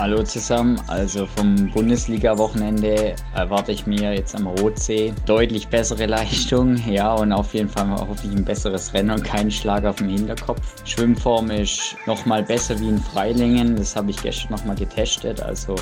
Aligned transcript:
Hallo 0.00 0.22
zusammen. 0.22 0.80
Also 0.86 1.26
vom 1.26 1.70
Bundesliga-Wochenende 1.72 3.14
erwarte 3.34 3.72
ich 3.72 3.86
mir 3.86 4.14
jetzt 4.14 4.34
am 4.34 4.46
Rotsee 4.46 5.12
deutlich 5.26 5.68
bessere 5.68 6.06
Leistung. 6.06 6.78
Ja, 6.90 7.12
und 7.12 7.34
auf 7.34 7.52
jeden 7.52 7.68
Fall 7.68 7.90
hoffe 7.90 8.26
ich 8.26 8.34
ein 8.34 8.42
besseres 8.42 8.94
Rennen 8.94 9.10
und 9.10 9.22
keinen 9.22 9.50
Schlag 9.50 9.84
auf 9.84 9.96
dem 9.96 10.08
Hinterkopf. 10.08 10.82
Schwimmform 10.86 11.50
ist 11.50 11.96
nochmal 12.06 12.42
besser 12.42 12.80
wie 12.80 12.88
in 12.88 12.98
Freilingen. 12.98 13.76
Das 13.76 13.94
habe 13.94 14.10
ich 14.10 14.22
gestern 14.22 14.52
nochmal 14.52 14.76
getestet. 14.76 15.42
Also 15.42 15.74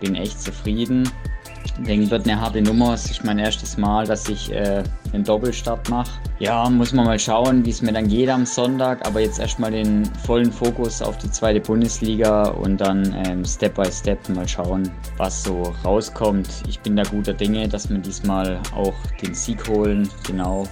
bin 0.00 0.14
echt 0.14 0.40
zufrieden. 0.40 1.06
Denke, 1.86 2.10
wird 2.10 2.28
eine 2.28 2.40
harte 2.40 2.60
Nummer. 2.60 2.94
Es 2.94 3.10
ist 3.10 3.24
mein 3.24 3.38
erstes 3.38 3.76
Mal, 3.76 4.06
dass 4.06 4.28
ich 4.28 4.52
äh, 4.52 4.82
einen 5.12 5.24
Doppelstart 5.24 5.88
mache. 5.88 6.10
Ja, 6.40 6.68
muss 6.68 6.92
man 6.92 7.06
mal 7.06 7.18
schauen, 7.18 7.64
wie 7.64 7.70
es 7.70 7.82
mir 7.82 7.92
dann 7.92 8.08
geht 8.08 8.28
am 8.28 8.44
Sonntag. 8.44 9.06
Aber 9.06 9.20
jetzt 9.20 9.38
erstmal 9.38 9.70
den 9.70 10.04
vollen 10.26 10.50
Fokus 10.50 11.00
auf 11.00 11.16
die 11.18 11.30
zweite 11.30 11.60
Bundesliga 11.60 12.48
und 12.48 12.80
dann 12.80 13.14
ähm, 13.26 13.44
Step 13.44 13.76
by 13.76 13.90
Step 13.90 14.28
mal 14.28 14.48
schauen, 14.48 14.90
was 15.16 15.44
so 15.44 15.74
rauskommt. 15.84 16.48
Ich 16.68 16.80
bin 16.80 16.96
da 16.96 17.04
guter 17.04 17.32
Dinge, 17.32 17.68
dass 17.68 17.88
wir 17.88 17.98
diesmal 17.98 18.60
auch 18.74 18.94
den 19.22 19.34
Sieg 19.34 19.66
holen. 19.68 20.08
Genau. 20.26 20.66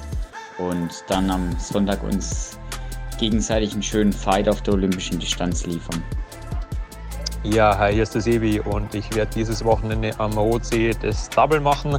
Und 0.59 1.05
dann 1.09 1.31
am 1.31 1.57
Sonntag 1.59 2.03
uns 2.03 2.59
gegenseitig 3.19 3.73
einen 3.73 3.83
schönen 3.83 4.13
Fight 4.13 4.49
auf 4.49 4.61
der 4.63 4.75
olympischen 4.75 5.19
Distanz 5.19 5.67
liefern. 5.67 6.03
Ja, 7.53 7.79
hi, 7.79 7.93
hier 7.93 8.03
ist 8.03 8.13
der 8.13 8.23
Sebi 8.23 8.59
und 8.59 8.93
ich 8.97 9.15
werde 9.15 9.31
dieses 9.33 9.65
Wochenende 9.65 10.11
am 10.19 10.33
Rotsee 10.33 10.93
das 11.01 11.31
Double 11.31 11.61
machen. 11.61 11.97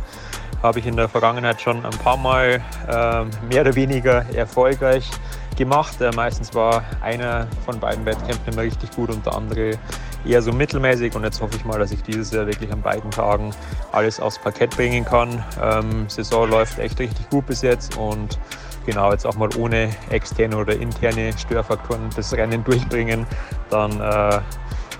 Habe 0.61 0.79
ich 0.79 0.85
in 0.85 0.97
der 0.97 1.07
Vergangenheit 1.07 1.61
schon 1.61 1.85
ein 1.85 1.97
paar 1.99 2.17
Mal 2.17 2.61
äh, 2.85 3.45
mehr 3.45 3.61
oder 3.61 3.73
weniger 3.73 4.25
erfolgreich 4.35 5.09
gemacht. 5.55 6.01
Äh, 6.01 6.11
meistens 6.11 6.53
war 6.53 6.83
einer 7.01 7.47
von 7.63 7.79
beiden 7.79 8.05
Wettkämpfen 8.05 8.51
immer 8.53 8.63
richtig 8.63 8.91
gut 8.91 9.09
und 9.09 9.25
der 9.25 9.35
andere 9.35 9.79
eher 10.25 10.41
so 10.41 10.51
mittelmäßig. 10.51 11.15
Und 11.15 11.23
jetzt 11.23 11.39
hoffe 11.39 11.55
ich 11.55 11.63
mal, 11.63 11.79
dass 11.79 11.91
ich 11.93 12.03
dieses 12.03 12.31
Jahr 12.31 12.45
wirklich 12.45 12.71
an 12.73 12.81
beiden 12.81 13.09
Tagen 13.09 13.51
alles 13.93 14.19
aufs 14.19 14.37
Parkett 14.37 14.75
bringen 14.75 15.05
kann. 15.05 15.41
Ähm, 15.63 16.09
Saison 16.09 16.49
läuft 16.49 16.77
echt 16.77 16.99
richtig 16.99 17.29
gut 17.29 17.45
bis 17.45 17.61
jetzt 17.61 17.95
und 17.95 18.37
genau 18.85 19.13
jetzt 19.13 19.25
auch 19.25 19.35
mal 19.35 19.49
ohne 19.55 19.95
externe 20.09 20.57
oder 20.57 20.75
interne 20.75 21.31
Störfaktoren 21.37 22.09
das 22.17 22.33
Rennen 22.33 22.65
durchbringen, 22.65 23.25
dann 23.69 24.01
äh, 24.01 24.41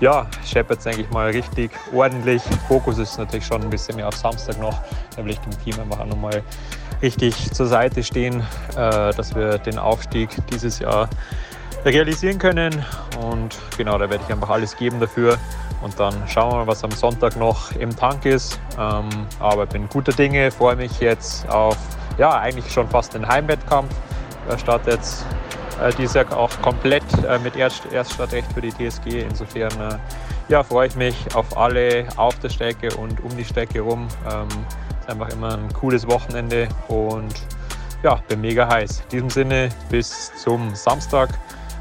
ja, 0.00 0.26
scheppert 0.44 0.80
es 0.80 0.86
eigentlich 0.86 1.10
mal 1.10 1.30
richtig 1.30 1.70
ordentlich. 1.92 2.42
Fokus 2.68 2.98
ist 2.98 3.18
natürlich 3.18 3.46
schon 3.46 3.62
ein 3.62 3.70
bisschen 3.70 3.96
mehr 3.96 4.08
auf 4.08 4.16
Samstag 4.16 4.58
noch. 4.58 4.80
Da 5.16 5.24
will 5.24 5.32
ich 5.32 5.40
dem 5.40 5.64
Team 5.64 5.80
einfach 5.80 6.00
auch 6.00 6.06
nochmal 6.06 6.42
richtig 7.02 7.52
zur 7.52 7.66
Seite 7.66 8.02
stehen, 8.02 8.40
äh, 8.76 9.12
dass 9.12 9.34
wir 9.34 9.58
den 9.58 9.78
Aufstieg 9.78 10.30
dieses 10.50 10.78
Jahr 10.78 11.08
realisieren 11.84 12.38
können. 12.38 12.84
Und 13.20 13.56
genau, 13.76 13.98
da 13.98 14.08
werde 14.10 14.22
ich 14.24 14.32
einfach 14.32 14.50
alles 14.50 14.76
geben 14.76 15.00
dafür. 15.00 15.38
Und 15.80 15.98
dann 15.98 16.14
schauen 16.26 16.52
wir 16.52 16.56
mal, 16.58 16.66
was 16.66 16.82
am 16.82 16.90
Sonntag 16.90 17.36
noch 17.36 17.72
im 17.72 17.94
Tank 17.94 18.24
ist. 18.24 18.60
Ähm, 18.78 19.08
aber 19.38 19.64
ich 19.64 19.70
bin 19.70 19.88
guter 19.88 20.12
Dinge, 20.12 20.50
freue 20.50 20.76
mich 20.76 20.98
jetzt 21.00 21.48
auf, 21.48 21.76
ja, 22.18 22.38
eigentlich 22.38 22.72
schon 22.72 22.88
fast 22.88 23.14
den 23.14 23.26
Heimwettkampf. 23.26 23.94
Er 24.48 24.58
startet 24.58 24.94
jetzt 24.94 25.24
äh, 25.82 25.92
dieses 25.98 26.14
Jahr 26.14 26.36
auch 26.36 26.50
komplett 26.62 27.04
äh, 27.28 27.38
mit 27.38 27.56
Erst 27.56 27.90
Erststadtrecht 27.92 28.52
für 28.52 28.60
die 28.60 28.72
TSG. 28.72 29.22
Insofern 29.22 29.72
äh, 29.80 29.98
ja, 30.48 30.62
freue 30.62 30.88
ich 30.88 30.96
mich 30.96 31.14
auf 31.34 31.56
alle 31.56 32.06
auf 32.16 32.38
der 32.40 32.48
Strecke 32.48 32.94
und 32.96 33.22
um 33.22 33.36
die 33.36 33.44
Strecke 33.44 33.80
rum. 33.80 34.08
Ähm, 34.30 34.48
ist 35.00 35.08
einfach 35.08 35.28
immer 35.30 35.56
ein 35.56 35.72
cooles 35.72 36.06
Wochenende 36.06 36.68
und 36.88 37.34
ja, 38.02 38.16
bin 38.28 38.40
mega 38.40 38.68
heiß. 38.68 39.00
In 39.04 39.08
diesem 39.10 39.30
Sinne 39.30 39.68
bis 39.90 40.32
zum 40.36 40.74
Samstag. 40.74 41.30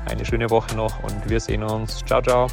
Eine 0.09 0.23
schöne 0.25 0.49
Woche 0.49 0.75
noch 0.75 1.03
und 1.03 1.29
wir 1.29 1.39
sehen 1.39 1.63
uns. 1.63 2.03
Ciao, 2.05 2.21
ciao. 2.21 2.47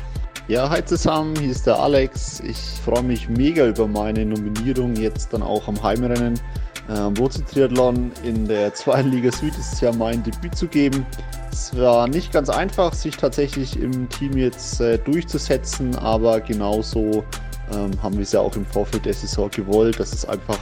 Ja, 0.47 0.69
hi 0.69 0.85
zusammen, 0.85 1.35
hier 1.39 1.53
ist 1.53 1.67
der 1.67 1.79
Alex. 1.79 2.41
Ich 2.41 2.59
freue 2.85 3.03
mich 3.03 3.31
mega 3.31 3.67
über 3.67 3.89
meine 3.89 4.27
Nominierung 4.27 4.95
jetzt 4.97 5.33
dann 5.33 5.43
auch 5.43 5.67
am 5.69 5.83
Heimrennen. 5.83 6.39
Am 6.89 7.15
ähm, 7.17 7.31
Triathlon 7.51 8.13
in 8.23 8.47
der 8.47 8.75
zweiten 8.75 9.11
Liga 9.11 9.33
Süd 9.33 9.57
ist 9.57 9.73
es 9.73 9.81
ja 9.81 9.93
mein 9.93 10.23
Debüt 10.23 10.55
zu 10.55 10.67
geben. 10.67 11.07
Es 11.51 11.77
war 11.77 12.07
nicht 12.09 12.33
ganz 12.33 12.51
einfach, 12.51 12.93
sich 12.93 13.17
tatsächlich 13.17 13.81
im 13.81 14.09
Team 14.09 14.37
jetzt 14.37 14.81
äh, 14.81 14.99
durchzusetzen, 14.99 15.97
aber 15.97 16.41
genauso 16.41 17.25
ähm, 17.73 17.91
haben 18.03 18.17
wir 18.17 18.23
es 18.23 18.33
ja 18.33 18.41
auch 18.41 18.55
im 18.57 18.67
Vorfeld 18.67 19.07
der 19.07 19.15
Saison 19.15 19.51
gewollt, 19.51 19.99
dass 19.99 20.13
es 20.13 20.27
einfach 20.27 20.59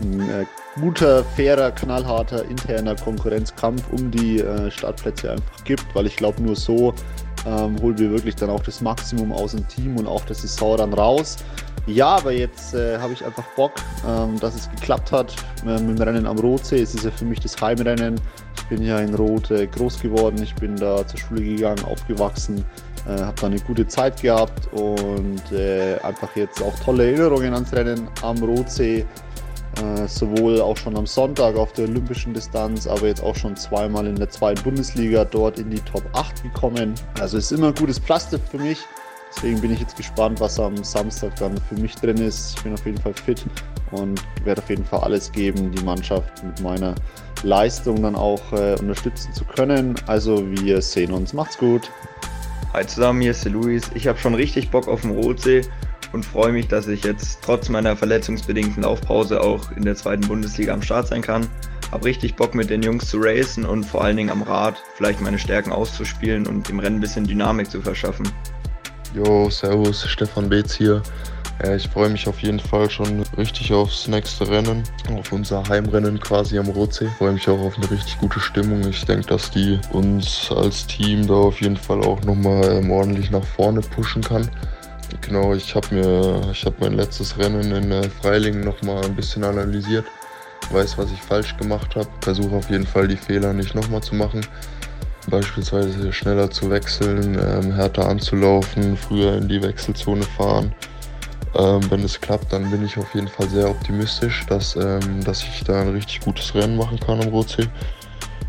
ein 0.00 0.20
äh, 0.20 0.44
guter, 0.80 1.24
fairer, 1.24 1.70
knallharter 1.70 2.44
interner 2.44 2.94
Konkurrenzkampf 2.94 3.82
um 3.92 4.10
die 4.10 4.40
äh, 4.40 4.70
Startplätze 4.70 5.32
einfach 5.32 5.64
gibt, 5.64 5.84
weil 5.94 6.06
ich 6.06 6.16
glaube, 6.16 6.42
nur 6.42 6.56
so 6.56 6.94
ähm, 7.46 7.80
holen 7.80 7.98
wir 7.98 8.10
wirklich 8.10 8.36
dann 8.36 8.50
auch 8.50 8.62
das 8.62 8.80
Maximum 8.80 9.32
aus 9.32 9.52
dem 9.52 9.66
Team 9.68 9.96
und 9.96 10.06
auch 10.06 10.24
der 10.24 10.36
Saison 10.36 10.76
dann 10.76 10.92
raus. 10.92 11.36
Ja, 11.86 12.16
aber 12.16 12.32
jetzt 12.32 12.74
äh, 12.74 12.98
habe 12.98 13.12
ich 13.12 13.24
einfach 13.24 13.44
Bock, 13.56 13.72
ähm, 14.08 14.40
dass 14.40 14.54
es 14.54 14.70
geklappt 14.70 15.12
hat 15.12 15.36
äh, 15.66 15.78
mit 15.80 15.98
dem 15.98 16.02
Rennen 16.02 16.26
am 16.26 16.38
Rotsee. 16.38 16.80
Es 16.80 16.94
ist 16.94 17.04
ja 17.04 17.10
für 17.10 17.26
mich 17.26 17.40
das 17.40 17.60
Heimrennen. 17.60 18.18
Ich 18.56 18.64
bin 18.68 18.82
ja 18.82 19.00
in 19.00 19.14
Rot 19.14 19.50
äh, 19.50 19.66
groß 19.66 20.00
geworden. 20.00 20.42
Ich 20.42 20.54
bin 20.54 20.76
da 20.76 21.06
zur 21.06 21.20
Schule 21.20 21.42
gegangen, 21.42 21.84
aufgewachsen, 21.84 22.64
äh, 23.06 23.20
habe 23.20 23.38
da 23.38 23.46
eine 23.48 23.60
gute 23.60 23.86
Zeit 23.86 24.22
gehabt 24.22 24.72
und 24.72 25.42
äh, 25.52 25.98
einfach 26.02 26.34
jetzt 26.36 26.62
auch 26.62 26.74
tolle 26.82 27.04
Erinnerungen 27.04 27.52
ans 27.52 27.72
Rennen 27.74 28.08
am 28.22 28.42
Rotsee. 28.42 29.04
Äh, 29.82 30.06
sowohl 30.06 30.60
auch 30.62 30.76
schon 30.76 30.96
am 30.96 31.04
Sonntag 31.04 31.56
auf 31.56 31.72
der 31.72 31.86
olympischen 31.86 32.32
Distanz, 32.32 32.86
aber 32.86 33.08
jetzt 33.08 33.22
auch 33.22 33.34
schon 33.34 33.56
zweimal 33.56 34.06
in 34.06 34.14
der 34.14 34.30
zweiten 34.30 34.62
Bundesliga 34.62 35.24
dort 35.24 35.58
in 35.58 35.68
die 35.68 35.80
Top 35.80 36.04
8 36.12 36.44
gekommen. 36.44 36.94
Also 37.20 37.36
ist 37.36 37.52
immer 37.52 37.68
ein 37.68 37.74
gutes 37.74 37.98
Pflaster 37.98 38.38
für 38.38 38.58
mich. 38.58 38.78
Deswegen 39.36 39.60
bin 39.60 39.72
ich 39.72 39.80
jetzt 39.80 39.96
gespannt, 39.96 40.40
was 40.40 40.58
am 40.58 40.82
Samstag 40.82 41.36
dann 41.36 41.56
für 41.68 41.74
mich 41.74 41.94
drin 41.96 42.18
ist. 42.18 42.56
Ich 42.56 42.62
bin 42.62 42.74
auf 42.74 42.86
jeden 42.86 42.98
Fall 42.98 43.14
fit 43.14 43.44
und 43.90 44.22
werde 44.44 44.62
auf 44.62 44.70
jeden 44.70 44.84
Fall 44.84 45.00
alles 45.00 45.30
geben, 45.32 45.70
die 45.70 45.82
Mannschaft 45.84 46.42
mit 46.42 46.60
meiner 46.60 46.94
Leistung 47.42 48.02
dann 48.02 48.14
auch 48.14 48.40
äh, 48.52 48.76
unterstützen 48.80 49.32
zu 49.32 49.44
können. 49.44 49.94
Also 50.06 50.50
wir 50.50 50.80
sehen 50.80 51.12
uns. 51.12 51.32
Macht's 51.32 51.58
gut. 51.58 51.90
Hi 52.72 52.86
zusammen, 52.86 53.20
hier 53.20 53.32
ist 53.32 53.44
der 53.44 53.52
Luis. 53.52 53.90
Ich 53.94 54.08
habe 54.08 54.18
schon 54.18 54.34
richtig 54.34 54.70
Bock 54.70 54.88
auf 54.88 55.02
den 55.02 55.10
Rotsee 55.10 55.62
und 56.12 56.24
freue 56.24 56.52
mich, 56.52 56.68
dass 56.68 56.86
ich 56.86 57.04
jetzt 57.04 57.40
trotz 57.42 57.68
meiner 57.68 57.96
verletzungsbedingten 57.96 58.82
Laufpause 58.82 59.40
auch 59.40 59.70
in 59.72 59.84
der 59.84 59.94
zweiten 59.94 60.26
Bundesliga 60.26 60.72
am 60.72 60.82
Start 60.82 61.08
sein 61.08 61.22
kann. 61.22 61.46
Hab 61.92 62.04
richtig 62.04 62.34
Bock 62.34 62.54
mit 62.54 62.70
den 62.70 62.82
Jungs 62.82 63.08
zu 63.08 63.18
racen 63.20 63.64
und 63.64 63.84
vor 63.84 64.02
allen 64.02 64.16
Dingen 64.16 64.30
am 64.30 64.42
Rad 64.42 64.82
vielleicht 64.94 65.20
meine 65.20 65.38
Stärken 65.38 65.70
auszuspielen 65.70 66.46
und 66.46 66.68
dem 66.68 66.80
Rennen 66.80 66.96
ein 66.96 67.00
bisschen 67.00 67.26
Dynamik 67.26 67.70
zu 67.70 67.80
verschaffen. 67.80 68.26
Jo, 69.14 69.48
servus, 69.48 70.04
Stefan 70.08 70.48
Beetz 70.48 70.74
hier. 70.74 71.00
Ich 71.76 71.86
freue 71.86 72.08
mich 72.08 72.26
auf 72.26 72.40
jeden 72.40 72.58
Fall 72.58 72.90
schon 72.90 73.22
richtig 73.38 73.72
aufs 73.72 74.08
nächste 74.08 74.48
Rennen, 74.48 74.82
auf 75.16 75.30
unser 75.30 75.62
Heimrennen 75.68 76.18
quasi 76.18 76.58
am 76.58 76.66
Rotsee. 76.66 77.04
Ich 77.04 77.12
freue 77.12 77.30
mich 77.30 77.48
auch 77.48 77.60
auf 77.60 77.76
eine 77.76 77.88
richtig 77.92 78.18
gute 78.18 78.40
Stimmung. 78.40 78.84
Ich 78.88 79.04
denke, 79.04 79.26
dass 79.26 79.52
die 79.52 79.78
uns 79.92 80.50
als 80.50 80.88
Team 80.88 81.28
da 81.28 81.34
auf 81.34 81.60
jeden 81.60 81.76
Fall 81.76 82.00
auch 82.00 82.20
nochmal 82.24 82.64
ähm, 82.72 82.90
ordentlich 82.90 83.30
nach 83.30 83.44
vorne 83.44 83.82
pushen 83.82 84.20
kann. 84.20 84.50
Genau, 85.20 85.54
ich 85.54 85.76
habe 85.76 85.94
mir, 85.94 86.50
ich 86.50 86.64
habe 86.64 86.74
mein 86.80 86.94
letztes 86.94 87.38
Rennen 87.38 87.70
in 87.70 87.92
äh, 87.92 88.08
Freilingen 88.20 88.64
nochmal 88.64 89.04
ein 89.04 89.14
bisschen 89.14 89.44
analysiert, 89.44 90.06
weiß, 90.72 90.98
was 90.98 91.12
ich 91.12 91.20
falsch 91.22 91.56
gemacht 91.56 91.94
habe, 91.94 92.08
versuche 92.20 92.56
auf 92.56 92.68
jeden 92.68 92.86
Fall 92.86 93.06
die 93.06 93.16
Fehler 93.16 93.52
nicht 93.52 93.76
nochmal 93.76 94.02
zu 94.02 94.16
machen 94.16 94.44
beispielsweise 95.28 96.12
schneller 96.12 96.50
zu 96.50 96.70
wechseln, 96.70 97.38
ähm, 97.38 97.72
härter 97.72 98.08
anzulaufen, 98.08 98.96
früher 98.96 99.38
in 99.38 99.48
die 99.48 99.62
Wechselzone 99.62 100.22
fahren. 100.22 100.74
Ähm, 101.56 101.88
wenn 101.90 102.02
es 102.02 102.20
klappt, 102.20 102.52
dann 102.52 102.70
bin 102.70 102.84
ich 102.84 102.98
auf 102.98 103.14
jeden 103.14 103.28
Fall 103.28 103.48
sehr 103.48 103.68
optimistisch, 103.68 104.44
dass, 104.48 104.74
ähm, 104.76 105.22
dass 105.24 105.42
ich 105.42 105.62
da 105.64 105.82
ein 105.82 105.90
richtig 105.90 106.20
gutes 106.20 106.54
Rennen 106.54 106.76
machen 106.76 106.98
kann 106.98 107.20
am 107.22 107.28
Rotsee. 107.28 107.68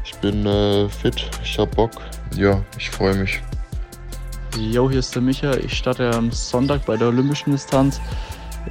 Ich 0.03 0.15
bin 0.15 0.45
äh, 0.45 0.89
fit, 0.89 1.29
ich 1.43 1.59
habe 1.59 1.69
Bock. 1.75 1.91
Ja, 2.35 2.63
ich 2.77 2.89
freue 2.89 3.15
mich. 3.15 3.41
Jo, 4.57 4.89
hier 4.89 4.99
ist 4.99 5.13
der 5.13 5.21
Micha. 5.21 5.53
Ich 5.57 5.77
starte 5.77 6.09
am 6.11 6.31
Sonntag 6.31 6.85
bei 6.85 6.97
der 6.97 7.09
Olympischen 7.09 7.51
Distanz. 7.51 7.99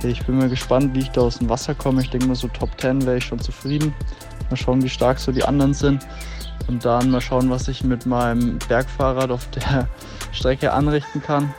Ich 0.03 0.25
bin 0.27 0.39
mal 0.39 0.49
gespannt, 0.49 0.95
wie 0.95 1.00
ich 1.00 1.11
da 1.11 1.23
aus 1.23 1.39
dem 1.39 1.49
Wasser 1.49 1.75
komme. 1.75 2.03
Ich 2.03 2.11
denke 2.11 2.27
mal 2.27 2.35
so 2.35 2.49
Top 2.49 2.71
10 2.81 3.07
wäre 3.07 3.19
ich 3.19 3.25
schon 3.25 3.39
zufrieden. 3.39 3.95
Mal 4.50 4.57
schauen, 4.57 4.83
wie 4.83 4.89
stark 4.89 5.19
so 5.19 5.31
die 5.31 5.45
anderen 5.45 5.75
sind. 5.75 6.05
Und 6.67 6.85
dann 6.85 7.11
mal 7.11 7.21
schauen, 7.21 7.51
was 7.51 7.69
ich 7.69 7.85
mit 7.85 8.06
meinem 8.06 8.59
Bergfahrrad 8.69 9.31
auf 9.31 9.49
der 9.51 9.89
Strecke 10.33 10.73
anrichten 10.73 11.23
kann. 11.23 11.53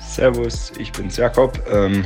Servus, 0.00 0.72
ich 0.78 0.90
bin's 0.92 1.16
Jakob. 1.16 1.60
Ähm, 1.70 2.04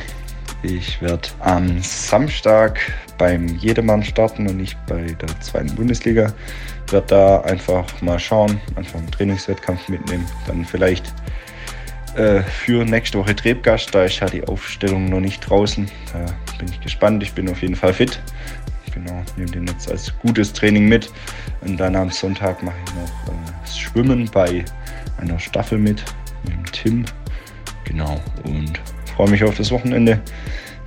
ich 0.63 1.01
werde 1.01 1.29
am 1.41 1.81
Samstag 1.83 2.79
beim 3.19 3.49
Jedermann 3.57 4.03
starten 4.05 4.47
und 4.47 4.59
nicht 4.59 4.77
bei 4.87 5.03
der 5.03 5.41
zweiten 5.41 5.75
Bundesliga. 5.75 6.33
Ich 6.87 6.93
werde 6.93 7.07
da 7.07 7.41
einfach 7.41 7.85
mal 8.03 8.19
schauen, 8.19 8.61
einfach 8.77 8.99
einen 8.99 9.11
Trainingswettkampf 9.11 9.89
mitnehmen. 9.89 10.27
Dann 10.47 10.65
vielleicht 10.65 11.13
äh, 12.17 12.43
für 12.43 12.85
nächste 12.85 13.19
Woche 13.19 13.35
Trebgast, 13.35 13.95
da 13.95 14.05
ist 14.05 14.21
ja 14.21 14.27
die 14.27 14.47
Aufstellung 14.47 15.09
noch 15.09 15.21
nicht 15.21 15.41
draußen. 15.41 15.91
Da 16.13 16.27
bin 16.59 16.69
ich 16.69 16.81
gespannt. 16.81 17.23
Ich 17.23 17.33
bin 17.33 17.49
auf 17.49 17.63
jeden 17.63 17.77
Fall 17.77 17.95
fit 17.95 18.21
genau, 18.93 19.23
nehme 19.37 19.51
den 19.51 19.67
jetzt 19.67 19.91
als 19.91 20.13
gutes 20.19 20.53
Training 20.53 20.89
mit. 20.89 21.11
Und 21.63 21.77
dann 21.79 21.97
am 21.97 22.11
Sonntag 22.11 22.63
mache 22.63 22.77
ich 22.87 22.95
noch 22.95 23.33
äh, 23.33 23.53
das 23.63 23.79
Schwimmen 23.79 24.31
bei 24.33 24.65
einer 25.19 25.39
Staffel 25.39 25.79
mit, 25.79 26.05
mit 26.45 26.53
dem 26.53 26.65
Tim. 26.73 27.05
Genau, 27.85 28.21
und 28.45 28.81
freue 29.17 29.31
mich 29.31 29.45
auf 29.45 29.57
das 29.57 29.71
Wochenende, 29.71 30.21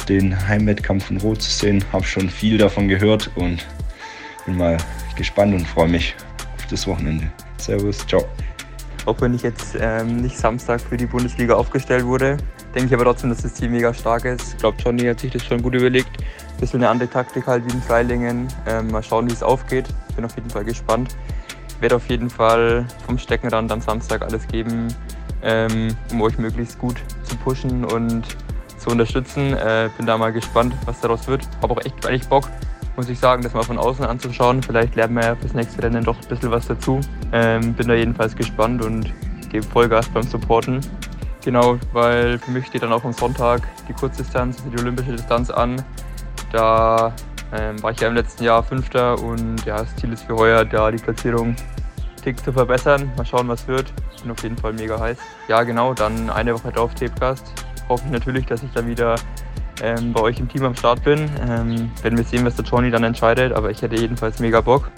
den 0.07 0.47
Heimwettkampf 0.47 1.05
von 1.05 1.17
Rot 1.17 1.41
zu 1.41 1.51
sehen. 1.51 1.83
Habe 1.91 2.05
schon 2.05 2.29
viel 2.29 2.57
davon 2.57 2.87
gehört 2.87 3.29
und 3.35 3.65
bin 4.45 4.57
mal 4.57 4.77
gespannt 5.15 5.53
und 5.53 5.67
freue 5.67 5.87
mich 5.87 6.15
auf 6.55 6.65
das 6.67 6.87
Wochenende. 6.87 7.27
Servus, 7.57 8.05
ciao. 8.07 8.25
Auch 9.05 9.21
wenn 9.21 9.35
ich 9.35 9.43
jetzt 9.43 9.77
ähm, 9.79 10.21
nicht 10.21 10.37
Samstag 10.37 10.81
für 10.81 10.97
die 10.97 11.05
Bundesliga 11.05 11.53
aufgestellt 11.53 12.05
wurde, 12.05 12.37
denke 12.73 12.87
ich 12.87 12.93
aber 12.93 13.03
trotzdem, 13.03 13.29
dass 13.29 13.43
das 13.43 13.53
Team 13.53 13.71
mega 13.71 13.93
stark 13.93 14.25
ist. 14.25 14.53
Ich 14.53 14.57
glaube, 14.57 14.77
Johnny 14.83 15.03
hat 15.03 15.19
sich 15.19 15.31
das 15.31 15.45
schon 15.45 15.61
gut 15.61 15.75
überlegt. 15.75 16.09
Ein 16.55 16.61
bisschen 16.61 16.79
eine 16.79 16.89
andere 16.89 17.09
Taktik 17.09 17.47
halt 17.47 17.65
wie 17.65 17.73
in 17.73 17.81
Freilingen. 17.81 18.47
Ähm, 18.65 18.89
mal 18.89 19.03
schauen, 19.03 19.29
wie 19.29 19.33
es 19.33 19.43
aufgeht. 19.43 19.87
Bin 20.15 20.23
auf 20.23 20.35
jeden 20.35 20.49
Fall 20.49 20.63
gespannt. 20.63 21.17
Werde 21.81 21.97
auf 21.97 22.07
jeden 22.07 22.29
Fall 22.29 22.85
vom 23.05 23.17
Steckenrand 23.17 23.73
am 23.73 23.81
Samstag 23.81 24.21
alles 24.21 24.47
geben, 24.47 24.87
ähm, 25.43 25.95
um 26.11 26.21
euch 26.21 26.37
möglichst 26.37 26.79
gut 26.79 26.95
zu 27.23 27.35
pushen 27.35 27.83
und 27.83 28.23
zu 28.77 28.89
unterstützen. 28.89 29.53
Äh, 29.53 29.89
bin 29.97 30.05
da 30.05 30.17
mal 30.17 30.31
gespannt, 30.31 30.73
was 30.85 31.01
daraus 31.01 31.27
wird. 31.27 31.41
Habe 31.61 31.73
auch 31.73 31.83
echt 31.83 32.05
eigentlich 32.07 32.27
Bock, 32.29 32.49
muss 32.95 33.09
ich 33.09 33.19
sagen, 33.19 33.43
das 33.43 33.53
mal 33.53 33.63
von 33.63 33.77
außen 33.77 34.05
anzuschauen. 34.05 34.63
Vielleicht 34.63 34.95
lernen 34.95 35.15
wir 35.15 35.23
ja 35.25 35.35
fürs 35.35 35.53
nächste 35.53 35.83
Rennen 35.83 36.05
doch 36.05 36.15
ein 36.15 36.27
bisschen 36.29 36.51
was 36.51 36.67
dazu. 36.67 37.01
Ähm, 37.33 37.73
bin 37.73 37.89
da 37.89 37.95
jedenfalls 37.95 38.33
gespannt 38.33 38.81
und 38.81 39.11
gebe 39.51 39.65
Vollgas 39.65 40.07
beim 40.07 40.23
Supporten. 40.23 40.79
Genau, 41.43 41.77
weil 41.91 42.39
für 42.39 42.51
mich 42.51 42.65
steht 42.65 42.81
dann 42.81 42.93
auch 42.93 43.03
am 43.03 43.13
Sonntag 43.13 43.61
die 43.89 43.93
Kurzdistanz, 43.93 44.63
die 44.71 44.79
olympische 44.79 45.11
Distanz 45.11 45.49
an. 45.49 45.83
Da 46.55 47.13
ähm, 47.51 47.83
war 47.83 47.91
ich 47.91 47.99
ja 47.99 48.07
im 48.07 48.15
letzten 48.15 48.45
Jahr 48.45 48.63
Fünfter 48.63 49.21
und 49.21 49.65
ja, 49.65 49.79
das 49.79 49.93
Ziel 49.97 50.13
ist 50.13 50.23
für 50.23 50.37
heuer, 50.37 50.63
da 50.63 50.89
die 50.89 51.03
Platzierung 51.03 51.53
Tick 52.23 52.39
zu 52.41 52.53
verbessern. 52.53 53.11
Mal 53.17 53.25
schauen, 53.25 53.49
was 53.49 53.67
wird. 53.67 53.91
Bin 54.21 54.31
auf 54.31 54.41
jeden 54.41 54.57
Fall 54.57 54.71
mega 54.71 54.97
heiß. 54.97 55.17
Ja, 55.49 55.63
genau, 55.63 55.93
dann 55.93 56.29
eine 56.29 56.53
Woche 56.53 56.71
drauf 56.71 56.95
Tapecast. 56.95 57.51
Hoffe 57.89 58.03
ich 58.05 58.11
natürlich, 58.11 58.45
dass 58.45 58.63
ich 58.63 58.71
dann 58.71 58.87
wieder 58.87 59.15
ähm, 59.83 60.13
bei 60.13 60.21
euch 60.21 60.39
im 60.39 60.47
Team 60.47 60.63
am 60.63 60.75
Start 60.75 61.03
bin. 61.03 61.29
Ähm, 61.41 61.91
werden 62.01 62.17
wir 62.17 62.23
sehen, 62.23 62.45
was 62.45 62.55
der 62.55 62.63
Johnny 62.63 62.89
dann 62.89 63.03
entscheidet, 63.03 63.51
aber 63.51 63.69
ich 63.69 63.81
hätte 63.81 63.97
jedenfalls 63.97 64.39
mega 64.39 64.61
Bock. 64.61 64.89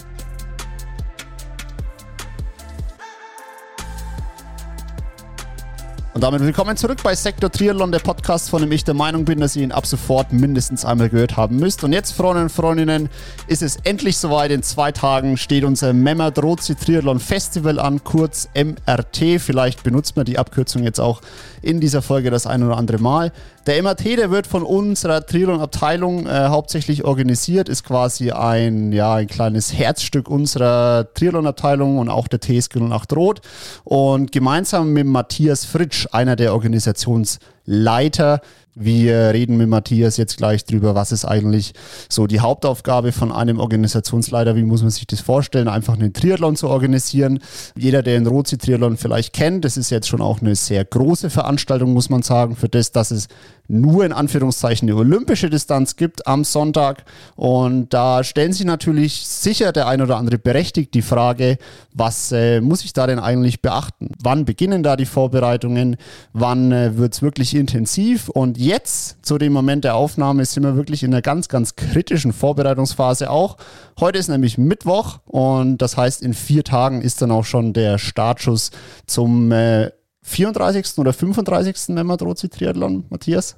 Und 6.17 6.21
damit 6.23 6.41
willkommen 6.41 6.75
zurück 6.75 6.97
bei 7.03 7.13
Sektor 7.13 7.51
Triathlon, 7.51 7.91
der 7.91 7.99
Podcast, 7.99 8.49
von 8.49 8.59
dem 8.63 8.71
ich 8.71 8.83
der 8.83 8.95
Meinung 8.95 9.23
bin, 9.23 9.39
dass 9.39 9.55
ihr 9.55 9.61
ihn 9.61 9.71
ab 9.71 9.85
sofort 9.85 10.33
mindestens 10.33 10.83
einmal 10.83 11.09
gehört 11.09 11.37
haben 11.37 11.57
müsst. 11.57 11.83
Und 11.83 11.93
jetzt, 11.93 12.13
Freunde 12.13 12.41
und 12.41 12.49
Freundinnen, 12.51 13.09
ist 13.45 13.61
es 13.61 13.75
endlich 13.83 14.17
soweit. 14.17 14.49
In 14.49 14.63
zwei 14.63 14.91
Tagen 14.91 15.37
steht 15.37 15.63
unser 15.63 15.93
Memmert 15.93 16.41
Rozi 16.41 16.73
Triathlon 16.73 17.19
Festival 17.19 17.77
an, 17.77 18.03
kurz 18.03 18.49
MRT. 18.55 19.39
Vielleicht 19.39 19.83
benutzt 19.83 20.15
man 20.15 20.25
die 20.25 20.39
Abkürzung 20.39 20.81
jetzt 20.81 20.99
auch 20.99 21.21
in 21.61 21.79
dieser 21.79 22.01
Folge 22.01 22.31
das 22.31 22.47
ein 22.47 22.63
oder 22.63 22.77
andere 22.77 22.97
Mal. 22.97 23.31
Der 23.67 23.83
MRT, 23.83 24.17
der 24.17 24.31
wird 24.31 24.47
von 24.47 24.63
unserer 24.63 25.25
Triathlon-Abteilung 25.25 26.25
äh, 26.25 26.47
hauptsächlich 26.47 27.03
organisiert, 27.03 27.67
ist 27.67 27.83
quasi 27.83 28.31
ein, 28.31 28.93
ja, 28.93 29.15
ein 29.15 29.27
kleines 29.27 29.73
Herzstück 29.73 30.29
unserer 30.29 31.13
Triathlon-Abteilung 31.13 31.97
und 31.97 32.07
auch 32.07 32.29
der 32.29 32.39
TSG 32.39 32.77
08 32.79 33.13
Rot. 33.13 33.41
Und 33.83 34.31
gemeinsam 34.31 34.93
mit 34.93 35.05
Matthias 35.05 35.65
Fritsch, 35.65 36.07
einer 36.13 36.37
der 36.37 36.53
Organisationsleiter, 36.53 38.39
wir 38.79 39.33
reden 39.33 39.57
mit 39.57 39.67
Matthias 39.69 40.17
jetzt 40.17 40.37
gleich 40.37 40.63
drüber, 40.63 40.93
was 40.93 41.11
ist 41.11 41.25
eigentlich 41.25 41.73
so 42.09 42.27
die 42.27 42.41
Hauptaufgabe 42.41 43.11
von 43.11 43.31
einem 43.31 43.59
Organisationsleiter, 43.59 44.55
wie 44.55 44.61
muss 44.61 44.83
man 44.83 44.91
sich 44.91 45.07
das 45.07 45.19
vorstellen, 45.19 45.67
einfach 45.67 45.95
einen 45.95 46.13
Triathlon 46.13 46.55
zu 46.55 46.67
organisieren. 46.69 47.39
Jeder, 47.75 48.03
der 48.03 48.19
den 48.19 48.27
Rozi 48.27 48.59
Triathlon 48.59 48.97
vielleicht 48.97 49.33
kennt, 49.33 49.65
das 49.65 49.77
ist 49.77 49.89
jetzt 49.89 50.07
schon 50.07 50.21
auch 50.21 50.41
eine 50.41 50.55
sehr 50.55 50.85
große 50.85 51.31
Veranstaltung, 51.31 51.93
muss 51.93 52.11
man 52.11 52.21
sagen, 52.21 52.55
für 52.55 52.69
das, 52.69 52.91
dass 52.91 53.09
es 53.09 53.27
nur 53.67 54.05
in 54.05 54.13
Anführungszeichen 54.13 54.89
eine 54.89 54.97
olympische 54.97 55.49
Distanz 55.49 55.95
gibt 55.95 56.27
am 56.27 56.43
Sonntag. 56.43 57.03
Und 57.35 57.93
da 57.93 58.23
stellen 58.23 58.53
sich 58.53 58.65
natürlich 58.65 59.27
sicher 59.27 59.71
der 59.71 59.87
ein 59.87 60.01
oder 60.01 60.17
andere 60.17 60.37
berechtigt 60.37 60.93
die 60.93 61.01
Frage, 61.01 61.57
was 61.93 62.31
äh, 62.31 62.61
muss 62.61 62.83
ich 62.83 62.93
da 62.93 63.07
denn 63.07 63.19
eigentlich 63.19 63.61
beachten? 63.61 64.11
Wann 64.21 64.45
beginnen 64.45 64.83
da 64.83 64.95
die 64.95 65.05
Vorbereitungen? 65.05 65.97
Wann 66.33 66.71
äh, 66.71 66.97
wird 66.97 67.13
es 67.13 67.21
wirklich 67.21 67.55
intensiv? 67.55 68.29
Und 68.29 68.57
jetzt, 68.57 69.17
zu 69.25 69.37
dem 69.37 69.53
Moment 69.53 69.83
der 69.83 69.95
Aufnahme, 69.95 70.45
sind 70.45 70.63
wir 70.63 70.75
wirklich 70.75 71.03
in 71.03 71.13
einer 71.13 71.21
ganz, 71.21 71.49
ganz 71.49 71.75
kritischen 71.75 72.33
Vorbereitungsphase 72.33 73.29
auch. 73.29 73.57
Heute 73.99 74.19
ist 74.19 74.27
nämlich 74.27 74.57
Mittwoch 74.57 75.19
und 75.25 75.79
das 75.79 75.97
heißt, 75.97 76.21
in 76.21 76.33
vier 76.33 76.63
Tagen 76.63 77.01
ist 77.01 77.21
dann 77.21 77.31
auch 77.31 77.45
schon 77.45 77.73
der 77.73 77.97
Startschuss 77.97 78.71
zum 79.05 79.51
äh, 79.51 79.91
34. 80.27 80.97
oder 80.97 81.13
35. 81.13 81.89
Memmert 81.89 82.21
Rozi 82.21 82.49
Triathlon, 82.49 83.05
Matthias? 83.09 83.55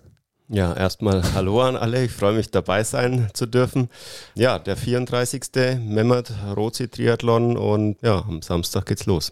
Ja, 0.47 0.73
erstmal 0.73 1.23
Hallo 1.33 1.61
an 1.61 1.75
alle. 1.75 2.05
Ich 2.05 2.11
freue 2.11 2.33
mich 2.33 2.51
dabei 2.51 2.83
sein 2.83 3.29
zu 3.33 3.47
dürfen. 3.47 3.89
Ja, 4.35 4.59
der 4.59 4.77
34. 4.77 5.43
Memmert 5.79 6.31
Rozi 6.55 6.87
Triathlon 6.87 7.57
und 7.57 7.97
ja, 8.01 8.23
am 8.27 8.41
Samstag 8.41 8.85
geht's 8.85 9.05
los. 9.07 9.31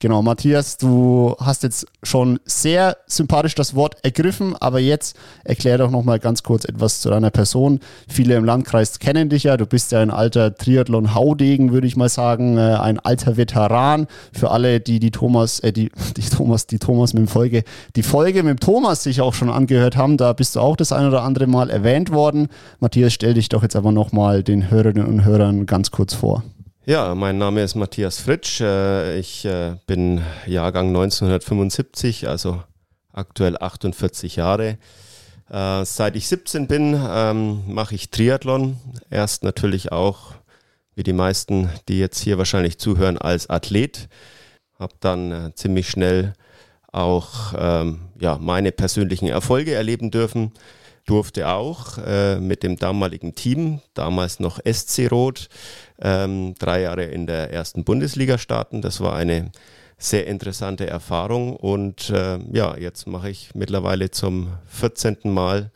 Genau, 0.00 0.22
Matthias, 0.22 0.76
du 0.76 1.34
hast 1.40 1.64
jetzt 1.64 1.84
schon 2.04 2.38
sehr 2.44 2.98
sympathisch 3.08 3.56
das 3.56 3.74
Wort 3.74 3.96
ergriffen, 4.04 4.54
aber 4.54 4.78
jetzt 4.78 5.16
erklär 5.42 5.76
doch 5.76 5.90
nochmal 5.90 6.20
ganz 6.20 6.44
kurz 6.44 6.64
etwas 6.64 7.00
zu 7.00 7.10
deiner 7.10 7.30
Person. 7.30 7.80
Viele 8.06 8.36
im 8.36 8.44
Landkreis 8.44 9.00
kennen 9.00 9.28
dich 9.28 9.42
ja, 9.42 9.56
du 9.56 9.66
bist 9.66 9.90
ja 9.90 9.98
ein 9.98 10.12
alter 10.12 10.54
Triathlon-Haudegen, 10.54 11.72
würde 11.72 11.88
ich 11.88 11.96
mal 11.96 12.08
sagen, 12.08 12.58
äh, 12.58 12.76
ein 12.80 13.00
alter 13.00 13.36
Veteran. 13.36 14.06
Für 14.32 14.52
alle, 14.52 14.78
die 14.78 15.00
die 15.00 15.10
Thomas, 15.10 15.58
äh, 15.58 15.72
die, 15.72 15.90
die 16.16 16.22
Thomas, 16.22 16.68
die 16.68 16.78
Thomas 16.78 17.12
mit 17.12 17.22
dem 17.22 17.28
Folge, 17.28 17.64
die 17.96 18.04
Folge 18.04 18.44
mit 18.44 18.50
dem 18.50 18.60
Thomas 18.60 19.02
sich 19.02 19.20
auch 19.20 19.34
schon 19.34 19.50
angehört 19.50 19.96
haben, 19.96 20.16
da 20.16 20.32
bist 20.32 20.54
du 20.54 20.60
auch 20.60 20.76
das 20.76 20.92
ein 20.92 21.08
oder 21.08 21.24
andere 21.24 21.48
Mal 21.48 21.70
erwähnt 21.70 22.12
worden. 22.12 22.46
Matthias, 22.78 23.14
stell 23.14 23.34
dich 23.34 23.48
doch 23.48 23.64
jetzt 23.64 23.74
aber 23.74 23.90
nochmal 23.90 24.44
den 24.44 24.70
Hörerinnen 24.70 25.06
und 25.06 25.24
Hörern 25.24 25.66
ganz 25.66 25.90
kurz 25.90 26.14
vor. 26.14 26.44
Ja, 26.88 27.14
mein 27.14 27.36
Name 27.36 27.62
ist 27.62 27.74
Matthias 27.74 28.18
Fritsch. 28.18 28.62
Äh, 28.62 29.18
ich 29.18 29.44
äh, 29.44 29.76
bin 29.86 30.22
Jahrgang 30.46 30.86
1975, 30.86 32.26
also 32.26 32.62
aktuell 33.12 33.58
48 33.58 34.36
Jahre. 34.36 34.78
Äh, 35.50 35.84
seit 35.84 36.16
ich 36.16 36.28
17 36.28 36.66
bin, 36.66 36.98
ähm, 36.98 37.62
mache 37.66 37.94
ich 37.94 38.08
Triathlon. 38.08 38.78
Erst 39.10 39.44
natürlich 39.44 39.92
auch, 39.92 40.32
wie 40.94 41.02
die 41.02 41.12
meisten, 41.12 41.68
die 41.90 41.98
jetzt 41.98 42.20
hier 42.20 42.38
wahrscheinlich 42.38 42.78
zuhören, 42.78 43.18
als 43.18 43.50
Athlet. 43.50 44.08
Habe 44.78 44.94
dann 45.00 45.52
ziemlich 45.56 45.90
schnell 45.90 46.32
auch 46.90 47.52
ähm, 47.54 48.08
ja, 48.18 48.38
meine 48.40 48.72
persönlichen 48.72 49.28
Erfolge 49.28 49.74
erleben 49.74 50.10
dürfen 50.10 50.52
durfte 51.08 51.48
auch 51.48 51.96
äh, 51.98 52.38
mit 52.38 52.62
dem 52.62 52.76
damaligen 52.76 53.34
Team, 53.34 53.80
damals 53.94 54.40
noch 54.40 54.60
SC 54.70 55.10
Rot, 55.10 55.48
ähm, 56.00 56.54
drei 56.58 56.82
Jahre 56.82 57.04
in 57.04 57.26
der 57.26 57.50
ersten 57.50 57.84
Bundesliga 57.84 58.36
starten. 58.36 58.82
Das 58.82 59.00
war 59.00 59.16
eine 59.16 59.50
sehr 59.96 60.26
interessante 60.26 60.86
Erfahrung 60.86 61.56
und 61.56 62.10
äh, 62.10 62.38
ja, 62.52 62.76
jetzt 62.76 63.06
mache 63.06 63.30
ich 63.30 63.54
mittlerweile 63.54 64.10
zum 64.10 64.48
14. 64.66 65.16
Mal 65.24 65.70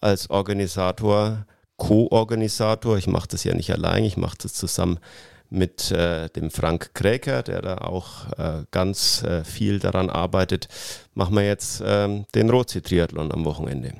als 0.00 0.30
Organisator, 0.30 1.44
Co-Organisator. 1.76 2.96
Ich 2.96 3.06
mache 3.06 3.28
das 3.28 3.44
ja 3.44 3.54
nicht 3.54 3.72
allein, 3.72 4.04
ich 4.04 4.16
mache 4.16 4.38
das 4.42 4.54
zusammen 4.54 4.98
mit 5.50 5.90
äh, 5.90 6.30
dem 6.30 6.50
Frank 6.50 6.94
Kräker, 6.94 7.42
der 7.42 7.60
da 7.60 7.78
auch 7.78 8.32
äh, 8.38 8.64
ganz 8.70 9.22
äh, 9.22 9.44
viel 9.44 9.80
daran 9.80 10.08
arbeitet, 10.08 10.68
machen 11.14 11.36
wir 11.36 11.44
jetzt 11.44 11.82
ähm, 11.84 12.24
den 12.34 12.48
Rozi-Triathlon 12.48 13.30
am 13.30 13.44
Wochenende. 13.44 13.92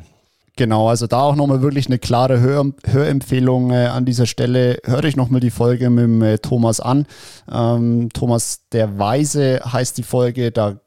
Genau, 0.56 0.88
also 0.88 1.06
da 1.06 1.22
auch 1.22 1.34
nochmal 1.34 1.62
wirklich 1.62 1.86
eine 1.86 1.98
klare 1.98 2.40
Hör 2.40 2.66
Hörempfehlung 2.84 3.70
äh, 3.70 3.86
an 3.86 4.04
dieser 4.04 4.26
Stelle. 4.26 4.78
Hört 4.84 5.06
euch 5.06 5.16
nochmal 5.16 5.40
die 5.40 5.50
Folge 5.50 5.88
mit 5.88 6.04
dem, 6.04 6.20
äh, 6.20 6.38
Thomas 6.38 6.78
an. 6.78 7.06
Ähm, 7.50 8.10
Thomas 8.12 8.68
der 8.70 8.98
Weise 8.98 9.60
heißt 9.64 9.96
die 9.96 10.02
Folge. 10.02 10.52
Da 10.52 10.80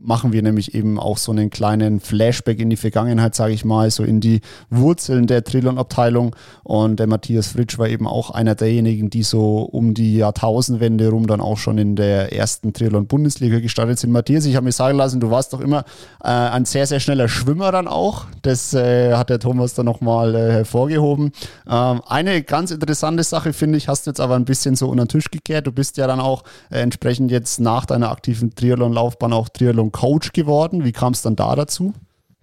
machen 0.00 0.32
wir 0.32 0.42
nämlich 0.42 0.74
eben 0.74 0.98
auch 0.98 1.18
so 1.18 1.32
einen 1.32 1.50
kleinen 1.50 1.98
Flashback 1.98 2.60
in 2.60 2.70
die 2.70 2.76
Vergangenheit, 2.76 3.34
sage 3.34 3.52
ich 3.52 3.64
mal, 3.64 3.90
so 3.90 4.04
in 4.04 4.20
die 4.20 4.40
Wurzeln 4.70 5.26
der 5.26 5.42
Trilon-Abteilung. 5.42 6.36
Und 6.62 7.00
der 7.00 7.08
Matthias 7.08 7.48
Fritsch 7.48 7.78
war 7.78 7.88
eben 7.88 8.06
auch 8.06 8.30
einer 8.30 8.54
derjenigen, 8.54 9.10
die 9.10 9.24
so 9.24 9.62
um 9.62 9.94
die 9.94 10.16
Jahrtausendwende 10.16 11.08
rum 11.08 11.26
dann 11.26 11.40
auch 11.40 11.58
schon 11.58 11.78
in 11.78 11.96
der 11.96 12.32
ersten 12.32 12.72
Trilon-Bundesliga 12.72 13.58
gestartet 13.58 13.98
sind. 13.98 14.12
Matthias, 14.12 14.44
ich 14.44 14.54
habe 14.54 14.64
mir 14.64 14.72
sagen 14.72 14.96
lassen, 14.96 15.18
du 15.18 15.30
warst 15.30 15.52
doch 15.52 15.60
immer 15.60 15.80
äh, 16.22 16.28
ein 16.28 16.64
sehr, 16.64 16.86
sehr 16.86 17.00
schneller 17.00 17.28
Schwimmer 17.28 17.72
dann 17.72 17.88
auch. 17.88 18.26
Das 18.42 18.72
äh, 18.74 19.14
hat 19.14 19.30
der 19.30 19.40
Thomas 19.40 19.74
dann 19.74 19.86
nochmal 19.86 20.34
äh, 20.36 20.52
hervorgehoben. 20.52 21.32
Ähm, 21.68 22.02
eine 22.06 22.42
ganz 22.42 22.70
interessante 22.70 23.24
Sache, 23.24 23.52
finde 23.52 23.78
ich, 23.78 23.88
hast 23.88 24.06
du 24.06 24.10
jetzt 24.10 24.20
aber 24.20 24.36
ein 24.36 24.44
bisschen 24.44 24.76
so 24.76 24.88
unter 24.88 25.06
den 25.06 25.08
Tisch 25.08 25.30
gekehrt. 25.30 25.66
Du 25.66 25.72
bist 25.72 25.96
ja 25.96 26.06
dann 26.06 26.20
auch 26.20 26.44
äh, 26.70 26.80
entsprechend 26.80 27.32
jetzt 27.32 27.58
nach 27.58 27.84
deiner 27.84 28.12
aktiven 28.12 28.54
Triathlon-Laufbahn 28.54 29.32
auch 29.32 29.48
Triathlon 29.48 29.87
Coach 29.92 30.32
geworden. 30.32 30.84
Wie 30.84 30.92
kam 30.92 31.12
es 31.12 31.22
dann 31.22 31.36
da 31.36 31.54
dazu? 31.56 31.94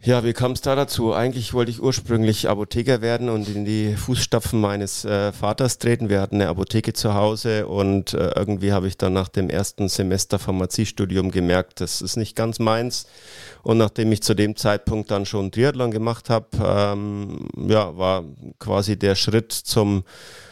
Ja, 0.05 0.23
wie 0.23 0.33
kam 0.33 0.51
es 0.51 0.61
da 0.61 0.75
dazu? 0.75 1.13
Eigentlich 1.13 1.55
wollte 1.55 1.71
ich 1.71 1.81
ursprünglich 1.81 2.47
Apotheker 2.47 3.01
werden 3.01 3.27
und 3.27 3.49
in 3.49 3.65
die 3.65 3.95
Fußstapfen 3.95 4.61
meines 4.61 5.03
äh, 5.03 5.31
Vaters 5.31 5.79
treten. 5.79 6.09
Wir 6.09 6.21
hatten 6.21 6.35
eine 6.35 6.47
Apotheke 6.47 6.93
zu 6.93 7.15
Hause 7.15 7.65
und 7.65 8.13
äh, 8.13 8.33
irgendwie 8.35 8.71
habe 8.71 8.87
ich 8.87 8.97
dann 8.97 9.13
nach 9.13 9.29
dem 9.29 9.49
ersten 9.49 9.89
Semester 9.89 10.37
Pharmaziestudium 10.37 11.31
gemerkt, 11.31 11.81
das 11.81 12.03
ist 12.03 12.17
nicht 12.17 12.35
ganz 12.35 12.59
meins. 12.59 13.07
Und 13.63 13.79
nachdem 13.79 14.11
ich 14.11 14.21
zu 14.21 14.35
dem 14.35 14.55
Zeitpunkt 14.55 15.09
dann 15.09 15.25
schon 15.25 15.51
Triathlon 15.51 15.89
gemacht 15.89 16.29
habe, 16.29 16.49
ähm, 16.63 17.47
ja, 17.67 17.97
war 17.97 18.25
quasi 18.59 18.99
der 18.99 19.15
Schritt 19.15 19.51
zum 19.53 20.03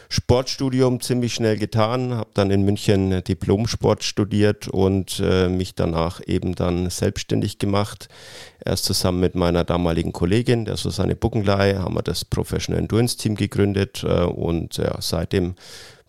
Sportstudium 0.08 1.00
ziemlich 1.00 1.34
schnell 1.34 1.56
getan, 1.56 2.14
habe 2.14 2.30
dann 2.34 2.50
in 2.50 2.64
München 2.64 3.22
Diplom-Sport 3.24 4.04
studiert 4.04 4.68
und 4.68 5.20
äh, 5.24 5.48
mich 5.48 5.74
danach 5.74 6.20
eben 6.26 6.54
dann 6.54 6.90
selbstständig 6.90 7.58
gemacht. 7.58 8.08
Erst 8.64 8.84
zusammen 8.84 9.20
mit 9.20 9.34
meiner 9.34 9.64
damaligen 9.64 10.12
Kollegin, 10.12 10.64
der 10.64 10.76
Susanne 10.76 11.16
Buckenlei, 11.16 11.74
haben 11.74 11.94
wir 11.94 12.02
das 12.02 12.24
Professional 12.24 12.80
Endurance 12.80 13.16
Team 13.16 13.34
gegründet 13.34 14.04
äh, 14.04 14.22
und 14.22 14.76
ja, 14.76 14.96
seitdem 15.00 15.54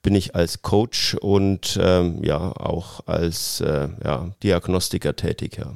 bin 0.03 0.13
ich 0.13 0.35
als 0.35 0.61
Coach 0.61 1.15
und 1.15 1.79
ähm, 1.81 2.23
ja 2.23 2.37
auch 2.37 3.07
als 3.07 3.59
äh, 3.61 3.89
ja, 4.03 4.29
Diagnostiker 4.43 5.15
tätig. 5.15 5.57
Ja. 5.57 5.73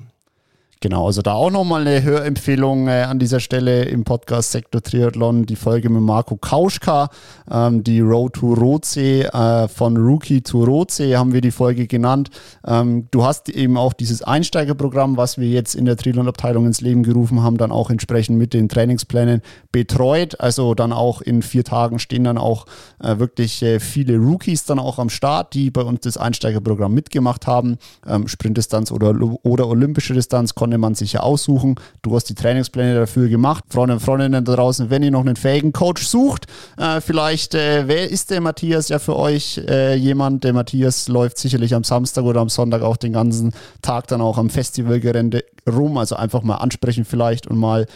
Genau, 0.81 1.07
also 1.07 1.21
da 1.21 1.33
auch 1.33 1.51
nochmal 1.51 1.81
eine 1.85 2.03
Hörempfehlung 2.03 2.87
äh, 2.87 3.01
an 3.01 3.19
dieser 3.19 3.41
Stelle 3.41 3.83
im 3.83 4.05
Podcast 4.05 4.53
Sektor 4.53 4.81
Triathlon, 4.81 5.45
die 5.45 5.57
Folge 5.57 5.89
mit 5.89 6.01
Marco 6.01 6.37
Kauschka, 6.37 7.09
ähm, 7.51 7.83
die 7.83 7.99
Road 7.99 8.35
to 8.35 8.53
Rotsee, 8.53 9.23
äh, 9.23 9.67
von 9.67 9.97
Rookie 9.97 10.39
to 10.39 10.63
Rotsee 10.63 11.17
haben 11.17 11.33
wir 11.33 11.41
die 11.41 11.51
Folge 11.51 11.85
genannt. 11.85 12.29
Ähm, 12.65 13.09
du 13.11 13.25
hast 13.25 13.49
eben 13.49 13.75
auch 13.75 13.91
dieses 13.91 14.21
Einsteigerprogramm, 14.21 15.17
was 15.17 15.37
wir 15.37 15.49
jetzt 15.49 15.75
in 15.75 15.83
der 15.83 15.97
Triathlon-Abteilung 15.97 16.65
ins 16.65 16.79
Leben 16.79 17.03
gerufen 17.03 17.43
haben, 17.43 17.57
dann 17.57 17.73
auch 17.73 17.89
entsprechend 17.89 18.37
mit 18.37 18.53
den 18.53 18.69
Trainingsplänen 18.69 19.41
betreut. 19.73 20.39
Also 20.39 20.75
dann 20.75 20.93
auch 20.93 21.19
in 21.19 21.41
vier 21.41 21.65
Tagen 21.65 21.99
stehen 21.99 22.23
dann 22.23 22.37
auch 22.37 22.65
äh, 23.03 23.19
wirklich 23.19 23.61
äh, 23.63 23.81
viele 23.81 24.15
Rookies 24.15 24.63
dann 24.63 24.79
auch 24.79 24.97
am 24.97 25.09
Start, 25.09 25.53
die 25.55 25.71
bei 25.71 25.81
uns 25.81 25.99
das 26.01 26.15
Einsteigerprogramm 26.15 26.93
mitgemacht 26.93 27.47
haben. 27.47 27.79
Ähm, 28.07 28.29
Sprintdistanz 28.29 28.93
oder, 28.93 29.13
oder 29.43 29.67
olympische 29.67 30.13
Distanz 30.13 30.55
konnte 30.69 30.77
man 30.77 30.93
sich 30.93 31.13
ja 31.13 31.21
aussuchen. 31.21 31.75
Du 32.03 32.15
hast 32.15 32.25
die 32.25 32.35
Trainingspläne 32.35 32.93
dafür 32.93 33.27
gemacht. 33.27 33.63
Freunde 33.69 33.95
und 33.95 34.01
Freundinnen 34.01 34.45
da 34.45 34.55
draußen, 34.55 34.91
wenn 34.91 35.01
ihr 35.01 35.09
noch 35.09 35.21
einen 35.21 35.35
fähigen 35.35 35.73
Coach 35.73 36.05
sucht, 36.05 36.45
äh, 36.77 37.01
vielleicht, 37.01 37.55
äh, 37.55 37.87
wer 37.87 38.07
ist 38.07 38.29
der 38.29 38.39
Matthias 38.39 38.89
ja 38.89 38.99
für 38.99 39.15
euch 39.15 39.59
äh, 39.67 39.95
jemand? 39.95 40.43
Der 40.43 40.53
Matthias 40.53 41.07
läuft 41.07 41.39
sicherlich 41.39 41.73
am 41.73 41.83
Samstag 41.83 42.23
oder 42.23 42.41
am 42.41 42.49
Sonntag 42.49 42.83
auch 42.83 42.97
den 42.97 43.13
ganzen 43.13 43.51
Tag 43.81 44.07
dann 44.09 44.21
auch 44.21 44.37
am 44.37 44.51
Festivalgelände 44.51 45.43
rum. 45.67 45.97
Also 45.97 46.15
einfach 46.15 46.43
mal 46.43 46.57
ansprechen 46.57 47.03
vielleicht 47.03 47.47
und 47.47 47.57
mal 47.57 47.87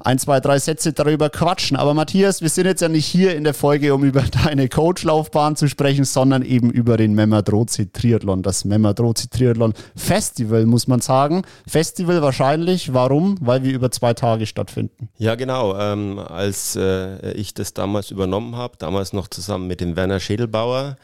ein, 0.00 0.18
zwei, 0.18 0.40
drei 0.40 0.58
Sätze 0.58 0.92
darüber 0.92 1.30
quatschen. 1.30 1.76
Aber 1.76 1.94
Matthias, 1.94 2.40
wir 2.40 2.48
sind 2.48 2.66
jetzt 2.66 2.80
ja 2.80 2.88
nicht 2.88 3.06
hier 3.06 3.34
in 3.36 3.44
der 3.44 3.54
Folge, 3.54 3.94
um 3.94 4.04
über 4.04 4.22
deine 4.44 4.68
Coachlaufbahn 4.68 5.56
zu 5.56 5.68
sprechen, 5.68 6.04
sondern 6.04 6.42
eben 6.42 6.70
über 6.70 6.96
den 6.96 7.14
Memerdrozi 7.14 7.90
Triathlon, 7.92 8.42
das 8.42 8.64
Memerdrozi 8.64 9.28
Triathlon 9.28 9.74
Festival, 9.94 10.66
muss 10.66 10.86
man 10.86 11.00
sagen. 11.00 11.42
Festival 11.66 12.15
wahrscheinlich. 12.22 12.92
Warum? 12.92 13.36
Weil 13.40 13.62
wir 13.62 13.72
über 13.72 13.90
zwei 13.90 14.14
Tage 14.14 14.46
stattfinden. 14.46 15.08
Ja, 15.18 15.34
genau. 15.34 15.78
Ähm, 15.78 16.18
als 16.18 16.76
äh, 16.76 17.32
ich 17.32 17.54
das 17.54 17.74
damals 17.74 18.10
übernommen 18.10 18.56
habe, 18.56 18.76
damals 18.78 19.12
noch 19.12 19.28
zusammen 19.28 19.66
mit 19.66 19.80
dem 19.80 19.96
Werner 19.96 20.20
Schädelbauer, 20.20 20.96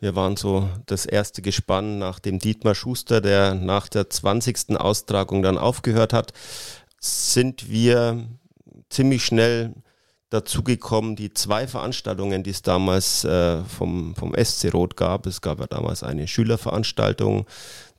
wir 0.00 0.16
waren 0.16 0.36
so 0.36 0.68
das 0.86 1.04
erste 1.04 1.42
Gespann 1.42 1.98
nach 1.98 2.18
dem 2.18 2.38
Dietmar 2.38 2.74
Schuster, 2.74 3.20
der 3.20 3.54
nach 3.54 3.86
der 3.88 4.08
20. 4.08 4.76
Austragung 4.78 5.42
dann 5.42 5.58
aufgehört 5.58 6.14
hat, 6.14 6.32
sind 6.98 7.70
wir 7.70 8.26
ziemlich 8.88 9.24
schnell 9.24 9.74
dazu 10.30 10.62
gekommen, 10.62 11.16
die 11.16 11.34
zwei 11.34 11.66
Veranstaltungen, 11.66 12.42
die 12.42 12.50
es 12.50 12.62
damals 12.62 13.24
äh, 13.24 13.62
vom, 13.64 14.14
vom 14.14 14.34
SC 14.34 14.72
Rot 14.72 14.96
gab. 14.96 15.26
Es 15.26 15.40
gab 15.40 15.60
ja 15.60 15.66
damals 15.66 16.02
eine 16.02 16.28
Schülerveranstaltung, 16.28 17.46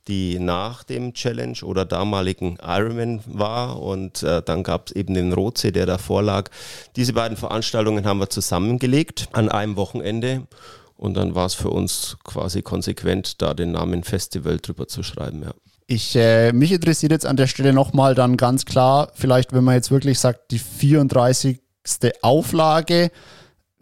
die 0.08 0.38
nach 0.38 0.82
dem 0.82 1.14
Challenge 1.14 1.58
oder 1.62 1.84
damaligen 1.84 2.58
Ironman 2.62 3.20
war 3.26 3.80
und 3.80 4.22
äh, 4.22 4.42
dann 4.42 4.62
gab 4.62 4.88
es 4.88 4.96
eben 4.96 5.14
den 5.14 5.32
Rotsee, 5.32 5.70
der 5.70 5.86
davor 5.86 6.22
lag. 6.22 6.50
Diese 6.96 7.12
beiden 7.12 7.36
Veranstaltungen 7.36 8.04
haben 8.04 8.18
wir 8.18 8.30
zusammengelegt 8.30 9.28
an 9.32 9.48
einem 9.48 9.76
Wochenende 9.76 10.46
und 10.96 11.14
dann 11.14 11.34
war 11.34 11.46
es 11.46 11.54
für 11.54 11.70
uns 11.70 12.16
quasi 12.24 12.62
konsequent, 12.62 13.42
da 13.42 13.54
den 13.54 13.72
Namen 13.72 14.04
Festival 14.04 14.58
drüber 14.58 14.88
zu 14.88 15.02
schreiben, 15.02 15.42
ja. 15.42 15.52
Ich, 15.88 16.16
äh, 16.16 16.52
mich 16.52 16.72
interessiert 16.72 17.12
jetzt 17.12 17.26
an 17.26 17.36
der 17.36 17.48
Stelle 17.48 17.72
nochmal 17.72 18.14
dann 18.14 18.36
ganz 18.36 18.64
klar, 18.64 19.10
vielleicht 19.14 19.52
wenn 19.52 19.64
man 19.64 19.74
jetzt 19.74 19.90
wirklich 19.90 20.18
sagt, 20.18 20.50
die 20.50 20.58
34. 20.58 21.60
Auflage, 22.22 23.10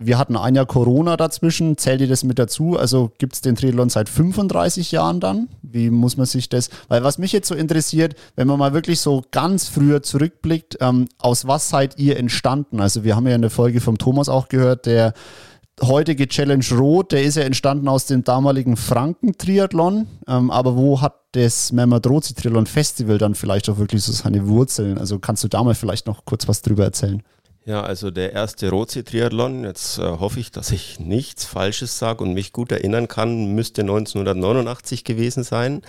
wir 0.02 0.18
hatten 0.18 0.36
ein 0.36 0.54
Jahr 0.54 0.66
Corona 0.66 1.16
dazwischen, 1.16 1.76
zählt 1.76 2.00
ihr 2.00 2.08
das 2.08 2.24
mit 2.24 2.38
dazu? 2.38 2.78
Also 2.78 3.12
gibt 3.18 3.34
es 3.34 3.42
den 3.42 3.54
Triathlon 3.54 3.90
seit 3.90 4.08
35 4.08 4.92
Jahren 4.92 5.20
dann? 5.20 5.48
Wie 5.62 5.90
muss 5.90 6.16
man 6.16 6.26
sich 6.26 6.48
das, 6.48 6.70
weil 6.88 7.04
was 7.04 7.18
mich 7.18 7.32
jetzt 7.32 7.48
so 7.48 7.54
interessiert, 7.54 8.14
wenn 8.34 8.48
man 8.48 8.58
mal 8.58 8.72
wirklich 8.72 9.00
so 9.00 9.22
ganz 9.30 9.68
früher 9.68 10.02
zurückblickt, 10.02 10.78
ähm, 10.80 11.06
aus 11.18 11.46
was 11.46 11.68
seid 11.68 11.98
ihr 11.98 12.16
entstanden? 12.16 12.80
Also 12.80 13.04
wir 13.04 13.14
haben 13.14 13.26
ja 13.26 13.34
in 13.34 13.42
der 13.42 13.50
Folge 13.50 13.82
vom 13.82 13.98
Thomas 13.98 14.30
auch 14.30 14.48
gehört, 14.48 14.86
der 14.86 15.12
heutige 15.82 16.28
Challenge 16.28 16.64
Rot, 16.72 17.12
der 17.12 17.22
ist 17.22 17.36
ja 17.36 17.42
entstanden 17.42 17.88
aus 17.88 18.06
dem 18.06 18.24
damaligen 18.24 18.76
Franken-Triathlon. 18.76 20.06
Ähm, 20.26 20.50
aber 20.50 20.76
wo 20.76 21.00
hat 21.02 21.14
das 21.32 21.72
Memadrozi-Triathlon 21.72 22.66
Festival 22.66 23.18
dann 23.18 23.34
vielleicht 23.34 23.68
auch 23.68 23.78
wirklich 23.78 24.02
so 24.02 24.12
seine 24.12 24.48
Wurzeln? 24.48 24.98
Also 24.98 25.18
kannst 25.18 25.44
du 25.44 25.48
da 25.48 25.62
mal 25.62 25.74
vielleicht 25.74 26.06
noch 26.06 26.24
kurz 26.24 26.48
was 26.48 26.62
drüber 26.62 26.84
erzählen? 26.84 27.22
Ja, 27.66 27.82
also 27.82 28.10
der 28.10 28.32
erste 28.32 28.70
Rozi-Triathlon, 28.70 29.64
jetzt 29.64 29.98
äh, 29.98 30.02
hoffe 30.02 30.40
ich, 30.40 30.50
dass 30.50 30.70
ich 30.70 30.98
nichts 30.98 31.44
Falsches 31.44 31.98
sage 31.98 32.24
und 32.24 32.32
mich 32.32 32.52
gut 32.52 32.72
erinnern 32.72 33.06
kann, 33.06 33.54
müsste 33.54 33.82
1989 33.82 35.04
gewesen 35.04 35.44
sein. 35.44 35.82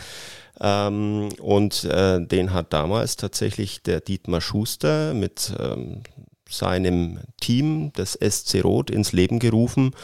Ähm, 0.60 1.30
und 1.40 1.86
äh, 1.86 2.20
den 2.26 2.54
hat 2.54 2.74
damals 2.74 3.16
tatsächlich 3.16 3.82
der 3.84 4.02
Dietmar 4.02 4.42
Schuster 4.42 5.14
mit 5.14 5.54
ähm, 5.60 6.04
seinem 6.50 7.20
Team, 7.40 7.92
das 7.96 8.14
SC 8.14 8.64
Rot, 8.64 8.92
ins 8.92 9.14
Leben 9.14 9.40
gerufen, 9.40 9.96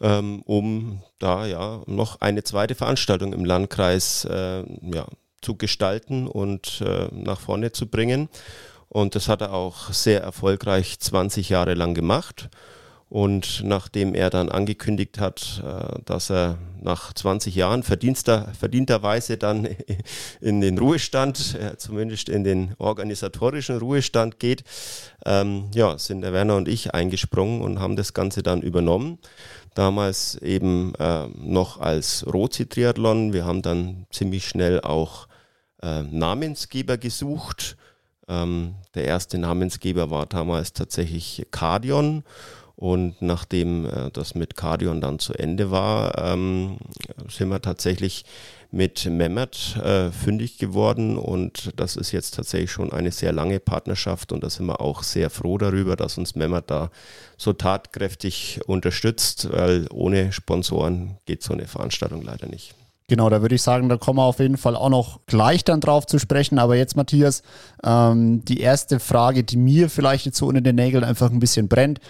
ähm, 0.00 0.42
um 0.42 1.02
da 1.18 1.46
ja 1.46 1.82
noch 1.86 2.22
eine 2.22 2.44
zweite 2.44 2.74
Veranstaltung 2.74 3.34
im 3.34 3.44
Landkreis 3.44 4.24
äh, 4.24 4.64
ja, 4.90 5.06
zu 5.42 5.56
gestalten 5.56 6.26
und 6.26 6.80
äh, 6.80 7.08
nach 7.12 7.40
vorne 7.40 7.72
zu 7.72 7.86
bringen. 7.86 8.30
Und 8.88 9.14
das 9.14 9.28
hat 9.28 9.40
er 9.40 9.52
auch 9.52 9.92
sehr 9.92 10.22
erfolgreich 10.22 10.98
20 10.98 11.48
Jahre 11.48 11.74
lang 11.74 11.94
gemacht. 11.94 12.48
Und 13.14 13.62
nachdem 13.62 14.14
er 14.14 14.28
dann 14.28 14.48
angekündigt 14.48 15.20
hat, 15.20 15.62
äh, 15.64 16.00
dass 16.04 16.30
er 16.30 16.58
nach 16.80 17.12
20 17.12 17.54
Jahren 17.54 17.82
verdienter, 17.82 18.52
verdienterweise 18.58 19.36
dann 19.36 19.68
in 20.40 20.60
den 20.60 20.78
Ruhestand, 20.78 21.54
äh, 21.54 21.76
zumindest 21.76 22.28
in 22.28 22.42
den 22.42 22.74
organisatorischen 22.78 23.78
Ruhestand 23.78 24.40
geht, 24.40 24.64
ähm, 25.24 25.66
ja, 25.74 25.96
sind 25.96 26.22
der 26.22 26.32
Werner 26.32 26.56
und 26.56 26.66
ich 26.66 26.92
eingesprungen 26.92 27.60
und 27.60 27.78
haben 27.78 27.94
das 27.94 28.14
Ganze 28.14 28.42
dann 28.42 28.62
übernommen. 28.62 29.18
Damals 29.74 30.36
eben 30.36 30.94
äh, 30.96 31.28
noch 31.28 31.80
als 31.80 32.26
Rozi-Triathlon. 32.26 33.32
Wir 33.32 33.44
haben 33.44 33.62
dann 33.62 34.06
ziemlich 34.10 34.48
schnell 34.48 34.80
auch 34.80 35.28
äh, 35.82 36.02
Namensgeber 36.02 36.96
gesucht. 36.98 37.76
Ähm, 38.28 38.74
der 38.94 39.04
erste 39.04 39.38
Namensgeber 39.38 40.10
war 40.10 40.26
damals 40.26 40.72
tatsächlich 40.72 41.46
Cardion. 41.50 42.24
Und 42.76 43.22
nachdem 43.22 43.86
äh, 43.86 44.10
das 44.12 44.34
mit 44.34 44.56
Cardion 44.56 45.00
dann 45.00 45.20
zu 45.20 45.32
Ende 45.32 45.70
war, 45.70 46.18
ähm, 46.18 46.78
sind 47.28 47.48
wir 47.48 47.62
tatsächlich 47.62 48.24
mit 48.72 49.06
Mehmet 49.06 49.76
äh, 49.76 50.10
fündig 50.10 50.58
geworden 50.58 51.16
und 51.16 51.72
das 51.76 51.94
ist 51.94 52.10
jetzt 52.10 52.34
tatsächlich 52.34 52.72
schon 52.72 52.92
eine 52.92 53.12
sehr 53.12 53.32
lange 53.32 53.60
Partnerschaft 53.60 54.32
und 54.32 54.42
da 54.42 54.50
sind 54.50 54.66
wir 54.66 54.80
auch 54.80 55.04
sehr 55.04 55.30
froh 55.30 55.58
darüber, 55.58 55.94
dass 55.94 56.18
uns 56.18 56.34
Mehmet 56.34 56.64
da 56.70 56.90
so 57.36 57.52
tatkräftig 57.52 58.60
unterstützt, 58.66 59.48
weil 59.52 59.86
ohne 59.92 60.32
Sponsoren 60.32 61.18
geht 61.24 61.44
so 61.44 61.52
eine 61.52 61.68
Veranstaltung 61.68 62.22
leider 62.22 62.48
nicht. 62.48 62.74
Genau, 63.14 63.30
da 63.30 63.42
würde 63.42 63.54
ich 63.54 63.62
sagen, 63.62 63.88
da 63.88 63.96
kommen 63.96 64.18
wir 64.18 64.24
auf 64.24 64.40
jeden 64.40 64.56
Fall 64.56 64.74
auch 64.74 64.88
noch 64.88 65.20
gleich 65.26 65.62
dann 65.62 65.80
drauf 65.80 66.04
zu 66.04 66.18
sprechen. 66.18 66.58
Aber 66.58 66.74
jetzt, 66.74 66.96
Matthias, 66.96 67.44
ähm, 67.84 68.44
die 68.44 68.58
erste 68.58 68.98
Frage, 68.98 69.44
die 69.44 69.56
mir 69.56 69.88
vielleicht 69.88 70.26
jetzt 70.26 70.38
so 70.38 70.48
unter 70.48 70.60
den 70.60 70.74
Nägeln 70.74 71.04
einfach 71.04 71.30
ein 71.30 71.38
bisschen 71.38 71.68
brennt. 71.68 72.00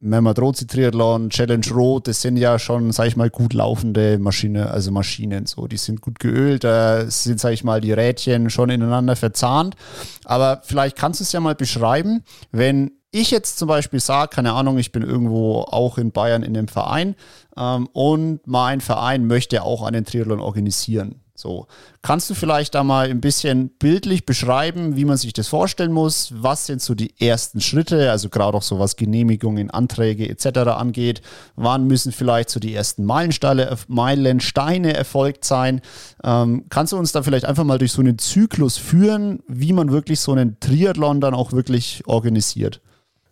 Memadrozi 0.00 0.66
Triathlon, 0.66 1.28
Challenge 1.28 1.66
Rot, 1.70 2.08
das 2.08 2.22
sind 2.22 2.38
ja 2.38 2.58
schon, 2.58 2.92
sag 2.92 3.08
ich 3.08 3.16
mal, 3.16 3.28
gut 3.28 3.52
laufende 3.52 4.18
Maschine, 4.18 4.70
also 4.70 4.90
Maschinen 4.90 5.44
so. 5.44 5.66
Die 5.66 5.76
sind 5.76 6.00
gut 6.00 6.18
geölt, 6.18 6.64
da 6.64 7.10
sind, 7.10 7.38
sag 7.38 7.52
ich 7.52 7.62
mal, 7.62 7.82
die 7.82 7.92
Rädchen 7.92 8.48
schon 8.48 8.70
ineinander 8.70 9.16
verzahnt. 9.16 9.76
Aber 10.24 10.62
vielleicht 10.64 10.96
kannst 10.96 11.20
du 11.20 11.24
es 11.24 11.32
ja 11.32 11.40
mal 11.40 11.54
beschreiben, 11.54 12.24
wenn 12.52 12.92
ich 13.14 13.30
jetzt 13.30 13.58
zum 13.58 13.68
Beispiel 13.68 14.00
sage, 14.00 14.34
keine 14.34 14.52
Ahnung, 14.52 14.76
ich 14.76 14.90
bin 14.90 15.02
irgendwo 15.02 15.60
auch 15.60 15.98
in 15.98 16.10
Bayern 16.10 16.42
in 16.42 16.56
einem 16.56 16.68
Verein 16.68 17.14
ähm, 17.56 17.88
und 17.92 18.40
mein 18.46 18.80
Verein 18.80 19.26
möchte 19.26 19.62
auch 19.62 19.82
einen 19.82 20.04
Triathlon 20.04 20.40
organisieren. 20.40 21.20
So, 21.36 21.66
kannst 22.02 22.30
du 22.30 22.34
vielleicht 22.34 22.76
da 22.76 22.84
mal 22.84 23.10
ein 23.10 23.20
bisschen 23.20 23.70
bildlich 23.70 24.24
beschreiben, 24.24 24.96
wie 24.96 25.04
man 25.04 25.16
sich 25.16 25.32
das 25.32 25.48
vorstellen 25.48 25.92
muss? 25.92 26.32
Was 26.36 26.66
sind 26.66 26.80
so 26.80 26.94
die 26.94 27.12
ersten 27.20 27.60
Schritte, 27.60 28.12
also 28.12 28.28
gerade 28.28 28.56
auch 28.56 28.62
so 28.62 28.78
was 28.78 28.94
Genehmigungen, 28.94 29.68
Anträge 29.70 30.28
etc. 30.28 30.58
angeht? 30.70 31.22
Wann 31.56 31.88
müssen 31.88 32.12
vielleicht 32.12 32.50
so 32.50 32.60
die 32.60 32.74
ersten 32.74 33.04
Meilensteine, 33.04 33.76
Meilensteine 33.88 34.94
erfolgt 34.94 35.44
sein? 35.44 35.80
Ähm, 36.22 36.66
kannst 36.68 36.92
du 36.92 36.96
uns 36.96 37.10
da 37.10 37.24
vielleicht 37.24 37.46
einfach 37.46 37.64
mal 37.64 37.78
durch 37.78 37.92
so 37.92 38.00
einen 38.00 38.18
Zyklus 38.18 38.76
führen, 38.76 39.40
wie 39.48 39.72
man 39.72 39.90
wirklich 39.90 40.20
so 40.20 40.32
einen 40.32 40.58
Triathlon 40.60 41.20
dann 41.20 41.34
auch 41.34 41.50
wirklich 41.52 42.02
organisiert? 42.06 42.80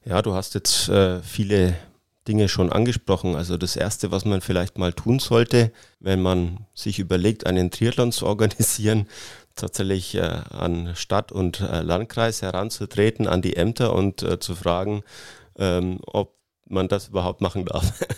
Ja, 0.04 0.21
du 0.21 0.35
hast 0.35 0.54
jetzt 0.54 0.88
äh, 0.88 1.21
viele 1.23 1.76
Dinge 2.26 2.49
schon 2.49 2.73
angesprochen. 2.73 3.37
Also 3.37 3.56
das 3.56 3.76
Erste, 3.76 4.11
was 4.11 4.25
man 4.25 4.40
vielleicht 4.40 4.78
mal 4.78 4.92
tun 4.92 5.18
sollte, 5.21 5.73
wenn 6.00 6.21
man 6.21 6.66
sich 6.75 6.99
überlegt, 6.99 7.47
einen 7.47 7.71
Triathlon 7.71 8.12
zu 8.12 8.26
organisieren, 8.26 9.09
tatsächlich 9.54 10.14
äh, 10.16 10.21
an 10.50 10.94
Stadt 10.97 11.30
und 11.30 11.61
äh, 11.61 11.82
Landkreis 11.82 12.42
heranzutreten, 12.42 13.28
an 13.28 13.42
die 13.42 13.56
Ämter 13.56 13.92
und 13.94 14.23
äh, 14.23 14.40
zu 14.40 14.56
fragen, 14.56 15.02
ähm, 15.56 16.00
ob 16.06 16.35
man 16.68 16.88
das 16.88 17.09
überhaupt 17.09 17.40
machen 17.40 17.64
darf. 17.64 17.92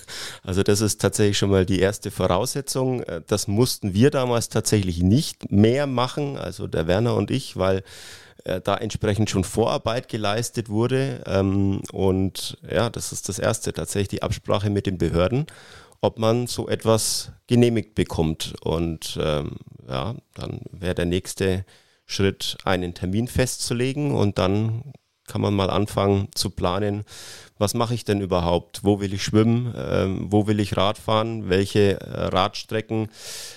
Also 0.46 0.62
das 0.62 0.82
ist 0.82 1.00
tatsächlich 1.00 1.38
schon 1.38 1.48
mal 1.48 1.64
die 1.64 1.80
erste 1.80 2.10
Voraussetzung. 2.10 3.02
Äh, 3.02 3.22
das 3.26 3.48
mussten 3.48 3.94
wir 3.94 4.10
damals 4.10 4.50
tatsächlich 4.50 5.02
nicht 5.02 5.50
mehr 5.50 5.86
machen, 5.86 6.36
also 6.36 6.66
der 6.66 6.86
Werner 6.86 7.14
und 7.14 7.30
ich, 7.30 7.56
weil 7.56 7.82
äh, 8.44 8.60
da 8.60 8.76
entsprechend 8.76 9.30
schon 9.30 9.44
Vorarbeit 9.44 10.08
geleistet 10.08 10.68
wurde. 10.68 11.22
Ähm, 11.26 11.82
und 11.92 12.58
ja, 12.70 12.90
das 12.90 13.12
ist 13.12 13.28
das 13.28 13.38
Erste, 13.38 13.72
tatsächlich 13.72 14.08
die 14.08 14.22
Absprache 14.22 14.70
mit 14.70 14.86
den 14.86 14.98
Behörden, 14.98 15.46
ob 16.00 16.18
man 16.18 16.46
so 16.46 16.68
etwas 16.68 17.32
genehmigt 17.46 17.94
bekommt. 17.94 18.54
Und 18.62 19.18
ähm, 19.20 19.56
ja, 19.88 20.14
dann 20.34 20.60
wäre 20.70 20.94
der 20.94 21.06
nächste 21.06 21.64
Schritt, 22.06 22.58
einen 22.64 22.94
Termin 22.94 23.28
festzulegen 23.28 24.14
und 24.14 24.38
dann 24.38 24.92
kann 25.26 25.40
man 25.40 25.54
mal 25.54 25.70
anfangen 25.70 26.28
zu 26.34 26.50
planen, 26.50 27.04
was 27.58 27.74
mache 27.74 27.94
ich 27.94 28.04
denn 28.04 28.20
überhaupt? 28.20 28.82
Wo 28.82 29.00
will 29.00 29.12
ich 29.14 29.22
schwimmen? 29.22 29.72
Ähm, 29.76 30.26
wo 30.30 30.46
will 30.46 30.60
ich 30.60 30.76
Radfahren? 30.76 31.48
Welche 31.48 32.00
äh, 32.00 32.26
Radstrecken 32.26 33.08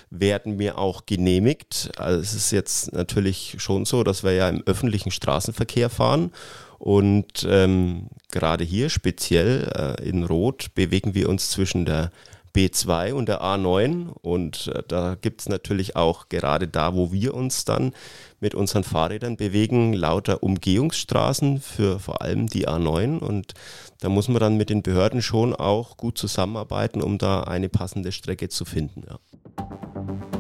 werden 0.10 0.58
mir 0.58 0.78
auch 0.78 1.06
genehmigt? 1.06 1.92
Also 1.98 2.22
es 2.22 2.34
ist 2.34 2.52
jetzt 2.52 2.94
natürlich 2.94 3.56
schon 3.58 3.86
so, 3.86 4.04
dass 4.04 4.24
wir 4.24 4.34
ja 4.34 4.50
im 4.50 4.64
öffentlichen 4.66 5.12
Straßenverkehr 5.12 5.90
fahren 5.90 6.32
und 6.80 7.46
ähm, 7.50 8.08
gerade 8.32 8.64
hier 8.64 8.90
speziell 8.90 9.72
äh, 9.76 10.08
in 10.08 10.24
Rot 10.24 10.76
bewegen 10.76 11.16
wir 11.16 11.30
uns 11.30 11.50
zwischen 11.50 11.86
der 11.86 12.12
B2 12.58 13.14
und 13.14 13.30
der 13.30 13.44
A9 13.44 14.08
und 14.10 14.72
äh, 14.74 14.82
da 14.88 15.14
gibt 15.14 15.42
es 15.42 15.50
natürlich 15.50 15.96
auch 15.96 16.28
gerade 16.28 16.68
da, 16.68 16.96
wo 16.96 17.12
wir 17.12 17.36
uns 17.36 17.66
dann 17.66 17.94
mit 18.40 18.56
unseren 18.56 18.84
Fahrrädern 18.84 19.38
bewegen, 19.38 19.94
lauter 19.94 20.42
Umgehungsstraßen 20.42 21.62
für 21.62 22.00
vor 22.00 22.24
allem 22.24 22.48
die 22.48 22.68
A9 22.68 23.20
und 23.20 23.54
da 24.02 24.10
muss 24.10 24.28
man 24.28 24.40
dann 24.40 24.58
mit 24.58 24.72
den 24.72 24.82
Behörden 24.82 25.22
schon 25.22 25.54
auch 25.54 25.98
gut 25.98 26.18
zusammenarbeiten, 26.18 27.04
um 27.04 27.20
da 27.20 27.42
eine 27.44 27.70
passende 27.70 28.12
Strecke 28.12 28.50
zu 28.50 28.66
finden. 28.66 29.04
Ja. 29.08 30.37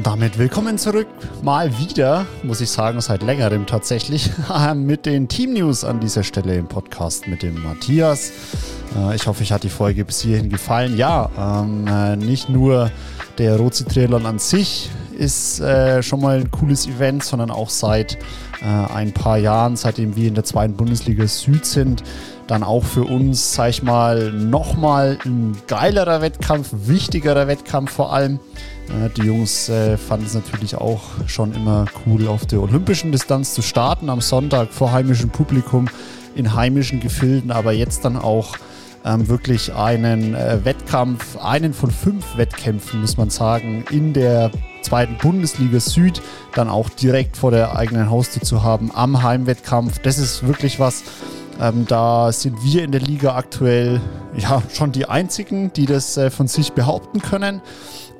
Und 0.00 0.06
damit 0.06 0.38
willkommen 0.38 0.78
zurück, 0.78 1.08
mal 1.42 1.78
wieder, 1.78 2.24
muss 2.42 2.62
ich 2.62 2.70
sagen, 2.70 3.02
seit 3.02 3.22
längerem 3.22 3.66
tatsächlich, 3.66 4.30
mit 4.74 5.04
den 5.04 5.28
Team 5.28 5.52
News 5.52 5.84
an 5.84 6.00
dieser 6.00 6.22
Stelle 6.22 6.56
im 6.56 6.66
Podcast 6.66 7.28
mit 7.28 7.42
dem 7.42 7.62
Matthias. 7.62 8.32
Äh, 8.96 9.16
ich 9.16 9.26
hoffe, 9.26 9.42
euch 9.42 9.52
hat 9.52 9.62
die 9.62 9.68
Folge 9.68 10.06
bis 10.06 10.22
hierhin 10.22 10.48
gefallen. 10.48 10.96
Ja, 10.96 11.28
ähm, 11.38 11.86
äh, 11.86 12.16
nicht 12.16 12.48
nur 12.48 12.90
der 13.36 13.58
Rozi 13.58 13.84
Triathlon 13.84 14.24
an 14.24 14.38
sich 14.38 14.88
ist 15.18 15.60
äh, 15.60 16.02
schon 16.02 16.22
mal 16.22 16.38
ein 16.38 16.50
cooles 16.50 16.86
Event, 16.86 17.22
sondern 17.22 17.50
auch 17.50 17.68
seit 17.68 18.16
ein 18.62 19.12
paar 19.12 19.38
Jahren, 19.38 19.74
seitdem 19.76 20.16
wir 20.16 20.28
in 20.28 20.34
der 20.34 20.44
zweiten 20.44 20.74
Bundesliga 20.74 21.26
Süd 21.26 21.64
sind, 21.64 22.02
dann 22.46 22.62
auch 22.62 22.84
für 22.84 23.04
uns, 23.04 23.54
sag 23.54 23.70
ich 23.70 23.82
mal, 23.82 24.32
nochmal 24.32 25.18
ein 25.24 25.56
geilerer 25.66 26.20
Wettkampf, 26.20 26.68
wichtigerer 26.72 27.48
Wettkampf 27.48 27.90
vor 27.90 28.12
allem. 28.12 28.38
Die 29.16 29.22
Jungs 29.22 29.68
äh, 29.68 29.96
fanden 29.96 30.26
es 30.26 30.34
natürlich 30.34 30.74
auch 30.74 31.02
schon 31.26 31.54
immer 31.54 31.86
cool, 32.04 32.26
auf 32.26 32.46
der 32.46 32.60
olympischen 32.60 33.12
Distanz 33.12 33.54
zu 33.54 33.62
starten, 33.62 34.10
am 34.10 34.20
Sonntag 34.20 34.72
vor 34.72 34.92
heimischem 34.92 35.30
Publikum 35.30 35.88
in 36.34 36.54
heimischen 36.54 37.00
Gefilden, 37.00 37.50
aber 37.50 37.72
jetzt 37.72 38.04
dann 38.04 38.16
auch 38.16 38.56
ähm, 39.04 39.28
wirklich 39.28 39.74
einen 39.74 40.34
äh, 40.34 40.64
Wettkampf, 40.64 41.36
einen 41.38 41.72
von 41.72 41.90
fünf 41.90 42.36
Wettkämpfen, 42.36 43.00
muss 43.00 43.16
man 43.16 43.30
sagen, 43.30 43.84
in 43.90 44.12
der 44.12 44.50
zweiten 44.82 45.16
Bundesliga 45.18 45.80
Süd 45.80 46.20
dann 46.54 46.68
auch 46.68 46.88
direkt 46.88 47.36
vor 47.36 47.50
der 47.50 47.76
eigenen 47.76 48.10
Haustür 48.10 48.42
zu 48.42 48.62
haben 48.62 48.90
am 48.94 49.22
Heimwettkampf. 49.22 50.00
Das 50.00 50.18
ist 50.18 50.46
wirklich 50.46 50.80
was, 50.80 51.04
ähm, 51.60 51.86
da 51.86 52.32
sind 52.32 52.62
wir 52.64 52.84
in 52.84 52.92
der 52.92 53.00
Liga 53.00 53.36
aktuell 53.36 54.00
ja 54.36 54.62
schon 54.72 54.92
die 54.92 55.06
einzigen, 55.06 55.72
die 55.72 55.86
das 55.86 56.16
äh, 56.16 56.30
von 56.30 56.48
sich 56.48 56.72
behaupten 56.72 57.20
können. 57.20 57.62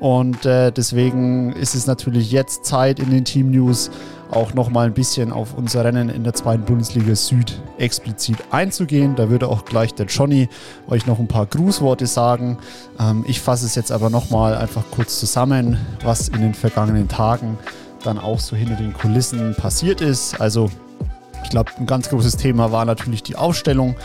Und 0.01 0.47
äh, 0.47 0.73
deswegen 0.73 1.53
ist 1.53 1.75
es 1.75 1.87
natürlich 1.87 2.33
jetzt 2.33 2.65
Zeit 2.65 2.99
in 2.99 3.11
den 3.11 3.25
Team 3.25 3.51
News 3.51 3.91
auch 4.31 4.55
nochmal 4.55 4.87
ein 4.87 4.95
bisschen 4.95 5.33
auf 5.33 5.55
unser 5.55 5.85
Rennen 5.85 6.09
in 6.09 6.25
der 6.25 6.33
zweiten 6.33 6.65
Bundesliga 6.65 7.15
Süd 7.15 7.61
explizit 7.79 8.39
einzugehen. 8.51 9.15
Da 9.15 9.29
würde 9.29 9.49
auch 9.49 9.65
gleich 9.65 9.93
der 9.93 10.07
Johnny 10.07 10.49
euch 10.89 11.07
noch 11.07 11.19
ein 11.19 11.29
paar 11.29 11.47
Grußworte 11.47 12.07
sagen. 12.07 12.59
Ähm, 12.99 13.25
ich 13.27 13.41
fasse 13.41 13.67
es 13.67 13.75
jetzt 13.75 13.93
aber 13.93 14.09
nochmal 14.09 14.57
einfach 14.57 14.85
kurz 14.91 15.21
zusammen, 15.21 15.79
was 16.03 16.29
in 16.29 16.41
den 16.41 16.55
vergangenen 16.55 17.09
Tagen 17.09 17.59
dann 18.03 18.19
auch 18.19 18.39
so 18.39 18.57
hinter 18.57 18.77
den 18.77 18.95
Kulissen 18.95 19.55
passiert 19.55 20.01
ist. 20.01 20.41
Also 20.41 20.71
ich 21.45 21.51
glaube, 21.51 21.73
ein 21.79 21.87
ganz 21.87 22.09
großes 22.09 22.37
Thema 22.37 22.73
war 22.73 22.85
natürlich 22.85 23.23
die 23.23 23.37
Aufstellung. 23.37 23.97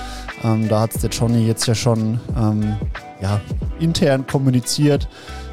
Ähm, 0.43 0.67
da 0.67 0.81
hat 0.81 1.01
der 1.01 1.10
Johnny 1.10 1.45
jetzt 1.47 1.67
ja 1.67 1.75
schon 1.75 2.19
ähm, 2.38 2.75
ja, 3.21 3.39
intern 3.79 4.25
kommuniziert. 4.27 5.08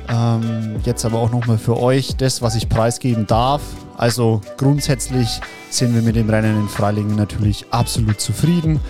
Ähm, 0.08 0.76
jetzt 0.84 1.04
aber 1.04 1.18
auch 1.18 1.30
nochmal 1.30 1.58
für 1.58 1.78
euch 1.78 2.16
das, 2.16 2.42
was 2.42 2.54
ich 2.54 2.68
preisgeben 2.68 3.26
darf. 3.26 3.62
Also 3.96 4.40
grundsätzlich 4.56 5.40
sind 5.70 5.94
wir 5.94 6.02
mit 6.02 6.16
dem 6.16 6.28
Rennen 6.28 6.58
in 6.58 6.68
Freilingen 6.68 7.16
natürlich 7.16 7.66
absolut 7.70 8.20
zufrieden. 8.20 8.80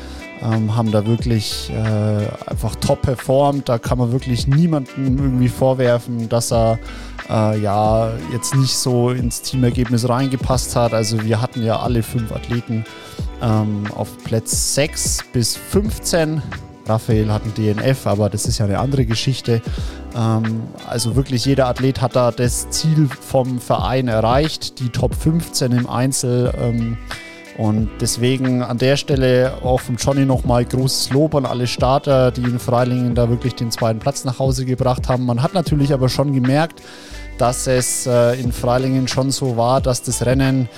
Ähm, 0.42 0.74
haben 0.74 0.90
da 0.90 1.06
wirklich 1.06 1.70
äh, 1.70 2.50
einfach 2.50 2.74
top 2.76 3.02
performt. 3.02 3.68
Da 3.68 3.78
kann 3.78 3.98
man 3.98 4.10
wirklich 4.10 4.48
niemandem 4.48 5.18
irgendwie 5.18 5.48
vorwerfen, 5.48 6.28
dass 6.28 6.52
er 6.52 6.78
äh, 7.30 7.60
ja 7.60 8.10
jetzt 8.32 8.56
nicht 8.56 8.76
so 8.76 9.10
ins 9.10 9.42
Teamergebnis 9.42 10.08
reingepasst 10.08 10.74
hat. 10.74 10.94
Also 10.94 11.22
wir 11.24 11.40
hatten 11.40 11.62
ja 11.62 11.78
alle 11.78 12.02
fünf 12.02 12.32
Athleten 12.32 12.84
ähm, 13.40 13.84
auf 13.94 14.16
Platz 14.24 14.74
6 14.74 15.26
bis 15.32 15.56
15 15.56 16.42
Raphael 16.86 17.32
hat 17.32 17.42
ein 17.44 17.54
DNF, 17.54 18.06
aber 18.06 18.28
das 18.28 18.46
ist 18.46 18.58
ja 18.58 18.66
eine 18.66 18.78
andere 18.78 19.06
Geschichte. 19.06 19.62
Ähm, 20.16 20.62
also 20.88 21.16
wirklich 21.16 21.44
jeder 21.44 21.68
Athlet 21.68 22.00
hat 22.00 22.16
da 22.16 22.30
das 22.30 22.70
Ziel 22.70 23.08
vom 23.08 23.60
Verein 23.60 24.08
erreicht, 24.08 24.80
die 24.80 24.88
Top 24.88 25.14
15 25.14 25.72
im 25.72 25.88
Einzel. 25.88 26.52
Ähm, 26.60 26.98
und 27.58 27.90
deswegen 28.00 28.62
an 28.62 28.78
der 28.78 28.96
Stelle 28.96 29.58
auch 29.62 29.80
von 29.80 29.96
Johnny 29.96 30.24
nochmal 30.24 30.64
großes 30.64 31.10
Lob 31.12 31.34
an 31.34 31.44
alle 31.44 31.66
Starter, 31.66 32.30
die 32.30 32.42
in 32.42 32.58
Freilingen 32.58 33.14
da 33.14 33.28
wirklich 33.28 33.54
den 33.54 33.70
zweiten 33.70 33.98
Platz 33.98 34.24
nach 34.24 34.38
Hause 34.38 34.64
gebracht 34.64 35.08
haben. 35.08 35.26
Man 35.26 35.42
hat 35.42 35.52
natürlich 35.52 35.92
aber 35.92 36.08
schon 36.08 36.32
gemerkt, 36.32 36.80
dass 37.38 37.66
es 37.66 38.06
äh, 38.06 38.40
in 38.40 38.52
Freilingen 38.52 39.08
schon 39.08 39.30
so 39.30 39.56
war, 39.56 39.80
dass 39.80 40.02
das 40.02 40.24
Rennen 40.24 40.68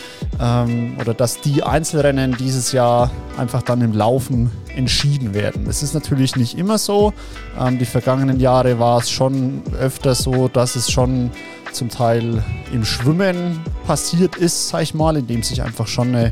ähm, 0.41 0.97
oder 1.01 1.15
dass 1.15 1.41
die 1.41 1.63
Einzelrennen 1.63 2.37
dieses 2.39 2.73
Jahr 2.73 3.11
einfach 3.37 3.63
dann 3.63 3.81
im 3.81 3.93
Laufen 3.93 4.51
entschieden 4.75 5.35
werden. 5.35 5.65
Das 5.67 5.83
ist 5.83 5.95
natürlich 5.95 6.37
nicht 6.37 6.59
immer 6.59 6.79
so. 6.79 7.13
Ähm, 7.59 7.79
die 7.79 7.85
vergangenen 7.85 8.41
Jahre 8.41 8.79
war 8.79 8.99
es 8.99 9.11
schon 9.11 9.63
öfter 9.79 10.15
so, 10.15 10.49
dass 10.49 10.77
es 10.77 10.91
schon 10.91 11.31
zum 11.73 11.89
Teil 11.89 12.43
im 12.73 12.85
Schwimmen 12.85 13.61
passiert 13.87 14.37
ist, 14.37 14.69
sag 14.69 14.83
ich 14.83 14.95
mal, 14.95 15.17
indem 15.17 15.43
sich 15.43 15.63
einfach 15.63 15.87
schon 15.87 16.15
eine 16.15 16.31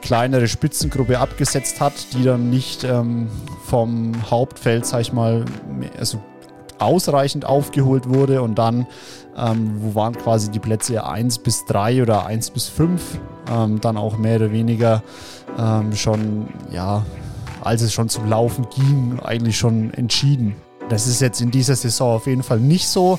kleinere 0.00 0.48
Spitzengruppe 0.48 1.18
abgesetzt 1.18 1.80
hat, 1.80 1.92
die 2.14 2.24
dann 2.24 2.50
nicht 2.50 2.84
ähm, 2.84 3.28
vom 3.64 4.12
Hauptfeld, 4.30 4.86
sag 4.86 5.00
ich 5.02 5.12
mal, 5.12 5.44
also 5.98 6.20
ausreichend 6.78 7.44
aufgeholt 7.44 8.08
wurde 8.08 8.42
und 8.42 8.56
dann 8.56 8.86
ähm, 9.36 9.76
wo 9.80 9.94
waren 9.94 10.16
quasi 10.16 10.50
die 10.50 10.58
Plätze 10.58 11.06
1 11.06 11.38
bis 11.38 11.64
3 11.66 12.02
oder 12.02 12.26
1 12.26 12.50
bis 12.50 12.68
5 12.68 13.20
ähm, 13.50 13.80
dann 13.80 13.96
auch 13.96 14.18
mehr 14.18 14.36
oder 14.36 14.52
weniger 14.52 15.02
ähm, 15.58 15.94
schon, 15.94 16.48
ja, 16.72 17.04
als 17.62 17.82
es 17.82 17.92
schon 17.92 18.08
zum 18.08 18.28
Laufen 18.28 18.66
ging, 18.74 19.18
eigentlich 19.22 19.56
schon 19.56 19.92
entschieden. 19.94 20.56
Das 20.88 21.06
ist 21.06 21.20
jetzt 21.20 21.40
in 21.40 21.50
dieser 21.50 21.76
Saison 21.76 22.16
auf 22.16 22.26
jeden 22.26 22.42
Fall 22.42 22.60
nicht 22.60 22.88
so. 22.88 23.18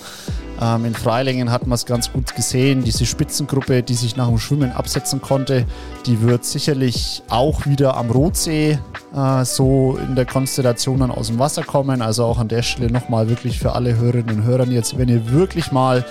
Ähm, 0.62 0.86
in 0.86 0.93
Freilingen 0.93 1.52
hat 1.52 1.65
man 1.67 1.76
es 1.76 1.86
ganz 1.86 2.12
gut 2.12 2.36
gesehen. 2.36 2.84
Diese 2.84 3.06
Spitzengruppe, 3.06 3.82
die 3.82 3.93
sich 3.93 4.17
nach 4.17 4.28
dem 4.28 4.39
Schwimmen 4.39 4.72
absetzen 4.72 5.22
konnte, 5.22 5.65
die 6.06 6.22
wird 6.22 6.43
sicherlich 6.43 7.24
auch 7.30 7.65
wieder 7.65 7.95
am 7.95 8.12
Rotsee 8.12 8.80
äh, 9.15 9.45
so 9.45 9.98
in 10.06 10.15
der 10.15 10.26
Konstellation 10.26 11.00
dann 11.00 11.12
aus 11.12 11.28
dem 11.28 11.39
Wasser 11.39 11.63
kommen. 11.63 12.02
Also 12.02 12.26
auch 12.26 12.39
an 12.39 12.50
der 12.50 12.62
Stelle 12.62 12.91
nochmal 12.91 13.30
wirklich 13.30 13.60
für 13.60 13.74
alle 13.74 13.95
Hörerinnen 13.95 14.39
und 14.39 14.43
Hörer 14.43 14.67
jetzt, 14.67 14.98
wenn 14.98 15.08
ihr 15.08 15.32
wirklich 15.32 15.72
mal 15.72 16.06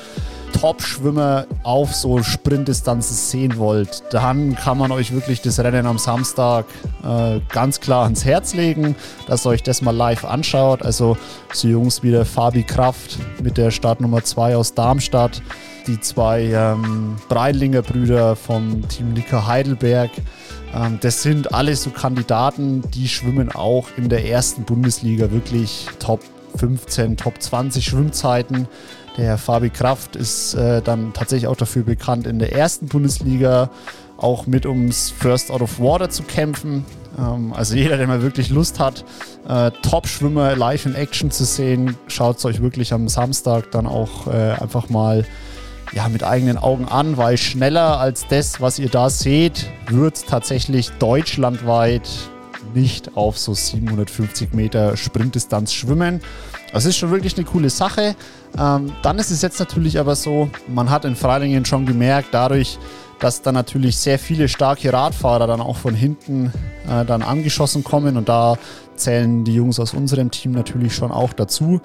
Top-Schwimmer 0.52 1.46
auf 1.62 1.94
so 1.94 2.22
Sprintdistanzen 2.22 3.16
sehen 3.16 3.58
wollt, 3.58 4.02
dann 4.10 4.56
kann 4.56 4.78
man 4.78 4.90
euch 4.92 5.12
wirklich 5.12 5.40
das 5.40 5.58
Rennen 5.60 5.86
am 5.86 5.98
Samstag 5.98 6.66
äh, 7.04 7.40
ganz 7.50 7.80
klar 7.80 8.04
ans 8.04 8.24
Herz 8.24 8.54
legen, 8.54 8.96
dass 9.26 9.46
ihr 9.46 9.50
euch 9.50 9.62
das 9.62 9.82
mal 9.82 9.94
live 9.94 10.24
anschaut. 10.24 10.82
Also 10.82 11.16
so 11.52 11.68
Jungs 11.68 12.02
wie 12.02 12.10
der 12.10 12.24
Fabi 12.24 12.62
Kraft 12.62 13.18
mit 13.42 13.56
der 13.56 13.70
Startnummer 13.70 14.24
2 14.24 14.56
aus 14.56 14.74
Darmstadt, 14.74 15.42
die 15.86 16.00
zwei 16.00 16.44
ähm, 16.52 17.16
Breitlinger 17.28 17.82
Brüder 17.82 18.36
vom 18.36 18.86
Team 18.88 19.12
Nika 19.12 19.46
Heidelberg. 19.46 20.10
Ähm, 20.74 20.98
das 21.00 21.22
sind 21.22 21.54
alles 21.54 21.82
so 21.82 21.90
Kandidaten, 21.90 22.82
die 22.90 23.08
schwimmen 23.08 23.50
auch 23.50 23.88
in 23.96 24.08
der 24.08 24.26
ersten 24.26 24.64
Bundesliga 24.64 25.30
wirklich 25.30 25.86
Top 25.98 26.20
15, 26.56 27.16
Top 27.16 27.40
20 27.40 27.84
Schwimmzeiten. 27.84 28.68
Der 29.18 29.36
Fabi 29.36 29.68
Kraft 29.68 30.14
ist 30.14 30.54
äh, 30.54 30.80
dann 30.80 31.12
tatsächlich 31.12 31.48
auch 31.48 31.56
dafür 31.56 31.82
bekannt, 31.82 32.26
in 32.26 32.38
der 32.38 32.52
ersten 32.52 32.86
Bundesliga 32.86 33.68
auch 34.16 34.46
mit 34.46 34.64
ums 34.64 35.10
First 35.10 35.50
Out 35.50 35.60
of 35.60 35.80
Water 35.80 36.08
zu 36.08 36.22
kämpfen. 36.22 36.84
Ähm, 37.18 37.52
also 37.52 37.74
jeder, 37.74 37.96
der 37.96 38.06
mal 38.06 38.22
wirklich 38.22 38.48
Lust 38.48 38.78
hat, 38.78 39.04
äh, 39.48 39.72
Top-Schwimmer 39.82 40.54
live 40.54 40.86
in 40.86 40.94
Action 40.94 41.32
zu 41.32 41.44
sehen, 41.44 41.96
schaut 42.06 42.38
es 42.38 42.44
euch 42.44 42.62
wirklich 42.62 42.92
am 42.92 43.08
Samstag 43.08 43.72
dann 43.72 43.88
auch 43.88 44.28
äh, 44.28 44.52
einfach 44.52 44.88
mal 44.88 45.26
ja, 45.92 46.08
mit 46.08 46.22
eigenen 46.22 46.56
Augen 46.56 46.86
an, 46.86 47.16
weil 47.16 47.38
schneller 47.38 47.98
als 47.98 48.26
das, 48.28 48.60
was 48.60 48.78
ihr 48.78 48.88
da 48.88 49.10
seht, 49.10 49.66
wird 49.88 50.28
tatsächlich 50.28 50.90
deutschlandweit 51.00 52.08
nicht 52.74 53.16
auf 53.16 53.38
so 53.38 53.54
750 53.54 54.52
Meter 54.52 54.96
Sprintdistanz 54.96 55.72
schwimmen. 55.72 56.20
Das 56.72 56.84
ist 56.84 56.96
schon 56.96 57.10
wirklich 57.10 57.36
eine 57.36 57.46
coole 57.46 57.70
Sache. 57.70 58.14
Ähm, 58.58 58.92
dann 59.02 59.18
ist 59.18 59.30
es 59.30 59.42
jetzt 59.42 59.58
natürlich 59.58 59.98
aber 59.98 60.16
so, 60.16 60.50
man 60.66 60.90
hat 60.90 61.04
in 61.04 61.16
Freilingen 61.16 61.64
schon 61.64 61.86
gemerkt, 61.86 62.28
dadurch, 62.32 62.78
dass 63.20 63.42
da 63.42 63.52
natürlich 63.52 63.96
sehr 63.96 64.18
viele 64.18 64.48
starke 64.48 64.92
Radfahrer 64.92 65.46
dann 65.46 65.60
auch 65.60 65.76
von 65.76 65.94
hinten 65.94 66.52
äh, 66.88 67.04
dann 67.04 67.22
angeschossen 67.22 67.82
kommen 67.84 68.16
und 68.16 68.28
da 68.28 68.56
zählen 68.94 69.44
die 69.44 69.54
Jungs 69.54 69.80
aus 69.80 69.94
unserem 69.94 70.30
Team 70.30 70.52
natürlich 70.52 70.94
schon 70.94 71.10
auch 71.10 71.32
dazu. 71.32 71.80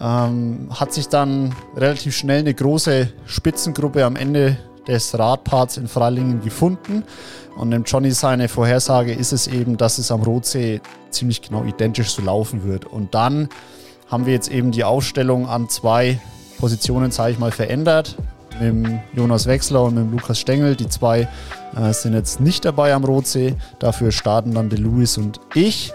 Ähm, 0.00 0.68
hat 0.70 0.92
sich 0.92 1.08
dann 1.08 1.54
relativ 1.76 2.16
schnell 2.16 2.40
eine 2.40 2.54
große 2.54 3.12
Spitzengruppe 3.26 4.04
am 4.04 4.16
Ende 4.16 4.58
des 4.86 5.18
Radparts 5.18 5.76
in 5.76 5.88
Freilingen 5.88 6.42
gefunden. 6.42 7.04
Und 7.56 7.70
dem 7.70 7.84
Johnny 7.84 8.10
seine 8.10 8.48
Vorhersage 8.48 9.12
ist 9.12 9.32
es 9.32 9.46
eben, 9.46 9.76
dass 9.76 9.98
es 9.98 10.10
am 10.10 10.22
Rotsee 10.22 10.80
ziemlich 11.10 11.42
genau 11.42 11.64
identisch 11.64 12.10
so 12.10 12.22
laufen 12.22 12.64
wird. 12.64 12.86
Und 12.86 13.14
dann 13.14 13.48
haben 14.08 14.26
wir 14.26 14.32
jetzt 14.32 14.50
eben 14.50 14.72
die 14.72 14.84
Aufstellung 14.84 15.48
an 15.48 15.68
zwei 15.68 16.20
Positionen, 16.58 17.10
sage 17.10 17.32
ich 17.32 17.38
mal, 17.38 17.50
verändert. 17.50 18.16
Mit 18.52 18.60
dem 18.60 19.00
Jonas 19.14 19.46
Wechsler 19.46 19.82
und 19.84 19.94
mit 19.94 20.04
dem 20.04 20.12
Lukas 20.12 20.38
Stengel. 20.38 20.76
Die 20.76 20.88
zwei 20.88 21.28
äh, 21.76 21.92
sind 21.92 22.14
jetzt 22.14 22.40
nicht 22.40 22.64
dabei 22.64 22.94
am 22.94 23.04
Rotsee. 23.04 23.54
Dafür 23.78 24.12
starten 24.12 24.54
dann 24.54 24.68
der 24.68 24.78
Luis 24.78 25.18
und 25.18 25.40
ich. 25.54 25.92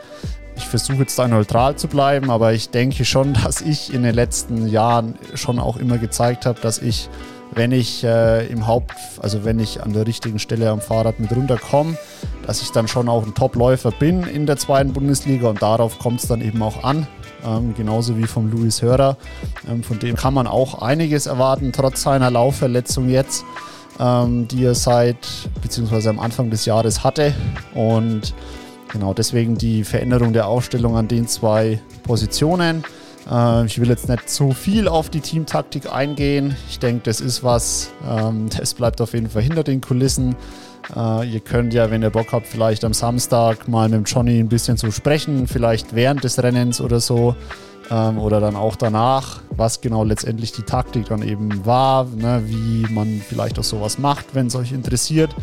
Ich 0.56 0.66
versuche 0.66 0.98
jetzt 0.98 1.18
da 1.20 1.28
neutral 1.28 1.76
zu 1.76 1.88
bleiben, 1.88 2.32
aber 2.32 2.54
ich 2.54 2.70
denke 2.70 3.06
schon, 3.06 3.34
dass 3.44 3.62
ich 3.62 3.94
in 3.94 4.04
den 4.04 4.16
letzten 4.16 4.68
Jahren 4.68 5.16
schon 5.36 5.60
auch 5.60 5.78
immer 5.78 5.98
gezeigt 5.98 6.46
habe, 6.46 6.60
dass 6.60 6.80
ich, 6.80 7.10
wenn 7.52 7.72
ich 7.72 8.04
äh, 8.04 8.48
im 8.48 8.68
Haupt, 8.68 8.94
also 9.22 9.46
wenn 9.46 9.60
ich 9.60 9.82
an 9.82 9.94
der 9.94 10.06
richtigen 10.06 10.40
Stelle 10.40 10.70
am 10.70 10.82
Fahrrad 10.82 11.20
mit 11.20 11.36
runterkomme, 11.36 11.98
dass 12.46 12.62
ich 12.62 12.72
dann 12.72 12.88
schon 12.88 13.10
auch 13.10 13.26
ein 13.26 13.34
Top-Läufer 13.34 13.92
bin 13.92 14.24
in 14.24 14.46
der 14.46 14.58
zweiten 14.58 14.94
Bundesliga 14.94 15.50
und 15.50 15.62
darauf 15.62 16.00
kommt 16.00 16.22
es 16.22 16.28
dann 16.28 16.42
eben 16.42 16.62
auch 16.62 16.84
an 16.84 17.08
ähm, 17.46 17.74
genauso 17.76 18.18
wie 18.18 18.26
vom 18.26 18.50
Luis 18.52 18.82
Hörer. 18.82 19.18
Ähm, 19.70 19.84
von 19.84 20.00
dem 20.00 20.16
kann 20.16 20.34
man 20.34 20.48
auch 20.48 20.82
einiges 20.82 21.26
erwarten, 21.26 21.72
trotz 21.72 22.04
seiner 22.04 22.32
Laufverletzung 22.32 23.10
jetzt, 23.10 23.44
ähm, 24.00 24.48
die 24.48 24.66
er 24.66 24.76
seit 24.76 25.28
bzw. 25.62 26.10
am 26.10 26.20
Anfang 26.20 26.50
des 26.50 26.66
Jahres 26.66 27.04
hatte. 27.04 27.34
Und 27.74 28.34
genau 28.92 29.14
deswegen 29.14 29.58
die 29.58 29.84
Veränderung 29.84 30.34
der 30.34 30.48
Aufstellung 30.48 30.98
an 30.98 31.08
den 31.08 31.28
zwei 31.28 31.80
Positionen. 32.04 32.84
Äh, 33.30 33.66
ich 33.66 33.80
will 33.80 33.90
jetzt 33.90 34.10
nicht 34.10 34.30
zu 34.30 34.52
viel 34.52 34.88
auf 34.88 35.10
die 35.10 35.22
Teamtaktik 35.22 35.92
eingehen. 35.92 36.56
Ich 36.70 36.80
denke, 36.80 37.02
das 37.04 37.22
ist 37.22 37.44
was, 37.44 37.92
ähm, 38.08 38.50
das 38.58 38.74
bleibt 38.74 39.02
auf 39.02 39.14
jeden 39.14 39.30
Fall 39.30 39.42
hinter 39.42 39.64
den 39.64 39.82
Kulissen. 39.82 40.36
Äh, 40.96 41.30
ihr 41.30 41.40
könnt 41.40 41.74
ja, 41.74 41.92
wenn 41.92 42.02
ihr 42.02 42.10
Bock 42.10 42.32
habt, 42.32 42.48
vielleicht 42.48 42.86
am 42.86 42.94
Samstag 42.94 43.68
mal 43.68 43.90
mit 43.90 43.98
dem 43.98 44.04
Johnny 44.06 44.40
ein 44.40 44.50
bisschen 44.50 44.78
zu 44.78 44.92
sprechen, 44.92 45.48
vielleicht 45.48 45.94
während 45.96 46.24
des 46.24 46.42
Rennens 46.42 46.82
oder 46.82 47.00
so. 47.00 47.36
Ähm, 47.90 48.18
oder 48.20 48.42
dann 48.42 48.58
auch 48.58 48.76
danach, 48.76 49.42
was 49.52 49.80
genau 49.80 50.04
letztendlich 50.04 50.52
die 50.52 50.64
Taktik 50.64 51.08
dann 51.08 51.22
eben 51.22 51.66
war, 51.66 52.06
ne, 52.06 52.44
wie 52.46 52.86
man 52.92 53.22
vielleicht 53.26 53.58
auch 53.60 53.64
sowas 53.64 53.98
macht, 53.98 54.36
wenn 54.36 54.48
es 54.48 54.56
euch 54.56 54.74
interessiert. 54.74 55.34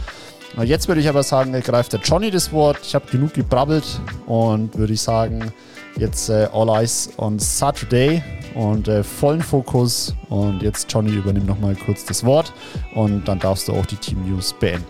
Äh, 0.59 0.65
jetzt 0.65 0.87
würde 0.89 1.01
ich 1.01 1.09
aber 1.09 1.23
sagen, 1.23 1.55
ergreift 1.55 1.95
der 1.95 2.01
Johnny 2.01 2.31
das 2.31 2.53
Wort. 2.53 2.79
Ich 2.83 2.95
habe 2.95 3.07
genug 3.11 3.33
gebrabbelt 3.33 3.85
und 4.27 4.77
würde 4.77 4.93
ich 4.93 5.01
sagen, 5.01 5.53
jetzt 5.97 6.29
äh, 6.29 6.49
All 6.53 6.69
Eyes 6.69 7.11
on 7.19 7.39
Saturday 7.39 8.23
und 8.55 8.89
äh, 8.89 9.03
vollen 9.03 9.43
Fokus. 9.43 10.15
Und 10.29 10.63
jetzt 10.63 10.93
Johnny 10.93 11.13
übernimmt 11.13 11.47
nochmal 11.47 11.75
kurz 11.75 12.05
das 12.05 12.25
Wort 12.25 12.53
und 12.95 13.27
dann 13.27 13.39
darfst 13.39 13.69
du 13.69 13.73
auch 13.73 13.87
die 13.87 13.97
Team 13.97 14.29
News 14.29 14.53
beenden. 14.53 14.87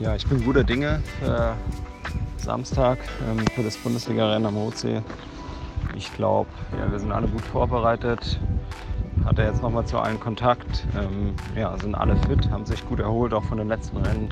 Ja, 0.00 0.14
ich 0.14 0.26
bin 0.26 0.44
guter 0.44 0.64
Dinge 0.64 1.02
für 1.20 1.54
Samstag, 2.36 2.98
ähm, 3.28 3.44
für 3.54 3.62
das 3.62 3.76
Bundesliga-Rennen 3.76 4.46
am 4.46 4.56
Rotsee. 4.56 5.02
Ich 5.96 6.12
glaube, 6.14 6.48
ja, 6.78 6.90
wir 6.90 6.98
sind 6.98 7.10
alle 7.10 7.26
gut 7.26 7.42
vorbereitet. 7.42 8.38
Hatte 9.24 9.42
jetzt 9.42 9.62
nochmal 9.62 9.84
zu 9.84 9.98
allen 9.98 10.20
Kontakt. 10.20 10.86
Ähm, 10.96 11.34
ja, 11.56 11.76
sind 11.78 11.94
alle 11.94 12.16
fit, 12.28 12.48
haben 12.50 12.64
sich 12.64 12.86
gut 12.86 13.00
erholt, 13.00 13.34
auch 13.34 13.44
von 13.44 13.58
den 13.58 13.68
letzten 13.68 13.96
Rennen. 13.98 14.28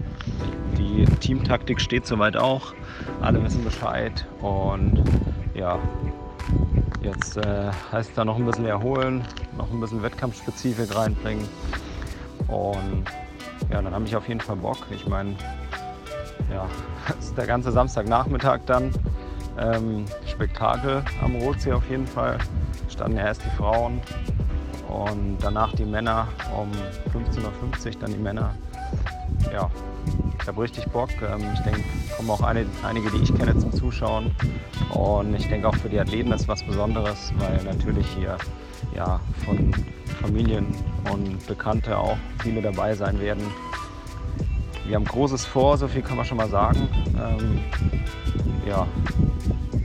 Die 0.79 1.05
Teamtaktik 1.21 1.81
steht 1.81 2.07
soweit 2.07 2.37
auch. 2.37 2.73
Alle 3.21 3.43
wissen 3.43 3.65
Bescheid. 3.65 4.25
Und 4.41 5.03
ja, 5.57 5.79
jetzt 7.03 7.37
äh, 7.37 7.71
heißt 7.93 8.11
es 8.11 8.15
da 8.15 8.25
noch 8.25 8.37
ein 8.37 8.45
bisschen 8.45 8.67
erholen, 8.67 9.25
noch 9.57 9.71
ein 9.71 9.81
bisschen 9.81 10.03
Wettkampfspezifik 10.03 10.95
reinbringen. 10.95 11.49
Und 12.49 13.05
ja, 13.71 13.81
dann 13.83 13.95
habe 13.95 14.05
ich 14.05 14.15
auf 14.15 14.29
jeden 14.29 14.41
Fall 14.41 14.57
Bock. 14.57 14.79
Ich 14.91 15.07
meine, 15.07 15.35
ja, 16.53 16.67
das 17.09 17.27
ist 17.27 17.39
der 17.39 17.47
ganze 17.47 17.73
Samstagnachmittag 17.73 18.61
dann. 18.67 18.93
Ähm, 19.59 20.05
Spektakel 20.27 21.03
am 21.23 21.35
Rotsee 21.37 21.73
auf 21.73 21.89
jeden 21.89 22.07
Fall. 22.07 22.39
Standen 22.89 23.17
erst 23.17 23.43
die 23.45 23.57
Frauen 23.57 24.01
und 24.89 25.39
danach 25.41 25.75
die 25.75 25.85
Männer 25.85 26.29
um 26.55 26.71
15.50 27.13 27.87
Uhr 27.95 28.01
dann 28.01 28.13
die 28.13 28.19
Männer. 28.19 28.55
Ja, 29.53 29.71
ich 30.41 30.49
habe 30.49 30.63
richtig 30.63 30.85
Bock. 30.87 31.11
Ähm, 31.23 31.45
ich 31.55 31.61
denke, 31.61 31.81
kommen 32.17 32.31
auch 32.31 32.43
einige, 32.43 33.11
die 33.11 33.23
ich 33.23 33.35
kenne, 33.35 33.59
zum 33.59 33.73
Zuschauen. 33.73 34.31
Und 34.91 35.35
ich 35.35 35.49
denke 35.49 35.69
auch 35.69 35.75
für 35.75 35.89
die 35.89 35.99
Athleten 35.99 36.31
ist 36.33 36.47
was 36.47 36.63
Besonderes, 36.63 37.33
weil 37.39 37.63
natürlich 37.65 38.07
hier 38.17 38.39
ja, 38.95 39.21
von 39.45 39.73
Familien 40.21 40.67
und 41.13 41.45
Bekannte 41.47 41.99
auch 41.99 42.17
viele 42.43 42.63
dabei 42.63 42.95
sein 42.95 43.21
werden. 43.21 43.43
Wir 44.87 44.95
haben 44.95 45.05
Großes 45.05 45.45
vor, 45.45 45.77
so 45.79 45.89
viel 45.89 46.03
kann 46.03 46.17
man 46.17 46.25
schon 46.25 46.37
mal 46.37 46.49
sagen. 46.49 46.89
Ähm, 47.19 47.59
ja, 48.67 48.87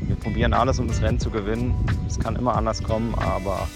wir 0.01 0.15
probieren 0.15 0.53
alles, 0.53 0.79
um 0.79 0.87
das 0.87 1.01
Rennen 1.01 1.19
zu 1.19 1.31
gewinnen. 1.31 1.73
Es 2.07 2.19
kann 2.19 2.35
immer 2.35 2.55
anders 2.55 2.83
kommen, 2.83 3.15
aber 3.15 3.67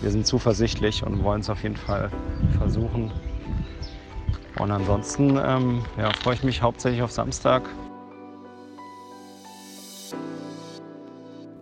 wir 0.00 0.10
sind 0.10 0.26
zuversichtlich 0.26 1.04
und 1.04 1.22
wollen 1.22 1.42
es 1.42 1.50
auf 1.50 1.62
jeden 1.62 1.76
Fall 1.76 2.10
versuchen. 2.58 3.12
Und 4.58 4.72
ansonsten 4.72 5.38
ähm, 5.42 5.84
ja, 5.96 6.12
freue 6.12 6.34
ich 6.34 6.42
mich 6.42 6.62
hauptsächlich 6.62 7.02
auf 7.02 7.12
Samstag. 7.12 7.62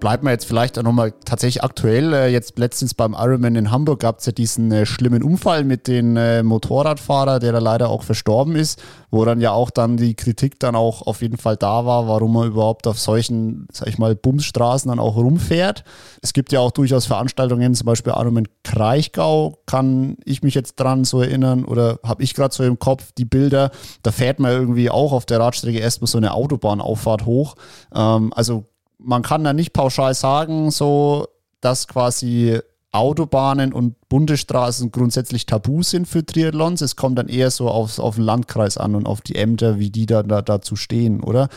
Bleiben 0.00 0.26
wir 0.26 0.32
jetzt 0.32 0.46
vielleicht 0.46 0.78
auch 0.78 0.82
nochmal 0.82 1.12
tatsächlich 1.24 1.62
aktuell. 1.62 2.12
Äh, 2.12 2.28
jetzt 2.28 2.58
letztens 2.58 2.94
beim 2.94 3.14
Ironman 3.14 3.56
in 3.56 3.70
Hamburg 3.70 4.00
gab 4.00 4.18
es 4.18 4.26
ja 4.26 4.32
diesen 4.32 4.70
äh, 4.72 4.86
schlimmen 4.86 5.22
Unfall 5.22 5.64
mit 5.64 5.88
dem 5.88 6.16
äh, 6.16 6.42
Motorradfahrer, 6.42 7.38
der 7.38 7.52
da 7.52 7.58
leider 7.58 7.88
auch 7.88 8.02
verstorben 8.02 8.56
ist, 8.56 8.82
wo 9.10 9.24
dann 9.24 9.40
ja 9.40 9.52
auch 9.52 9.70
dann 9.70 9.96
die 9.96 10.14
Kritik 10.14 10.60
dann 10.60 10.76
auch 10.76 11.02
auf 11.06 11.22
jeden 11.22 11.38
Fall 11.38 11.56
da 11.56 11.86
war, 11.86 12.08
warum 12.08 12.32
man 12.34 12.48
überhaupt 12.48 12.86
auf 12.86 12.98
solchen, 12.98 13.66
sag 13.72 13.88
ich 13.88 13.98
mal, 13.98 14.14
Bumsstraßen 14.14 14.88
dann 14.88 14.98
auch 14.98 15.16
rumfährt. 15.16 15.84
Es 16.22 16.32
gibt 16.32 16.52
ja 16.52 16.60
auch 16.60 16.70
durchaus 16.70 17.06
Veranstaltungen, 17.06 17.74
zum 17.74 17.86
Beispiel 17.86 18.12
Ironman 18.12 18.48
Kraichgau, 18.64 19.58
kann 19.66 20.16
ich 20.24 20.42
mich 20.42 20.54
jetzt 20.54 20.76
dran 20.76 21.04
so 21.04 21.20
erinnern 21.20 21.64
oder 21.64 21.98
habe 22.02 22.22
ich 22.22 22.34
gerade 22.34 22.54
so 22.54 22.62
im 22.64 22.78
Kopf 22.78 23.12
die 23.16 23.24
Bilder, 23.24 23.70
da 24.02 24.12
fährt 24.12 24.40
man 24.40 24.52
irgendwie 24.52 24.90
auch 24.90 25.12
auf 25.12 25.26
der 25.26 25.40
Radstrecke 25.40 25.78
erstmal 25.78 26.08
so 26.08 26.18
eine 26.18 26.34
Autobahnauffahrt 26.34 27.26
hoch. 27.26 27.54
Ähm, 27.94 28.32
also 28.34 28.64
man 28.98 29.22
kann 29.22 29.44
da 29.44 29.52
nicht 29.52 29.72
pauschal 29.72 30.14
sagen, 30.14 30.70
so 30.70 31.26
dass 31.60 31.88
quasi 31.88 32.60
Autobahnen 32.92 33.72
und 33.72 33.96
Bundesstraßen 34.08 34.90
grundsätzlich 34.90 35.44
tabu 35.44 35.82
sind 35.82 36.06
für 36.06 36.24
Triathlons. 36.24 36.80
Es 36.80 36.96
kommt 36.96 37.18
dann 37.18 37.28
eher 37.28 37.50
so 37.50 37.68
aufs, 37.68 37.98
auf 37.98 38.14
den 38.14 38.24
Landkreis 38.24 38.78
an 38.78 38.94
und 38.94 39.06
auf 39.06 39.20
die 39.20 39.34
Ämter, 39.34 39.78
wie 39.78 39.90
die 39.90 40.06
da, 40.06 40.22
da 40.22 40.40
dazu 40.40 40.76
stehen, 40.76 41.20
oder? 41.20 41.48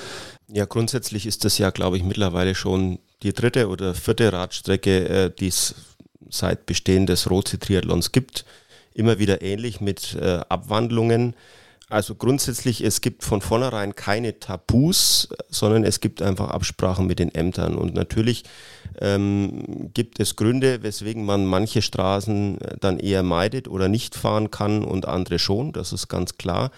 Ja, 0.52 0.66
grundsätzlich 0.66 1.26
ist 1.26 1.46
das 1.46 1.58
ja, 1.58 1.70
glaube 1.70 1.98
ich, 1.98 2.04
mittlerweile 2.04 2.56
schon 2.56 3.00
die 3.24 3.34
dritte 3.34 3.70
oder 3.70 3.94
vierte 3.94 4.34
Radstrecke, 4.34 5.10
äh, 5.10 5.32
die 5.38 5.48
es 5.48 5.76
seit 6.30 6.66
Bestehen 6.66 7.06
des 7.06 7.30
Rotsee-Triathlons 7.30 8.12
gibt. 8.12 8.46
Immer 8.94 9.20
wieder 9.20 9.42
ähnlich 9.42 9.80
mit 9.80 10.16
äh, 10.16 10.42
Abwandlungen. 10.50 11.36
Also 11.90 12.14
grundsätzlich, 12.14 12.82
es 12.82 13.02
gibt 13.02 13.24
von 13.24 13.42
vornherein 13.42 13.96
keine 13.96 14.40
Tabus, 14.40 15.28
sondern 15.50 15.84
es 15.84 16.00
gibt 16.00 16.22
einfach 16.22 16.50
Absprachen 16.50 17.08
mit 17.08 17.18
den 17.18 17.34
Ämtern. 17.34 17.76
Und 17.76 17.96
natürlich 17.96 18.44
ähm, 19.02 19.90
gibt 19.96 20.20
es 20.20 20.36
Gründe, 20.36 20.84
weswegen 20.84 21.26
man 21.26 21.48
manche 21.48 21.82
Straßen 21.82 22.62
äh, 22.62 22.78
dann 22.80 23.00
eher 23.00 23.24
meidet 23.24 23.68
oder 23.68 23.88
nicht 23.88 24.16
fahren 24.16 24.52
kann 24.52 24.84
und 24.84 25.08
andere 25.08 25.40
schon. 25.40 25.74
Das 25.74 25.92
ist 25.92 26.08
ganz 26.10 26.38
klar. 26.38 26.70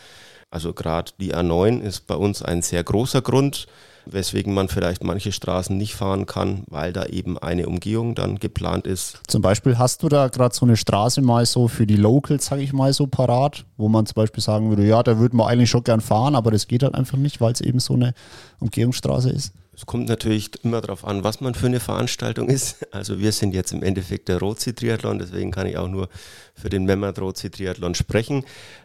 Also 0.50 0.74
gerade 0.74 1.12
die 1.20 1.36
A9 1.36 1.82
ist 1.82 2.08
bei 2.08 2.16
uns 2.16 2.42
ein 2.42 2.62
sehr 2.62 2.84
großer 2.84 3.22
Grund 3.22 3.68
weswegen 4.06 4.54
man 4.54 4.68
vielleicht 4.68 5.04
manche 5.04 5.32
Straßen 5.32 5.78
nicht 5.78 5.96
fahren 5.96 6.26
kann, 6.26 6.64
weil 6.68 6.94
da 6.94 7.06
eben 7.06 7.38
eine 7.38 7.68
Umgehung 7.68 8.16
dann 8.16 8.40
geplant 8.40 8.88
ist. 8.88 9.20
Zum 9.28 9.42
Beispiel 9.42 9.78
hast 9.78 10.04
du 10.04 10.10
da 10.10 10.28
gerade 10.28 10.56
so 10.56 10.66
eine 10.66 10.78
Straße 10.78 11.22
mal 11.22 11.46
so 11.46 11.68
für 11.68 11.88
die 11.88 11.96
Locals, 11.96 12.46
sage 12.48 12.62
ich 12.62 12.74
mal 12.74 12.94
so, 12.94 13.08
parat, 13.08 13.66
wo 13.78 13.90
man 13.90 14.06
zum 14.06 14.16
Beispiel 14.16 14.42
sagen 14.44 14.70
würde, 14.70 14.86
ja, 14.86 15.04
da 15.04 15.20
würde 15.20 15.36
man 15.36 15.48
eigentlich 15.48 15.70
schon 15.70 15.84
gern 15.84 16.02
fahren, 16.02 16.36
aber 16.36 16.52
das 16.52 16.68
geht 16.68 16.84
halt 16.84 16.96
einfach 16.96 17.18
nicht, 17.18 17.42
weil 17.42 17.54
es 17.54 17.62
eben 17.62 17.80
so 17.80 17.94
eine 17.94 18.14
Umgehungsstraße 18.60 19.30
ist. 19.30 19.54
Es 19.74 19.86
kommt 19.86 20.10
natürlich 20.10 20.52
immer 20.64 20.82
darauf 20.82 21.06
an, 21.06 21.24
was 21.24 21.42
man 21.42 21.56
für 21.56 21.66
eine 21.66 21.80
Veranstaltung 21.80 22.50
ist. 22.50 22.86
Also 22.92 23.20
wir 23.20 23.32
sind 23.32 23.56
jetzt 23.56 23.72
im 23.72 23.84
Endeffekt 23.84 24.28
der 24.28 24.38
Rotsee-Triathlon, 24.40 25.18
deswegen 25.18 25.50
kann 25.52 25.66
ich 25.66 25.78
auch 25.78 25.88
nur 25.88 26.10
für 26.54 26.70
den 26.70 26.84
Memmert 26.84 27.20
Rotsee-Triathlon 27.20 27.96
sprechen. 27.96 28.44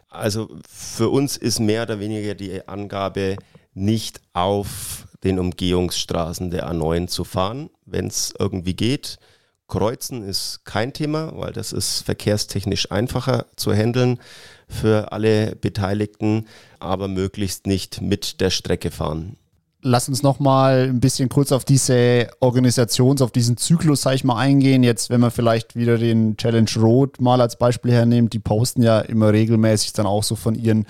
Also 0.08 0.48
für 0.66 1.08
uns 1.08 1.36
ist 1.36 1.58
mehr 1.58 1.82
oder 1.82 1.98
weniger 1.98 2.34
die 2.34 2.66
Angabe, 2.66 3.36
nicht 3.74 4.20
auf 4.32 5.05
den 5.24 5.38
Umgehungsstraßen 5.38 6.50
der 6.50 6.70
A9 6.70 7.08
zu 7.08 7.24
fahren, 7.24 7.70
wenn 7.84 8.06
es 8.06 8.34
irgendwie 8.38 8.74
geht. 8.74 9.18
Kreuzen 9.68 10.22
ist 10.22 10.64
kein 10.64 10.92
Thema, 10.92 11.32
weil 11.34 11.52
das 11.52 11.72
ist 11.72 12.02
verkehrstechnisch 12.02 12.92
einfacher 12.92 13.46
zu 13.56 13.72
handeln 13.72 14.20
für 14.68 15.12
alle 15.12 15.56
Beteiligten, 15.56 16.46
aber 16.78 17.08
möglichst 17.08 17.66
nicht 17.66 18.00
mit 18.00 18.40
der 18.40 18.50
Strecke 18.50 18.90
fahren. 18.90 19.36
Lass 19.82 20.08
uns 20.08 20.22
noch 20.22 20.40
mal 20.40 20.88
ein 20.88 21.00
bisschen 21.00 21.28
kurz 21.28 21.52
auf 21.52 21.64
diese 21.64 22.28
Organisations-, 22.40 23.22
auf 23.22 23.30
diesen 23.30 23.56
Zyklus, 23.56 24.02
sag 24.02 24.14
ich 24.14 24.24
mal, 24.24 24.36
eingehen. 24.36 24.82
Jetzt, 24.82 25.10
wenn 25.10 25.20
man 25.20 25.30
vielleicht 25.30 25.76
wieder 25.76 25.98
den 25.98 26.36
Challenge 26.36 26.70
Road 26.76 27.20
mal 27.20 27.40
als 27.40 27.56
Beispiel 27.56 27.92
hernimmt, 27.92 28.32
die 28.32 28.40
posten 28.40 28.82
ja 28.82 29.00
immer 29.00 29.32
regelmäßig 29.32 29.92
dann 29.92 30.06
auch 30.06 30.24
so 30.24 30.34
von 30.34 30.56
ihren 30.56 30.86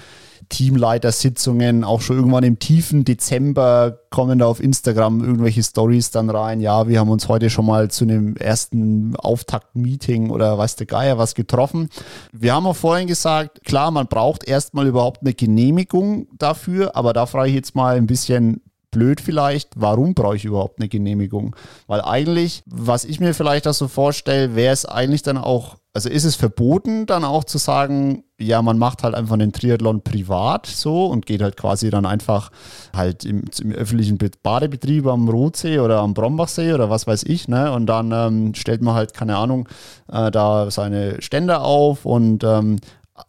Teamleitersitzungen, 0.48 1.84
auch 1.84 2.00
schon 2.00 2.16
irgendwann 2.16 2.44
im 2.44 2.58
tiefen 2.58 3.04
Dezember 3.04 3.98
kommen 4.10 4.38
da 4.38 4.46
auf 4.46 4.60
Instagram 4.60 5.22
irgendwelche 5.22 5.62
Stories 5.62 6.10
dann 6.10 6.30
rein. 6.30 6.60
Ja, 6.60 6.88
wir 6.88 7.00
haben 7.00 7.10
uns 7.10 7.28
heute 7.28 7.50
schon 7.50 7.66
mal 7.66 7.90
zu 7.90 8.04
einem 8.04 8.36
ersten 8.36 9.16
Auftakt-Meeting 9.16 10.30
oder 10.30 10.56
weiß 10.56 10.76
der 10.76 10.86
Geier 10.86 11.18
was 11.18 11.34
getroffen. 11.34 11.88
Wir 12.32 12.54
haben 12.54 12.66
auch 12.66 12.76
vorhin 12.76 13.08
gesagt, 13.08 13.64
klar, 13.64 13.90
man 13.90 14.06
braucht 14.06 14.44
erstmal 14.48 14.86
überhaupt 14.86 15.22
eine 15.22 15.34
Genehmigung 15.34 16.28
dafür, 16.38 16.96
aber 16.96 17.12
da 17.12 17.26
frage 17.26 17.48
ich 17.50 17.54
jetzt 17.54 17.74
mal 17.74 17.96
ein 17.96 18.06
bisschen 18.06 18.62
blöd 18.90 19.20
vielleicht, 19.20 19.70
warum 19.76 20.14
brauche 20.14 20.36
ich 20.36 20.44
überhaupt 20.44 20.80
eine 20.80 20.88
Genehmigung? 20.88 21.54
Weil 21.86 22.00
eigentlich, 22.00 22.62
was 22.66 23.04
ich 23.04 23.20
mir 23.20 23.34
vielleicht 23.34 23.68
auch 23.68 23.74
so 23.74 23.88
vorstelle, 23.88 24.54
wäre 24.54 24.72
es 24.72 24.86
eigentlich 24.86 25.22
dann 25.22 25.38
auch, 25.38 25.76
also 25.92 26.08
ist 26.08 26.24
es 26.24 26.36
verboten, 26.36 27.06
dann 27.06 27.24
auch 27.24 27.44
zu 27.44 27.58
sagen, 27.58 28.24
ja, 28.38 28.60
man 28.60 28.78
macht 28.78 29.02
halt 29.02 29.14
einfach 29.14 29.34
einen 29.34 29.52
Triathlon 29.52 30.02
privat 30.02 30.66
so 30.66 31.06
und 31.06 31.24
geht 31.24 31.42
halt 31.42 31.56
quasi 31.56 31.90
dann 31.90 32.04
einfach 32.04 32.50
halt 32.94 33.24
im, 33.24 33.44
im 33.60 33.72
öffentlichen 33.72 34.18
Badebetrieb 34.42 35.06
am 35.06 35.28
Rotsee 35.28 35.78
oder 35.78 36.00
am 36.00 36.12
Brombachsee 36.12 36.74
oder 36.74 36.90
was 36.90 37.06
weiß 37.06 37.22
ich, 37.24 37.48
ne? 37.48 37.72
Und 37.72 37.86
dann 37.86 38.12
ähm, 38.12 38.54
stellt 38.54 38.82
man 38.82 38.94
halt, 38.94 39.14
keine 39.14 39.36
Ahnung, 39.36 39.68
äh, 40.12 40.30
da 40.30 40.70
seine 40.70 41.22
Stände 41.22 41.60
auf 41.60 42.04
und 42.04 42.44
ähm, 42.44 42.76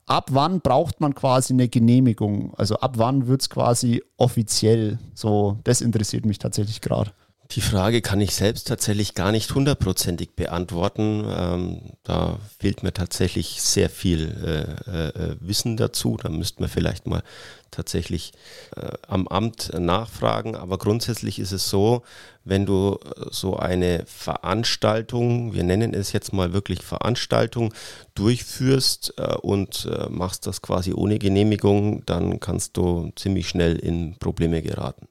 ab 0.05 0.29
wann 0.31 0.61
braucht 0.61 1.01
man 1.01 1.15
quasi 1.15 1.53
eine 1.53 1.67
Genehmigung? 1.67 2.53
Also 2.55 2.77
ab 2.77 2.93
wann 2.97 3.27
wird 3.27 3.41
es 3.41 3.49
quasi 3.49 4.03
offiziell? 4.17 4.99
So, 5.13 5.59
das 5.63 5.81
interessiert 5.81 6.25
mich 6.25 6.39
tatsächlich 6.39 6.81
gerade. 6.81 7.11
Die 7.51 7.61
Frage 7.61 8.01
kann 8.01 8.19
ich 8.19 8.35
selbst 8.35 8.67
tatsächlich 8.67 9.13
gar 9.13 9.31
nicht 9.31 9.55
hundertprozentig 9.55 10.31
beantworten. 10.35 11.25
Ähm, 11.29 11.81
da 12.03 12.39
fehlt 12.59 12.83
mir 12.83 12.91
tatsächlich 12.91 13.61
sehr 13.61 13.89
viel 13.89 14.77
äh, 14.85 15.07
äh, 15.07 15.35
Wissen 15.39 15.77
dazu. 15.77 16.17
Da 16.21 16.27
müsste 16.27 16.61
man 16.61 16.69
vielleicht 16.69 17.07
mal 17.07 17.23
tatsächlich 17.71 18.33
äh, 18.75 18.91
am 19.07 19.29
Amt 19.29 19.71
nachfragen. 19.79 20.57
Aber 20.57 20.77
grundsätzlich 20.77 21.39
ist 21.39 21.53
es 21.53 21.69
so, 21.69 22.03
wenn 22.43 22.65
du 22.65 22.99
äh, 23.01 23.27
so 23.31 23.55
eine 23.55 24.03
Veranstaltung, 24.07 25.53
wir 25.53 25.63
nennen 25.63 25.93
es 25.93 26.11
jetzt 26.11 26.33
mal 26.33 26.51
wirklich 26.51 26.81
Veranstaltung, 26.81 27.73
durchführst 28.13 29.13
äh, 29.17 29.35
und 29.35 29.87
äh, 29.89 30.09
machst 30.09 30.47
das 30.47 30.61
quasi 30.61 30.93
ohne 30.93 31.17
Genehmigung, 31.17 32.05
dann 32.05 32.41
kannst 32.41 32.75
du 32.75 33.13
ziemlich 33.15 33.47
schnell 33.47 33.77
in 33.77 34.17
Probleme 34.19 34.61
geraten. 34.61 35.07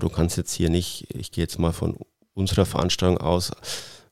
Du 0.00 0.08
kannst 0.08 0.36
jetzt 0.36 0.52
hier 0.52 0.70
nicht, 0.70 1.12
ich 1.14 1.32
gehe 1.32 1.42
jetzt 1.42 1.58
mal 1.58 1.72
von 1.72 1.96
unserer 2.34 2.66
Veranstaltung 2.66 3.18
aus, 3.18 3.52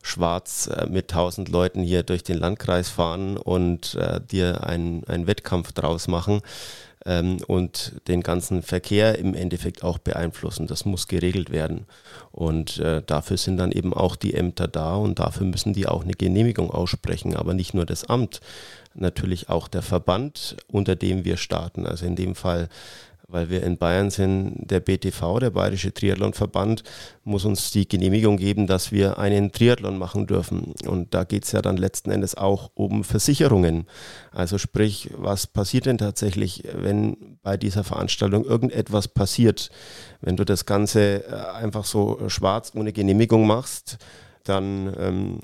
schwarz 0.02 0.68
äh, 0.68 0.86
mit 0.86 1.12
1000 1.12 1.48
Leuten 1.48 1.82
hier 1.82 2.02
durch 2.02 2.22
den 2.22 2.38
Landkreis 2.38 2.88
fahren 2.88 3.36
und 3.36 3.94
äh, 3.94 4.20
dir 4.20 4.64
einen 4.64 5.26
Wettkampf 5.26 5.72
draus 5.72 6.08
machen 6.08 6.40
ähm, 7.04 7.38
und 7.46 8.00
den 8.08 8.22
ganzen 8.22 8.62
Verkehr 8.62 9.18
im 9.18 9.34
Endeffekt 9.34 9.84
auch 9.84 9.98
beeinflussen. 9.98 10.66
Das 10.66 10.84
muss 10.84 11.06
geregelt 11.06 11.50
werden. 11.50 11.86
Und 12.32 12.78
äh, 12.78 13.02
dafür 13.04 13.36
sind 13.36 13.58
dann 13.58 13.72
eben 13.72 13.92
auch 13.92 14.16
die 14.16 14.34
Ämter 14.34 14.68
da 14.68 14.94
und 14.96 15.18
dafür 15.18 15.46
müssen 15.46 15.74
die 15.74 15.86
auch 15.86 16.02
eine 16.02 16.14
Genehmigung 16.14 16.70
aussprechen, 16.70 17.36
aber 17.36 17.54
nicht 17.54 17.74
nur 17.74 17.86
das 17.86 18.04
Amt, 18.04 18.40
natürlich 18.94 19.48
auch 19.48 19.68
der 19.68 19.82
Verband, 19.82 20.56
unter 20.68 20.96
dem 20.96 21.24
wir 21.24 21.36
starten. 21.36 21.86
Also 21.86 22.06
in 22.06 22.16
dem 22.16 22.34
Fall 22.34 22.68
weil 23.30 23.48
wir 23.48 23.62
in 23.62 23.78
Bayern 23.78 24.10
sind, 24.10 24.70
der 24.70 24.80
BTV, 24.80 25.38
der 25.38 25.50
Bayerische 25.50 25.92
Triathlonverband, 25.92 26.82
muss 27.24 27.44
uns 27.44 27.70
die 27.70 27.88
Genehmigung 27.88 28.36
geben, 28.36 28.66
dass 28.66 28.92
wir 28.92 29.18
einen 29.18 29.52
Triathlon 29.52 29.98
machen 29.98 30.26
dürfen. 30.26 30.74
Und 30.86 31.14
da 31.14 31.24
geht 31.24 31.44
es 31.44 31.52
ja 31.52 31.62
dann 31.62 31.76
letzten 31.76 32.10
Endes 32.10 32.34
auch 32.34 32.70
um 32.74 33.04
Versicherungen. 33.04 33.86
Also 34.32 34.58
sprich, 34.58 35.10
was 35.16 35.46
passiert 35.46 35.86
denn 35.86 35.98
tatsächlich, 35.98 36.64
wenn 36.74 37.38
bei 37.42 37.56
dieser 37.56 37.84
Veranstaltung 37.84 38.44
irgendetwas 38.44 39.08
passiert? 39.08 39.70
Wenn 40.20 40.36
du 40.36 40.44
das 40.44 40.66
Ganze 40.66 41.24
äh, 41.24 41.34
einfach 41.54 41.84
so 41.84 42.28
schwarz 42.28 42.72
ohne 42.74 42.92
Genehmigung 42.92 43.46
machst, 43.46 43.98
dann 44.44 44.94
ähm, 44.98 45.40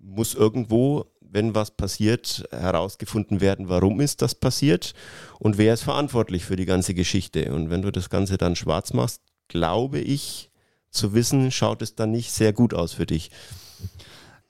muss 0.00 0.34
irgendwo 0.34 1.06
wenn 1.32 1.54
was 1.54 1.70
passiert, 1.70 2.44
herausgefunden 2.50 3.40
werden, 3.40 3.68
warum 3.68 4.00
ist 4.00 4.22
das 4.22 4.34
passiert 4.34 4.92
und 5.38 5.58
wer 5.58 5.74
ist 5.74 5.82
verantwortlich 5.82 6.44
für 6.44 6.56
die 6.56 6.66
ganze 6.66 6.94
Geschichte. 6.94 7.52
Und 7.52 7.70
wenn 7.70 7.82
du 7.82 7.90
das 7.90 8.10
Ganze 8.10 8.36
dann 8.36 8.54
schwarz 8.54 8.92
machst, 8.92 9.22
glaube 9.48 9.98
ich 9.98 10.50
zu 10.90 11.14
wissen, 11.14 11.50
schaut 11.50 11.80
es 11.82 11.94
dann 11.94 12.10
nicht 12.10 12.32
sehr 12.32 12.52
gut 12.52 12.74
aus 12.74 12.92
für 12.92 13.06
dich. 13.06 13.30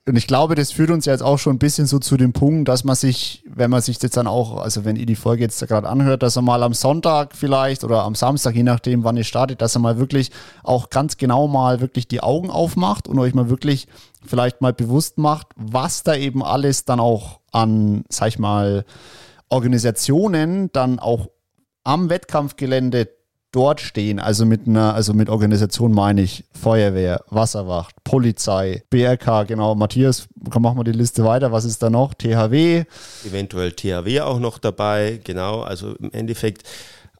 Und 0.05 0.17
ich 0.17 0.27
glaube, 0.27 0.57
das 0.57 0.73
führt 0.73 0.91
uns 0.91 1.07
jetzt 1.07 1.23
auch 1.23 1.39
schon 1.39 1.55
ein 1.55 1.59
bisschen 1.61 1.87
so 1.87 2.01
zu 2.01 2.17
dem 2.17 2.33
Punkt, 2.33 2.69
dass 2.69 2.83
man 2.83 2.97
sich, 2.97 3.45
wenn 3.47 3.71
man 3.71 3.81
sich 3.81 4.03
jetzt 4.03 4.17
dann 4.17 4.27
auch, 4.27 4.61
also 4.61 4.85
wenn 4.85 4.97
ihr 4.97 5.07
die 5.07 5.15
Folge 5.15 5.45
jetzt 5.45 5.65
gerade 5.69 5.89
anhört, 5.89 6.25
dass 6.25 6.35
er 6.35 6.43
mal 6.43 6.65
am 6.65 6.75
Sonntag 6.75 7.37
vielleicht 7.37 7.85
oder 7.85 8.03
am 8.03 8.17
Samstag, 8.17 8.57
je 8.57 8.65
nachdem, 8.65 9.05
wann 9.05 9.17
ihr 9.17 9.23
startet, 9.23 9.61
dass 9.61 9.77
er 9.77 9.81
mal 9.81 9.99
wirklich 9.99 10.33
auch 10.65 10.91
ganz 10.91 11.19
genau 11.19 11.47
mal 11.47 11.81
wirklich 11.81 12.09
die 12.09 12.21
Augen 12.21 12.51
aufmacht 12.51 13.07
und 13.07 13.21
euch 13.21 13.33
mal 13.33 13.49
wirklich 13.49 13.87
vielleicht 14.25 14.61
mal 14.61 14.73
bewusst 14.73 15.19
macht, 15.19 15.49
was 15.57 16.03
da 16.03 16.15
eben 16.15 16.43
alles 16.43 16.85
dann 16.85 17.01
auch 17.01 17.41
an, 17.51 18.05
sag 18.09 18.29
ich 18.29 18.39
mal, 18.39 18.85
Organisationen 19.49 20.71
dann 20.73 20.99
auch 20.99 21.29
am 21.85 22.09
Wettkampfgelände 22.09 23.09
dort 23.53 23.83
stehen, 23.83 24.19
also 24.19 24.47
mit 24.47 24.67
einer, 24.67 24.95
also 24.95 25.13
mit 25.13 25.29
Organisation 25.29 25.93
meine 25.93 26.23
ich 26.23 26.45
Feuerwehr, 26.59 27.23
Wasserwacht, 27.29 27.95
Polizei, 28.03 28.83
BRK, 28.89 29.45
genau. 29.45 29.75
Matthias, 29.75 30.27
machen 30.59 30.79
wir 30.79 30.85
die 30.85 30.93
Liste 30.93 31.25
weiter. 31.25 31.53
Was 31.53 31.67
ist 31.67 31.83
da 31.83 31.91
noch? 31.91 32.15
THW? 32.15 32.85
Eventuell 33.27 33.73
THW 33.73 34.21
auch 34.23 34.39
noch 34.39 34.59
dabei, 34.59 35.21
genau. 35.23 35.61
Also 35.61 35.95
im 35.97 36.11
Endeffekt 36.13 36.63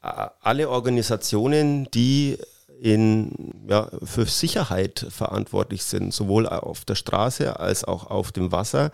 alle 0.01 0.69
Organisationen, 0.69 1.87
die 1.93 2.37
in, 2.83 3.31
ja, 3.69 3.87
für 4.03 4.25
Sicherheit 4.25 5.05
verantwortlich 5.09 5.85
sind, 5.85 6.13
sowohl 6.13 6.49
auf 6.49 6.83
der 6.83 6.95
Straße 6.95 7.57
als 7.57 7.85
auch 7.85 8.07
auf 8.07 8.33
dem 8.33 8.51
Wasser, 8.51 8.91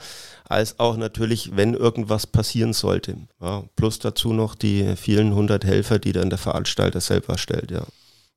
als 0.47 0.80
auch 0.80 0.95
natürlich, 0.95 1.56
wenn 1.56 1.73
irgendwas 1.73 2.28
passieren 2.28 2.73
sollte. 2.73 3.15
Ja, 3.41 3.63
plus 3.75 3.97
dazu 3.97 4.32
noch 4.32 4.54
die 4.54 4.95
vielen 4.95 5.34
hundert 5.34 5.65
Helfer, 5.65 5.97
die 5.97 6.12
dann 6.12 6.30
der 6.30 6.38
Veranstalter 6.38 7.02
selber 7.02 7.39
stellt, 7.39 7.71
ja. 7.71 7.82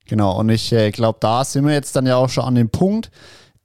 Genau, 0.05 0.39
und 0.39 0.49
ich 0.49 0.73
äh, 0.73 0.89
glaube, 0.89 1.19
da 1.21 1.45
sind 1.45 1.67
wir 1.67 1.73
jetzt 1.73 1.95
dann 1.95 2.07
ja 2.07 2.15
auch 2.15 2.29
schon 2.29 2.45
an 2.45 2.55
dem 2.55 2.69
Punkt, 2.69 3.11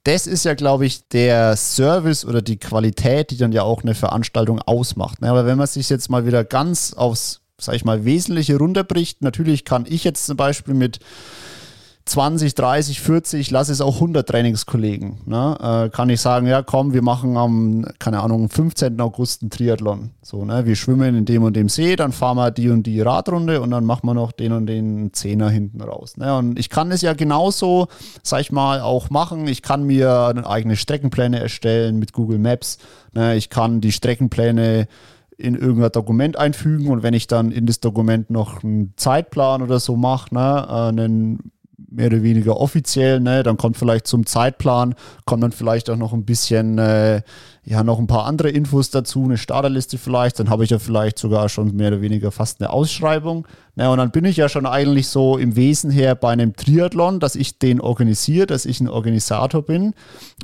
das 0.03 0.27
ist 0.27 0.45
ja, 0.45 0.53
glaube 0.53 0.85
ich, 0.85 1.07
der 1.07 1.57
Service 1.57 2.23
oder 2.23 2.43
die 2.43 2.57
Qualität, 2.57 3.31
die 3.31 3.37
dann 3.37 3.51
ja 3.51 3.63
auch 3.63 3.81
eine 3.81 3.95
Veranstaltung 3.95 4.61
ausmacht. 4.61 5.21
Ne? 5.21 5.29
Aber 5.29 5.47
wenn 5.47 5.57
man 5.57 5.67
sich 5.67 5.89
jetzt 5.89 6.09
mal 6.09 6.27
wieder 6.27 6.43
ganz 6.43 6.93
aufs, 6.93 7.41
sag 7.57 7.75
ich 7.75 7.83
mal, 7.83 8.05
Wesentliche 8.05 8.57
runterbricht, 8.57 9.23
natürlich 9.23 9.65
kann 9.65 9.85
ich 9.89 10.03
jetzt 10.03 10.27
zum 10.27 10.37
Beispiel 10.37 10.75
mit 10.75 10.99
20, 12.09 12.55
30, 12.55 13.01
40, 13.01 13.51
lass 13.51 13.69
es 13.69 13.81
auch 13.81 13.95
100 13.95 14.27
Trainingskollegen. 14.27 15.17
Ne? 15.25 15.57
Äh, 15.61 15.89
kann 15.95 16.09
ich 16.09 16.19
sagen, 16.19 16.47
ja 16.47 16.63
komm, 16.63 16.93
wir 16.93 17.03
machen 17.03 17.37
am, 17.37 17.85
keine 17.99 18.21
Ahnung, 18.21 18.49
15. 18.49 18.99
August 18.99 19.43
einen 19.43 19.51
Triathlon. 19.51 20.09
So, 20.23 20.43
ne? 20.43 20.65
Wir 20.65 20.75
schwimmen 20.75 21.15
in 21.15 21.25
dem 21.25 21.43
und 21.43 21.55
dem 21.55 21.69
See, 21.69 21.95
dann 21.95 22.11
fahren 22.11 22.37
wir 22.37 22.49
die 22.49 22.69
und 22.69 22.83
die 22.83 22.99
Radrunde 22.99 23.61
und 23.61 23.69
dann 23.69 23.85
machen 23.85 24.07
wir 24.07 24.15
noch 24.15 24.31
den 24.31 24.53
und 24.53 24.65
den 24.65 25.13
Zehner 25.13 25.49
hinten 25.49 25.81
raus. 25.81 26.17
Ne? 26.17 26.35
Und 26.35 26.57
ich 26.57 26.69
kann 26.69 26.91
es 26.91 27.01
ja 27.01 27.13
genauso, 27.13 27.87
sag 28.23 28.41
ich 28.41 28.51
mal, 28.51 28.81
auch 28.81 29.11
machen. 29.11 29.47
Ich 29.47 29.61
kann 29.61 29.83
mir 29.83 30.33
eigene 30.45 30.77
Streckenpläne 30.77 31.39
erstellen 31.39 31.99
mit 31.99 32.13
Google 32.13 32.39
Maps. 32.39 32.79
Ne? 33.13 33.35
Ich 33.35 33.51
kann 33.51 33.81
die 33.81 33.91
Streckenpläne 33.91 34.87
in 35.37 35.55
irgendein 35.55 35.91
Dokument 35.91 36.37
einfügen 36.37 36.89
und 36.89 37.03
wenn 37.03 37.13
ich 37.13 37.27
dann 37.27 37.51
in 37.51 37.65
das 37.65 37.79
Dokument 37.79 38.29
noch 38.29 38.63
einen 38.63 38.93
Zeitplan 38.97 39.61
oder 39.61 39.79
so 39.79 39.95
mache, 39.95 40.33
ne, 40.35 40.65
äh, 40.67 40.89
einen 40.89 41.51
mehr 41.89 42.07
oder 42.07 42.23
weniger 42.23 42.57
offiziell, 42.57 43.19
ne? 43.19 43.43
Dann 43.43 43.57
kommt 43.57 43.77
vielleicht 43.77 44.07
zum 44.07 44.25
Zeitplan, 44.25 44.95
kommt 45.25 45.43
dann 45.43 45.51
vielleicht 45.51 45.89
auch 45.89 45.97
noch 45.97 46.13
ein 46.13 46.25
bisschen, 46.25 46.77
äh, 46.77 47.21
ja, 47.63 47.83
noch 47.83 47.99
ein 47.99 48.07
paar 48.07 48.25
andere 48.25 48.49
Infos 48.49 48.89
dazu, 48.89 49.23
eine 49.23 49.37
Starterliste 49.37 49.97
vielleicht, 49.97 50.39
dann 50.39 50.49
habe 50.49 50.63
ich 50.63 50.71
ja 50.71 50.79
vielleicht 50.79 51.19
sogar 51.19 51.49
schon 51.49 51.75
mehr 51.75 51.89
oder 51.89 52.01
weniger 52.01 52.31
fast 52.31 52.61
eine 52.61 52.71
Ausschreibung. 52.71 53.47
Ne? 53.75 53.89
Und 53.89 53.97
dann 53.97 54.11
bin 54.11 54.25
ich 54.25 54.37
ja 54.37 54.49
schon 54.49 54.65
eigentlich 54.65 55.07
so 55.07 55.37
im 55.37 55.55
Wesen 55.55 55.91
her 55.91 56.15
bei 56.15 56.31
einem 56.31 56.55
Triathlon, 56.55 57.19
dass 57.19 57.35
ich 57.35 57.59
den 57.59 57.79
organisiere, 57.81 58.47
dass 58.47 58.65
ich 58.65 58.81
ein 58.81 58.89
Organisator 58.89 59.61
bin. 59.61 59.93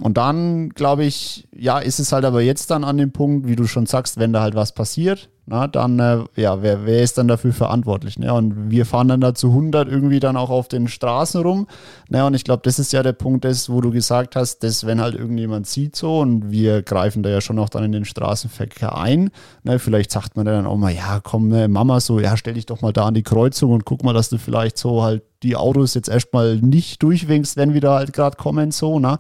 Und 0.02 0.18
dann, 0.18 0.70
glaube 0.70 1.06
ich, 1.06 1.48
ja, 1.56 1.80
ist 1.80 2.00
es 2.00 2.12
halt 2.12 2.26
aber 2.26 2.42
jetzt 2.42 2.72
dann 2.72 2.84
an 2.84 2.98
dem 2.98 3.12
Punkt, 3.12 3.48
wie 3.48 3.56
du 3.56 3.66
schon 3.66 3.86
sagst, 3.86 4.18
wenn 4.18 4.34
da 4.34 4.42
halt 4.42 4.56
was 4.56 4.74
passiert, 4.74 5.30
na, 5.48 5.68
dann, 5.68 6.00
äh, 6.00 6.24
ja, 6.36 6.64
wer, 6.64 6.88
wer 6.88 7.04
ist 7.04 7.20
dann 7.20 7.28
dafür 7.28 7.54
verantwortlich? 7.54 8.18
Ne? 8.18 8.34
Und 8.34 8.72
wir 8.72 8.86
fahren 8.86 9.08
dann 9.08 9.22
da 9.22 9.36
zu 9.36 9.50
100 9.50 9.88
irgendwie 9.88 10.20
dann 10.20 10.38
auch 10.38 10.50
auf 10.50 10.68
den 10.68 10.88
Straßen 10.88 11.42
rum. 11.44 11.68
Ne? 12.10 12.26
Und 12.26 12.34
ich 12.34 12.44
glaube, 12.44 12.64
das 12.64 12.80
ist 12.80 12.92
ja 12.94 13.04
der 13.04 13.14
Punkt, 13.14 13.44
des, 13.44 13.70
wo 13.70 13.80
du 13.80 13.92
gesagt 13.92 14.36
hast, 14.36 14.64
dass 14.64 14.88
wenn 14.88 15.00
halt 15.00 15.14
irgendjemand 15.14 15.68
sieht 15.68 15.96
so 15.96 16.20
und 16.20 16.50
wir 16.50 16.82
greifen 16.82 17.22
da 17.22 17.30
ja 17.30 17.42
schon 17.42 17.60
auch 17.60 17.70
dann 17.70 17.84
in 17.84 17.92
den 17.92 18.06
Straßenverkehr 18.06 18.98
ein, 18.98 19.30
ne? 19.64 19.78
vielleicht 19.78 20.12
sagt 20.12 20.36
man 20.36 20.48
dann 20.48 20.66
auch 20.66 20.78
mal, 20.78 20.94
ja, 20.94 21.20
komm, 21.22 21.50
ne, 21.50 21.68
Mama, 21.68 22.00
so, 22.00 22.20
ja, 22.20 22.38
stell 22.38 22.56
dich 22.56 22.66
doch 22.66 22.82
mal 22.82 22.92
da 22.92 23.06
an 23.06 23.14
die 23.14 23.24
Kreuzung 23.24 23.72
und 23.72 23.86
guck 23.86 24.04
mal, 24.04 24.14
dass 24.14 24.30
du 24.30 24.40
vielleicht 24.40 24.80
so 24.80 25.04
halt 25.04 25.22
die 25.44 25.56
Autos 25.56 25.94
jetzt 25.94 26.10
erstmal 26.10 26.56
nicht 26.56 27.04
durchwinkst, 27.04 27.56
wenn 27.56 27.76
wir 27.76 27.82
da 27.82 27.98
halt 27.98 28.14
gerade 28.14 28.36
kommen, 28.36 28.72
so, 28.72 29.00
ne? 29.00 29.20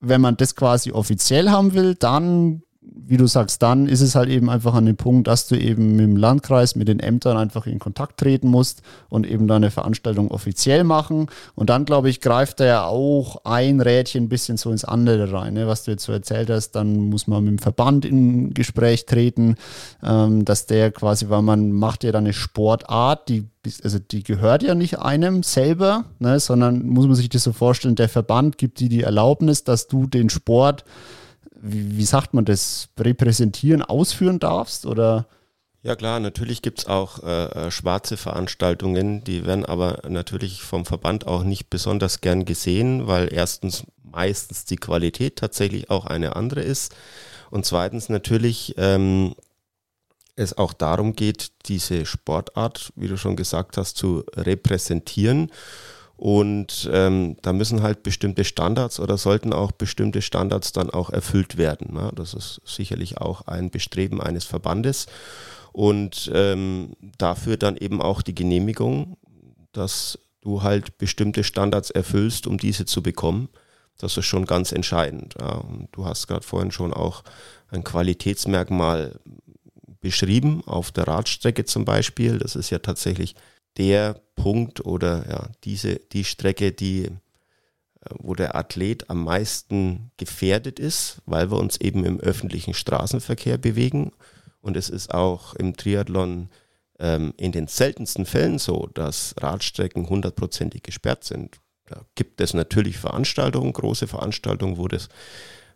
Wenn 0.00 0.20
man 0.20 0.36
das 0.36 0.54
quasi 0.54 0.92
offiziell 0.92 1.50
haben 1.50 1.74
will, 1.74 1.96
dann 1.96 2.62
wie 2.96 3.16
du 3.16 3.26
sagst, 3.26 3.60
dann 3.60 3.88
ist 3.88 4.00
es 4.00 4.14
halt 4.14 4.28
eben 4.28 4.48
einfach 4.48 4.74
an 4.74 4.86
dem 4.86 4.96
Punkt, 4.96 5.26
dass 5.26 5.48
du 5.48 5.56
eben 5.56 5.96
mit 5.96 6.00
dem 6.00 6.16
Landkreis, 6.16 6.76
mit 6.76 6.86
den 6.86 7.00
Ämtern 7.00 7.36
einfach 7.36 7.66
in 7.66 7.80
Kontakt 7.80 8.20
treten 8.20 8.48
musst 8.48 8.82
und 9.08 9.26
eben 9.26 9.48
deine 9.48 9.72
Veranstaltung 9.72 10.30
offiziell 10.30 10.84
machen. 10.84 11.26
Und 11.56 11.70
dann, 11.70 11.84
glaube 11.84 12.08
ich, 12.08 12.20
greift 12.20 12.60
er 12.60 12.66
ja 12.66 12.84
auch 12.86 13.44
ein 13.44 13.80
Rädchen 13.80 14.24
ein 14.24 14.28
bisschen 14.28 14.56
so 14.56 14.70
ins 14.70 14.84
andere 14.84 15.32
rein, 15.32 15.54
ne? 15.54 15.66
was 15.66 15.82
du 15.82 15.90
jetzt 15.90 16.04
so 16.04 16.12
erzählt 16.12 16.50
hast. 16.50 16.72
Dann 16.72 17.10
muss 17.10 17.26
man 17.26 17.42
mit 17.44 17.50
dem 17.52 17.58
Verband 17.58 18.04
in 18.04 18.54
Gespräch 18.54 19.06
treten, 19.06 19.56
ähm, 20.02 20.44
dass 20.44 20.66
der 20.66 20.92
quasi, 20.92 21.28
weil 21.28 21.42
man 21.42 21.72
macht 21.72 22.04
ja 22.04 22.12
dann 22.12 22.24
eine 22.24 22.32
Sportart, 22.32 23.28
die 23.28 23.48
also 23.82 23.98
die 23.98 24.22
gehört 24.22 24.62
ja 24.62 24.74
nicht 24.74 24.98
einem 24.98 25.42
selber, 25.42 26.04
ne, 26.18 26.38
sondern 26.38 26.86
muss 26.86 27.06
man 27.06 27.14
sich 27.14 27.30
das 27.30 27.44
so 27.44 27.52
vorstellen, 27.54 27.94
der 27.94 28.10
Verband 28.10 28.58
gibt 28.58 28.78
dir 28.78 28.90
die 28.90 29.04
Erlaubnis, 29.04 29.64
dass 29.64 29.88
du 29.88 30.06
den 30.06 30.28
Sport 30.28 30.84
wie, 31.64 31.96
wie 31.96 32.04
sagt 32.04 32.34
man 32.34 32.44
das, 32.44 32.88
repräsentieren, 32.98 33.82
ausführen 33.82 34.38
darfst? 34.38 34.86
Oder? 34.86 35.26
Ja 35.82 35.96
klar, 35.96 36.20
natürlich 36.20 36.62
gibt 36.62 36.80
es 36.80 36.86
auch 36.86 37.22
äh, 37.22 37.44
äh, 37.66 37.70
schwarze 37.70 38.16
Veranstaltungen, 38.16 39.24
die 39.24 39.44
werden 39.44 39.64
aber 39.64 40.02
natürlich 40.08 40.62
vom 40.62 40.84
Verband 40.84 41.26
auch 41.26 41.42
nicht 41.42 41.70
besonders 41.70 42.20
gern 42.20 42.44
gesehen, 42.44 43.06
weil 43.06 43.32
erstens 43.32 43.84
meistens 44.02 44.64
die 44.64 44.76
Qualität 44.76 45.36
tatsächlich 45.36 45.90
auch 45.90 46.06
eine 46.06 46.36
andere 46.36 46.62
ist 46.62 46.94
und 47.50 47.66
zweitens 47.66 48.08
natürlich 48.08 48.74
ähm, 48.78 49.34
es 50.36 50.56
auch 50.56 50.72
darum 50.72 51.14
geht, 51.14 51.52
diese 51.66 52.06
Sportart, 52.06 52.92
wie 52.96 53.08
du 53.08 53.16
schon 53.16 53.36
gesagt 53.36 53.76
hast, 53.76 53.96
zu 53.96 54.24
repräsentieren 54.34 55.50
und 56.16 56.88
ähm, 56.92 57.36
da 57.42 57.52
müssen 57.52 57.82
halt 57.82 58.02
bestimmte 58.02 58.44
Standards 58.44 59.00
oder 59.00 59.18
sollten 59.18 59.52
auch 59.52 59.72
bestimmte 59.72 60.22
Standards 60.22 60.72
dann 60.72 60.90
auch 60.90 61.10
erfüllt 61.10 61.56
werden. 61.56 61.92
Ne? 61.92 62.10
Das 62.14 62.34
ist 62.34 62.60
sicherlich 62.64 63.18
auch 63.18 63.46
ein 63.46 63.70
Bestreben 63.70 64.20
eines 64.20 64.44
Verbandes. 64.44 65.06
Und 65.72 66.30
ähm, 66.32 66.92
dafür 67.18 67.56
dann 67.56 67.76
eben 67.76 68.00
auch 68.00 68.22
die 68.22 68.34
Genehmigung, 68.34 69.16
dass 69.72 70.18
du 70.40 70.62
halt 70.62 70.98
bestimmte 70.98 71.42
Standards 71.42 71.90
erfüllst, 71.90 72.46
um 72.46 72.58
diese 72.58 72.84
zu 72.84 73.02
bekommen. 73.02 73.48
Das 73.98 74.16
ist 74.16 74.26
schon 74.26 74.44
ganz 74.44 74.70
entscheidend. 74.70 75.34
Ja. 75.40 75.64
Du 75.90 76.04
hast 76.04 76.28
gerade 76.28 76.46
vorhin 76.46 76.70
schon 76.70 76.92
auch 76.92 77.24
ein 77.70 77.82
Qualitätsmerkmal 77.82 79.18
beschrieben, 80.00 80.62
auf 80.66 80.92
der 80.92 81.08
Radstrecke 81.08 81.64
zum 81.64 81.84
Beispiel. 81.84 82.38
Das 82.38 82.54
ist 82.54 82.70
ja 82.70 82.78
tatsächlich 82.78 83.34
der 83.76 84.20
Punkt 84.36 84.84
oder 84.84 85.28
ja, 85.28 85.48
diese, 85.64 85.96
die 86.12 86.24
Strecke, 86.24 86.72
die, 86.72 87.04
äh, 87.04 87.10
wo 88.18 88.34
der 88.34 88.54
Athlet 88.56 89.10
am 89.10 89.24
meisten 89.24 90.10
gefährdet 90.16 90.78
ist, 90.78 91.22
weil 91.26 91.50
wir 91.50 91.58
uns 91.58 91.76
eben 91.78 92.04
im 92.04 92.20
öffentlichen 92.20 92.74
Straßenverkehr 92.74 93.58
bewegen. 93.58 94.12
Und 94.60 94.76
es 94.76 94.88
ist 94.88 95.12
auch 95.12 95.54
im 95.54 95.76
Triathlon 95.76 96.48
ähm, 96.98 97.34
in 97.36 97.52
den 97.52 97.66
seltensten 97.66 98.26
Fällen 98.26 98.58
so, 98.58 98.88
dass 98.94 99.34
Radstrecken 99.38 100.08
hundertprozentig 100.08 100.82
gesperrt 100.82 101.24
sind. 101.24 101.58
Da 101.86 102.00
gibt 102.14 102.40
es 102.40 102.54
natürlich 102.54 102.96
Veranstaltungen, 102.96 103.72
große 103.72 104.06
Veranstaltungen, 104.06 104.78
wo 104.78 104.88
das 104.88 105.08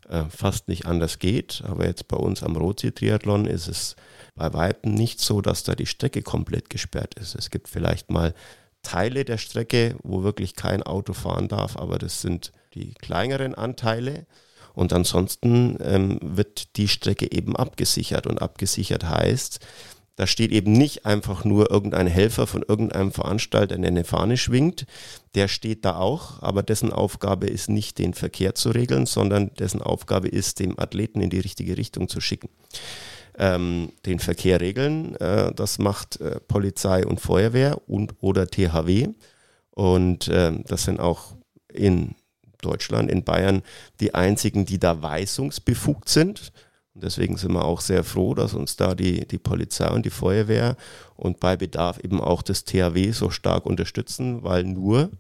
äh, 0.09 0.25
fast 0.31 0.69
nicht 0.69 0.87
anders 0.87 1.19
geht. 1.19 1.63
Aber 1.67 1.87
jetzt 1.87 2.09
bei 2.09 2.17
uns 2.17 2.43
am 2.43 2.57
Rotsee-Triathlon 2.57 3.47
ist 3.47 3.69
es 3.69 3.97
bei 4.39 4.53
Weitem 4.55 4.95
nicht 4.95 5.21
so, 5.21 5.41
dass 5.41 5.65
da 5.65 5.75
die 5.75 5.87
Strecke 5.87 6.23
komplett 6.23 6.71
gesperrt 6.71 7.15
ist. 7.15 7.35
Es 7.35 7.51
gibt 7.51 7.69
vielleicht 7.69 8.11
mal 8.11 8.35
Teile 8.83 9.25
der 9.25 9.39
Strecke, 9.39 9.97
wo 10.03 10.23
wirklich 10.23 10.55
kein 10.55 10.83
Auto 10.83 11.13
fahren 11.13 11.49
darf, 11.49 11.77
aber 11.77 11.99
das 11.99 12.23
sind 12.23 12.53
die 12.75 12.95
kleineren 12.95 13.55
Anteile. 13.55 14.27
Und 14.75 14.93
ansonsten 14.93 15.77
ähm, 15.83 16.21
wird 16.23 16.77
die 16.77 16.87
Strecke 16.87 17.33
eben 17.33 17.57
abgesichert. 17.57 18.29
Und 18.29 18.41
abgesichert 18.41 19.05
heißt, 19.05 19.59
da 20.15 20.27
steht 20.27 20.53
eben 20.53 20.73
nicht 20.73 21.05
einfach 21.05 21.45
nur 21.45 21.71
irgendein 21.71 22.07
Helfer 22.07 22.47
von 22.47 22.65
irgendeinem 22.67 23.13
Veranstalter, 23.13 23.77
der 23.77 23.89
eine 23.89 24.05
Fahne 24.05 24.37
schwingt. 24.37 24.87
Der 25.35 25.49
steht 25.49 25.85
da 25.85 25.97
auch, 25.97 26.43
aber 26.43 26.63
dessen 26.63 26.93
Aufgabe 26.93 27.49
ist 27.49 27.69
nicht, 27.69 27.99
den 27.99 28.15
Verkehr 28.15 28.55
zu 28.55 28.71
regeln, 28.71 29.07
sondern 29.07 29.53
dessen 29.55 29.83
Aufgabe 29.83 30.29
ist, 30.29 30.61
dem 30.61 30.79
Athleten 30.79 31.21
in 31.21 31.31
die 31.31 31.41
richtige 31.41 31.77
Richtung 31.77 32.09
zu 32.09 32.21
schicken 32.21 32.49
ähm, 33.39 33.93
den 34.05 34.19
Verkehr 34.19 34.61
regeln. 34.61 35.15
Äh, 35.17 35.55
das 35.55 35.79
macht 35.79 36.21
äh, 36.21 36.41
Polizei 36.41 37.07
und 37.07 37.21
Feuerwehr 37.21 37.81
und 37.89 38.15
oder 38.21 38.49
THW. 38.49 39.09
Und 39.71 40.29
äh, 40.29 40.53
das 40.67 40.85
sind 40.85 41.01
auch 41.01 41.37
in 41.73 42.17
Deutschland, 42.61 43.11
in 43.11 43.23
Bayern 43.23 43.63
die 44.01 44.15
einzigen, 44.15 44.67
die 44.67 44.81
da 44.81 45.01
weisungsbefugt 45.01 46.09
sind. 46.09 46.53
Und 46.95 47.05
deswegen 47.05 47.37
sind 47.37 47.53
wir 47.53 47.65
auch 47.65 47.81
sehr 47.81 48.03
froh, 48.03 48.35
dass 48.35 48.55
uns 48.55 48.75
da 48.75 48.97
die, 48.97 49.27
die 49.29 49.39
Polizei 49.39 49.89
und 49.89 50.05
die 50.05 50.11
Feuerwehr 50.11 50.77
und 51.15 51.39
bei 51.39 51.57
Bedarf 51.57 52.01
eben 52.01 52.21
auch 52.21 52.43
das 52.43 52.65
THW 52.65 53.13
so 53.13 53.31
stark 53.31 53.67
unterstützen, 53.67 54.43
weil 54.43 54.65
nur 54.65 55.11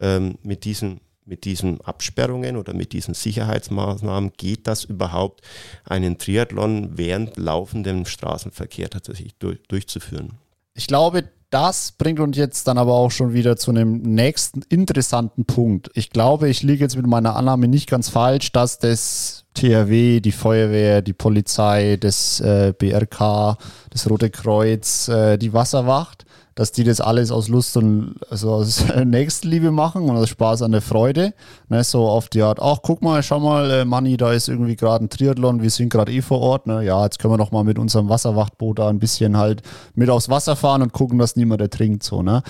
ähm, 0.00 0.38
mit 0.42 0.64
diesen 0.64 1.00
mit 1.30 1.44
diesen 1.44 1.80
Absperrungen 1.80 2.56
oder 2.56 2.74
mit 2.74 2.92
diesen 2.92 3.14
Sicherheitsmaßnahmen 3.14 4.32
geht 4.36 4.66
das 4.66 4.84
überhaupt, 4.84 5.40
einen 5.84 6.18
Triathlon 6.18 6.98
während 6.98 7.38
laufendem 7.38 8.04
Straßenverkehr 8.04 8.90
tatsächlich 8.90 9.34
durch, 9.38 9.60
durchzuführen? 9.68 10.32
Ich 10.74 10.88
glaube, 10.88 11.24
das 11.50 11.92
bringt 11.92 12.20
uns 12.20 12.36
jetzt 12.36 12.68
dann 12.68 12.78
aber 12.78 12.94
auch 12.94 13.10
schon 13.10 13.32
wieder 13.32 13.56
zu 13.56 13.70
einem 13.70 14.02
nächsten 14.02 14.62
interessanten 14.68 15.44
Punkt. 15.44 15.90
Ich 15.94 16.10
glaube, 16.10 16.48
ich 16.48 16.62
liege 16.62 16.84
jetzt 16.84 16.96
mit 16.96 17.06
meiner 17.06 17.34
Annahme 17.36 17.66
nicht 17.66 17.88
ganz 17.88 18.08
falsch, 18.08 18.52
dass 18.52 18.78
das 18.78 19.44
THW, 19.54 20.20
die 20.20 20.32
Feuerwehr, 20.32 21.02
die 21.02 21.12
Polizei, 21.12 21.96
das 21.96 22.40
äh, 22.40 22.72
BRK, 22.76 23.58
das 23.90 24.08
Rote 24.08 24.30
Kreuz, 24.30 25.08
äh, 25.08 25.38
die 25.38 25.52
Wasserwacht, 25.52 26.24
dass 26.54 26.72
die 26.72 26.84
das 26.84 27.00
alles 27.00 27.30
aus 27.30 27.48
Lust 27.48 27.76
und 27.76 28.16
also 28.28 28.52
aus 28.52 28.84
Nächstenliebe 29.04 29.70
machen 29.70 30.08
und 30.08 30.16
aus 30.16 30.28
Spaß 30.28 30.62
an 30.62 30.72
der 30.72 30.82
Freude. 30.82 31.34
Ne, 31.68 31.84
so 31.84 32.08
auf 32.08 32.28
die 32.28 32.42
Art, 32.42 32.60
ach 32.60 32.78
guck 32.82 33.02
mal, 33.02 33.22
schau 33.22 33.40
mal, 33.40 33.70
äh, 33.70 33.84
Manni, 33.84 34.16
da 34.16 34.32
ist 34.32 34.48
irgendwie 34.48 34.76
gerade 34.76 35.04
ein 35.04 35.10
Triathlon, 35.10 35.62
wir 35.62 35.70
sind 35.70 35.90
gerade 35.90 36.12
eh 36.12 36.22
vor 36.22 36.40
Ort. 36.40 36.66
Ne? 36.66 36.84
Ja, 36.84 37.04
jetzt 37.04 37.18
können 37.18 37.32
wir 37.34 37.38
doch 37.38 37.52
mal 37.52 37.64
mit 37.64 37.78
unserem 37.78 38.08
Wasserwachtboot 38.08 38.78
da 38.78 38.88
ein 38.88 38.98
bisschen 38.98 39.36
halt 39.36 39.62
mit 39.94 40.10
aufs 40.10 40.28
Wasser 40.28 40.56
fahren 40.56 40.82
und 40.82 40.92
gucken, 40.92 41.18
dass 41.18 41.36
niemand 41.36 41.60
ertrinkt. 41.60 42.02
So, 42.02 42.22
ne? 42.22 42.42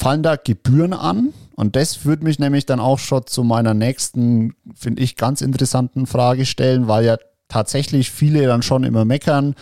fallen 0.00 0.22
da 0.22 0.36
Gebühren 0.36 0.92
an? 0.92 1.32
Und 1.56 1.76
das 1.76 1.94
führt 1.94 2.22
mich 2.22 2.38
nämlich 2.38 2.64
dann 2.64 2.80
auch 2.80 2.98
schon 2.98 3.26
zu 3.26 3.44
meiner 3.44 3.74
nächsten, 3.74 4.54
finde 4.74 5.02
ich, 5.02 5.16
ganz 5.16 5.42
interessanten 5.42 6.06
Frage 6.06 6.46
stellen, 6.46 6.88
weil 6.88 7.04
ja 7.04 7.18
tatsächlich 7.48 8.10
viele 8.10 8.46
dann 8.46 8.62
schon 8.62 8.84
immer 8.84 9.04
meckern, 9.04 9.54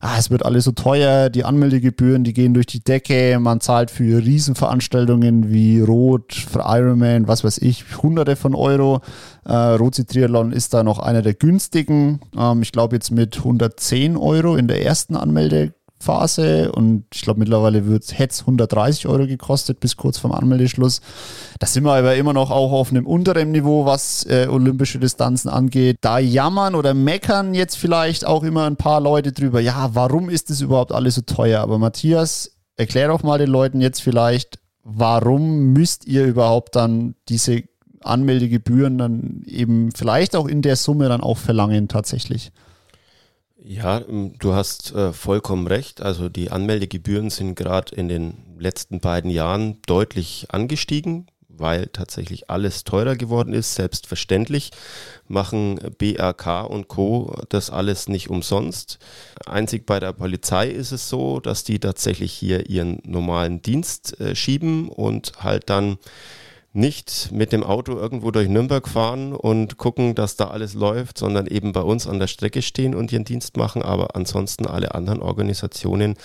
ah, 0.00 0.16
es 0.18 0.30
wird 0.30 0.44
alles 0.44 0.64
so 0.64 0.72
teuer, 0.72 1.30
die 1.30 1.44
Anmeldegebühren, 1.44 2.24
die 2.24 2.32
gehen 2.32 2.54
durch 2.54 2.66
die 2.66 2.80
Decke, 2.80 3.38
man 3.40 3.60
zahlt 3.60 3.90
für 3.90 4.18
Riesenveranstaltungen 4.18 5.50
wie 5.50 5.80
Rot, 5.80 6.34
für 6.34 6.64
Ironman, 6.66 7.28
was 7.28 7.44
weiß 7.44 7.58
ich, 7.58 7.84
hunderte 8.02 8.36
von 8.36 8.54
Euro. 8.54 9.00
Äh, 9.44 9.54
Rotsee 9.54 10.04
Triathlon 10.04 10.52
ist 10.52 10.74
da 10.74 10.82
noch 10.82 10.98
einer 10.98 11.22
der 11.22 11.34
günstigen. 11.34 12.20
Ähm, 12.36 12.62
ich 12.62 12.72
glaube 12.72 12.96
jetzt 12.96 13.10
mit 13.10 13.36
110 13.36 14.16
Euro 14.16 14.56
in 14.56 14.68
der 14.68 14.84
ersten 14.84 15.16
Anmelde 15.16 15.75
Phase 15.98 16.70
und 16.72 17.04
ich 17.12 17.22
glaube 17.22 17.40
mittlerweile 17.40 17.78
hätte 17.80 18.32
es 18.32 18.40
130 18.40 19.06
Euro 19.08 19.26
gekostet 19.26 19.80
bis 19.80 19.96
kurz 19.96 20.18
vorm 20.18 20.32
Anmeldeschluss. 20.32 21.00
Da 21.58 21.66
sind 21.66 21.84
wir 21.84 21.94
aber 21.94 22.16
immer 22.16 22.32
noch 22.32 22.50
auch 22.50 22.72
auf 22.72 22.90
einem 22.90 23.06
unteren 23.06 23.50
Niveau, 23.50 23.86
was 23.86 24.24
äh, 24.26 24.46
olympische 24.50 24.98
Distanzen 24.98 25.48
angeht. 25.48 25.98
Da 26.02 26.18
jammern 26.18 26.74
oder 26.74 26.94
meckern 26.94 27.54
jetzt 27.54 27.76
vielleicht 27.76 28.26
auch 28.26 28.42
immer 28.42 28.64
ein 28.66 28.76
paar 28.76 29.00
Leute 29.00 29.32
drüber, 29.32 29.60
ja, 29.60 29.90
warum 29.94 30.28
ist 30.28 30.50
das 30.50 30.60
überhaupt 30.60 30.92
alles 30.92 31.14
so 31.14 31.22
teuer? 31.22 31.60
Aber 31.62 31.78
Matthias, 31.78 32.52
erklär 32.76 33.08
doch 33.08 33.22
mal 33.22 33.38
den 33.38 33.50
Leuten 33.50 33.80
jetzt 33.80 34.02
vielleicht, 34.02 34.58
warum 34.84 35.72
müsst 35.72 36.06
ihr 36.06 36.24
überhaupt 36.26 36.76
dann 36.76 37.14
diese 37.28 37.62
Anmeldegebühren 38.02 38.98
dann 38.98 39.42
eben 39.46 39.90
vielleicht 39.92 40.36
auch 40.36 40.46
in 40.46 40.62
der 40.62 40.76
Summe 40.76 41.08
dann 41.08 41.22
auch 41.22 41.38
verlangen 41.38 41.88
tatsächlich? 41.88 42.52
Ja, 43.68 44.00
ähm, 44.08 44.34
du 44.38 44.54
hast 44.54 44.94
äh, 44.94 45.12
vollkommen 45.12 45.66
recht. 45.66 46.00
Also 46.00 46.28
die 46.28 46.52
Anmeldegebühren 46.52 47.30
sind 47.30 47.56
gerade 47.56 47.94
in 47.96 48.08
den 48.08 48.34
letzten 48.58 49.00
beiden 49.00 49.28
Jahren 49.28 49.82
deutlich 49.88 50.46
angestiegen, 50.50 51.26
weil 51.48 51.88
tatsächlich 51.88 52.48
alles 52.48 52.84
teurer 52.84 53.16
geworden 53.16 53.52
ist. 53.52 53.74
Selbstverständlich 53.74 54.70
machen 55.26 55.80
BRK 55.98 56.62
und 56.62 56.86
Co. 56.86 57.34
das 57.48 57.70
alles 57.70 58.08
nicht 58.08 58.30
umsonst. 58.30 59.00
Einzig 59.46 59.84
bei 59.84 59.98
der 59.98 60.12
Polizei 60.12 60.68
ist 60.68 60.92
es 60.92 61.08
so, 61.08 61.40
dass 61.40 61.64
die 61.64 61.80
tatsächlich 61.80 62.32
hier 62.32 62.70
ihren 62.70 63.02
normalen 63.04 63.62
Dienst 63.62 64.20
äh, 64.20 64.36
schieben 64.36 64.88
und 64.88 65.32
halt 65.40 65.68
dann 65.70 65.98
nicht 66.76 67.32
mit 67.32 67.52
dem 67.52 67.64
Auto 67.64 67.96
irgendwo 67.96 68.30
durch 68.30 68.48
Nürnberg 68.48 68.86
fahren 68.86 69.32
und 69.32 69.78
gucken, 69.78 70.14
dass 70.14 70.36
da 70.36 70.48
alles 70.48 70.74
läuft, 70.74 71.16
sondern 71.16 71.46
eben 71.46 71.72
bei 71.72 71.80
uns 71.80 72.06
an 72.06 72.18
der 72.18 72.26
Strecke 72.26 72.60
stehen 72.60 72.94
und 72.94 73.10
ihren 73.12 73.24
Dienst 73.24 73.56
machen. 73.56 73.82
Aber 73.82 74.14
ansonsten 74.14 74.66
alle 74.66 74.94
anderen 74.94 75.22
Organisationen 75.22 76.16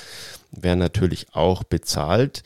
werden 0.51 0.79
natürlich 0.79 1.27
auch 1.31 1.63
bezahlt. 1.63 2.43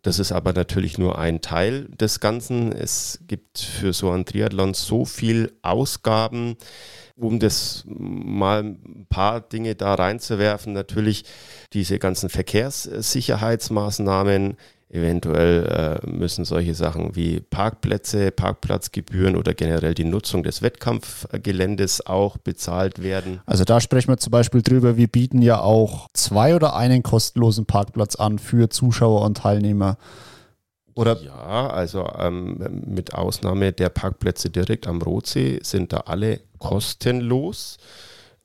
Das 0.00 0.18
ist 0.18 0.32
aber 0.32 0.54
natürlich 0.54 0.96
nur 0.96 1.18
ein 1.18 1.42
Teil 1.42 1.88
des 1.88 2.20
Ganzen. 2.20 2.72
Es 2.72 3.20
gibt 3.28 3.58
für 3.58 3.92
so 3.92 4.10
einen 4.10 4.24
Triathlon 4.24 4.72
so 4.72 5.04
viel 5.04 5.52
Ausgaben, 5.60 6.56
um 7.16 7.38
das 7.38 7.84
mal 7.86 8.62
ein 8.62 9.06
paar 9.10 9.42
Dinge 9.42 9.74
da 9.74 9.92
reinzuwerfen. 9.94 10.72
Natürlich 10.72 11.26
diese 11.74 11.98
ganzen 11.98 12.30
Verkehrssicherheitsmaßnahmen, 12.30 14.56
Eventuell 14.92 16.00
äh, 16.04 16.06
müssen 16.06 16.44
solche 16.44 16.74
Sachen 16.74 17.16
wie 17.16 17.40
Parkplätze, 17.40 18.30
Parkplatzgebühren 18.30 19.36
oder 19.36 19.54
generell 19.54 19.94
die 19.94 20.04
Nutzung 20.04 20.42
des 20.42 20.60
Wettkampfgeländes 20.60 22.04
auch 22.04 22.36
bezahlt 22.36 23.02
werden. 23.02 23.40
Also 23.46 23.64
da 23.64 23.80
sprechen 23.80 24.08
wir 24.08 24.18
zum 24.18 24.32
Beispiel 24.32 24.60
drüber, 24.60 24.98
wir 24.98 25.08
bieten 25.08 25.40
ja 25.40 25.62
auch 25.62 26.08
zwei 26.12 26.54
oder 26.54 26.76
einen 26.76 27.02
kostenlosen 27.02 27.64
Parkplatz 27.64 28.16
an 28.16 28.38
für 28.38 28.68
Zuschauer 28.68 29.22
und 29.22 29.38
Teilnehmer. 29.38 29.96
Oder? 30.94 31.18
Ja, 31.22 31.68
also 31.70 32.06
ähm, 32.18 32.58
mit 32.84 33.14
Ausnahme 33.14 33.72
der 33.72 33.88
Parkplätze 33.88 34.50
direkt 34.50 34.86
am 34.86 35.00
Rotsee 35.00 35.58
sind 35.62 35.94
da 35.94 36.00
alle 36.00 36.40
kostenlos 36.58 37.78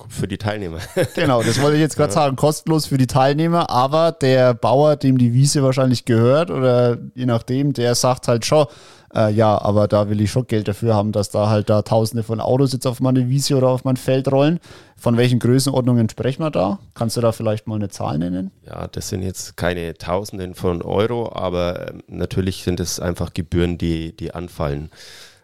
für 0.10 0.28
die 0.28 0.38
Teilnehmer. 0.38 0.80
Genau, 1.16 1.42
das 1.42 1.62
wollte 1.62 1.76
ich 1.76 1.82
jetzt 1.82 1.96
gerade 1.96 2.14
sagen. 2.14 2.36
Kostenlos 2.36 2.86
für 2.86 2.98
die 2.98 3.08
Teilnehmer, 3.08 3.70
aber 3.70 4.12
der 4.12 4.54
Bauer, 4.54 4.96
dem 4.96 5.18
die 5.18 5.34
Wiese 5.34 5.64
wahrscheinlich 5.64 6.06
gehört 6.06 6.52
oder 6.52 6.98
je 7.16 7.26
nachdem, 7.26 7.74
der 7.74 7.96
sagt 7.96 8.28
halt 8.28 8.46
schon, 8.46 8.68
äh, 9.16 9.32
ja, 9.32 9.60
aber 9.60 9.88
da 9.88 10.10
will 10.10 10.22
ich 10.22 10.32
schon 10.32 10.46
Geld 10.48 10.68
dafür 10.68 10.94
haben, 10.94 11.12
dass 11.12 11.30
da 11.30 11.50
halt 11.50 11.70
da 11.70 11.82
tausende 11.82 12.24
von 12.24 12.40
Autos 12.40 12.74
jetzt 12.74 12.86
auf 12.86 13.00
meine 13.00 13.30
Wiese 13.30 13.56
oder 13.56 13.70
auf 13.70 13.84
mein 13.84 13.98
Feld 13.98 14.32
rollen. 14.32 14.60
Von 14.96 15.18
welchen 15.18 15.40
Größenordnungen 15.40 16.10
sprechen 16.10 16.44
wir 16.44 16.52
da? 16.52 16.80
Kannst 16.94 17.18
du 17.18 17.22
da 17.22 17.32
vielleicht 17.32 17.68
mal 17.68 17.76
eine 17.76 17.90
Zahl 17.90 18.18
nennen? 18.18 18.52
Ja, 18.66 18.88
das 18.88 19.10
sind 19.10 19.24
jetzt 19.24 19.58
keine 19.58 19.94
Tausenden 19.96 20.54
von 20.56 20.82
Euro, 20.82 21.32
aber 21.34 21.90
ähm, 21.90 22.04
natürlich 22.08 22.64
sind 22.64 22.80
es 22.80 23.00
einfach 23.00 23.34
Gebühren, 23.34 23.78
die, 23.78 24.16
die 24.16 24.34
anfallen. 24.34 24.92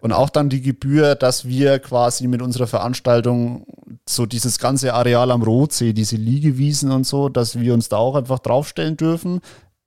Und 0.02 0.12
auch 0.12 0.30
dann 0.30 0.50
die 0.50 0.62
Gebühr, 0.62 1.16
dass 1.16 1.48
wir 1.48 1.80
quasi 1.80 2.28
mit 2.28 2.42
unserer 2.42 2.68
Veranstaltung 2.68 3.66
so 4.08 4.26
dieses 4.26 4.60
ganze 4.60 4.94
Areal 4.94 5.32
am 5.32 5.44
Rotsee, 5.44 5.94
diese 5.94 6.18
Liegewiesen 6.18 6.92
und 6.92 7.06
so, 7.06 7.30
dass 7.30 7.60
wir 7.60 7.74
uns 7.74 7.90
da 7.90 7.98
auch 7.98 8.16
einfach 8.16 8.40
draufstellen 8.40 8.98
dürfen. 8.98 9.42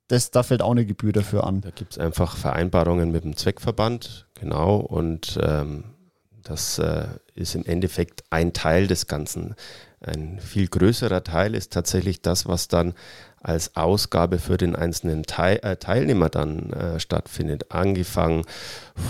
Das, 0.07 0.31
da 0.31 0.43
fällt 0.43 0.61
auch 0.61 0.71
eine 0.71 0.85
Gebühr 0.85 1.11
dafür 1.11 1.45
an. 1.45 1.61
Da 1.61 1.69
gibt 1.69 1.93
es 1.93 1.97
einfach 1.97 2.37
Vereinbarungen 2.37 3.11
mit 3.11 3.23
dem 3.23 3.35
Zweckverband, 3.35 4.27
genau. 4.39 4.77
Und 4.77 5.37
ähm, 5.41 5.83
das 6.43 6.79
äh, 6.79 7.07
ist 7.35 7.55
im 7.55 7.65
Endeffekt 7.65 8.23
ein 8.29 8.53
Teil 8.53 8.87
des 8.87 9.07
Ganzen. 9.07 9.55
Ein 9.99 10.39
viel 10.39 10.67
größerer 10.67 11.23
Teil 11.23 11.55
ist 11.55 11.73
tatsächlich 11.73 12.21
das, 12.21 12.47
was 12.47 12.67
dann 12.67 12.93
als 13.41 13.75
Ausgabe 13.75 14.39
für 14.39 14.57
den 14.57 14.75
einzelnen 14.75 15.23
Teil, 15.23 15.59
äh, 15.63 15.77
Teilnehmer 15.77 16.29
dann 16.29 16.71
äh, 16.73 16.99
stattfindet. 16.99 17.71
Angefangen 17.71 18.43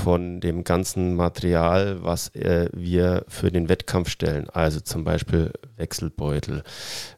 von 0.04 0.40
dem 0.42 0.64
ganzen 0.64 1.16
Material, 1.16 2.04
was 2.04 2.36
äh, 2.36 2.70
wir 2.74 3.26
für 3.28 3.52
den 3.52 3.70
Wettkampf 3.70 4.10
stellen. 4.10 4.50
Also 4.50 4.80
zum 4.80 5.04
Beispiel 5.04 5.52
Wechselbeutel, 5.78 6.64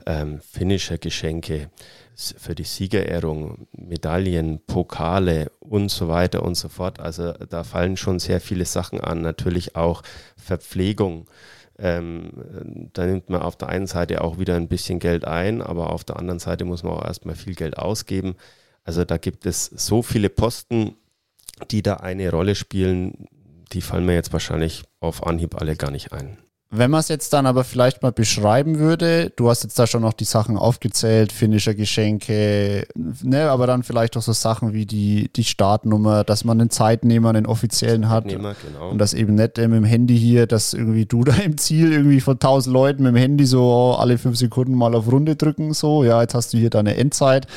ähm, 0.05 0.39
Finisher-Geschenke 0.41 1.69
für 2.15 2.53
die 2.53 2.63
Siegerehrung, 2.63 3.67
Medaillen, 3.71 4.59
Pokale 4.67 5.51
und 5.59 5.89
so 5.89 6.09
weiter 6.09 6.43
und 6.43 6.55
so 6.55 6.67
fort. 6.67 6.99
Also 6.99 7.31
da 7.31 7.63
fallen 7.63 7.95
schon 7.95 8.19
sehr 8.19 8.41
viele 8.41 8.65
Sachen 8.65 8.99
an. 8.99 9.21
Natürlich 9.21 9.75
auch 9.77 10.03
Verpflegung 10.35 11.27
ähm, 11.79 12.89
da 12.93 13.05
nimmt 13.05 13.29
man 13.29 13.41
auf 13.41 13.55
der 13.55 13.69
einen 13.69 13.87
Seite 13.87 14.21
auch 14.21 14.37
wieder 14.37 14.55
ein 14.55 14.67
bisschen 14.67 14.99
Geld 14.99 15.25
ein, 15.25 15.61
aber 15.61 15.91
auf 15.91 16.03
der 16.03 16.17
anderen 16.17 16.39
Seite 16.39 16.65
muss 16.65 16.83
man 16.83 16.93
auch 16.93 17.05
erstmal 17.05 17.35
viel 17.35 17.55
Geld 17.55 17.77
ausgeben. 17.77 18.35
Also 18.83 19.05
da 19.05 19.17
gibt 19.17 19.45
es 19.45 19.65
so 19.65 20.01
viele 20.01 20.29
Posten, 20.29 20.95
die 21.71 21.81
da 21.81 21.95
eine 21.95 22.31
Rolle 22.31 22.55
spielen, 22.55 23.27
die 23.71 23.81
fallen 23.81 24.05
mir 24.05 24.15
jetzt 24.15 24.33
wahrscheinlich 24.33 24.83
auf 24.99 25.25
Anhieb 25.25 25.55
alle 25.59 25.75
gar 25.75 25.91
nicht 25.91 26.11
ein. 26.11 26.37
Wenn 26.71 26.91
man 26.91 26.99
es 26.99 27.07
jetzt 27.07 27.33
dann 27.33 27.47
aber 27.47 27.63
vielleicht 27.63 28.03
mal 28.03 28.11
beschreiben 28.11 28.77
würde, 28.77 29.31
du 29.35 29.49
hast 29.49 29.63
jetzt 29.63 29.79
da 29.79 29.87
schon 29.87 30.03
noch 30.03 30.13
die 30.13 30.25
Sachen 30.25 30.55
aufgezählt, 30.55 31.31
finnischer 31.31 31.73
Geschenke, 31.73 32.85
ne, 32.95 33.49
aber 33.49 33.65
dann 33.65 33.81
vielleicht 33.81 34.15
auch 34.17 34.21
so 34.21 34.33
Sachen 34.33 34.71
wie 34.71 34.85
die, 34.85 35.33
die 35.35 35.45
Startnummer, 35.45 36.23
dass 36.23 36.43
man 36.43 36.61
einen 36.61 36.69
Zeitnehmer, 36.69 37.29
einen 37.29 37.47
offiziellen 37.47 38.07
hat. 38.07 38.25
Zeitnehmer, 38.25 38.53
genau. 38.63 38.91
Und 38.91 38.99
das 38.99 39.15
eben 39.15 39.33
nicht 39.33 39.57
äh, 39.57 39.67
mit 39.67 39.77
dem 39.77 39.83
Handy 39.83 40.15
hier, 40.15 40.45
dass 40.45 40.75
irgendwie 40.75 41.07
du 41.07 41.23
da 41.25 41.33
im 41.37 41.57
Ziel 41.57 41.91
irgendwie 41.91 42.21
von 42.21 42.37
tausend 42.37 42.71
Leuten 42.71 43.01
mit 43.01 43.15
dem 43.15 43.17
Handy 43.17 43.47
so 43.47 43.95
alle 43.97 44.19
fünf 44.19 44.37
Sekunden 44.37 44.75
mal 44.75 44.93
auf 44.93 45.11
Runde 45.11 45.35
drücken, 45.35 45.73
so, 45.73 46.03
ja, 46.03 46.21
jetzt 46.21 46.35
hast 46.35 46.53
du 46.53 46.59
hier 46.59 46.69
deine 46.69 46.97
Endzeit. 46.97 47.47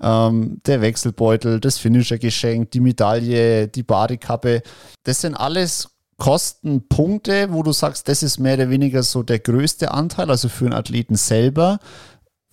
Ähm, 0.00 0.60
der 0.64 0.80
Wechselbeutel, 0.80 1.58
das 1.58 1.78
finnischer 1.78 2.18
Geschenk, 2.18 2.70
die 2.70 2.80
Medaille, 2.80 3.66
die 3.66 3.82
Badekappe, 3.82 4.62
das 5.02 5.22
sind 5.22 5.34
alles 5.34 5.89
Kostenpunkte, 6.20 7.50
wo 7.50 7.62
du 7.62 7.72
sagst, 7.72 8.06
das 8.06 8.22
ist 8.22 8.38
mehr 8.38 8.54
oder 8.54 8.68
weniger 8.68 9.02
so 9.02 9.22
der 9.22 9.38
größte 9.38 9.90
Anteil, 9.90 10.30
also 10.30 10.50
für 10.50 10.66
einen 10.66 10.74
Athleten 10.74 11.16
selber. 11.16 11.80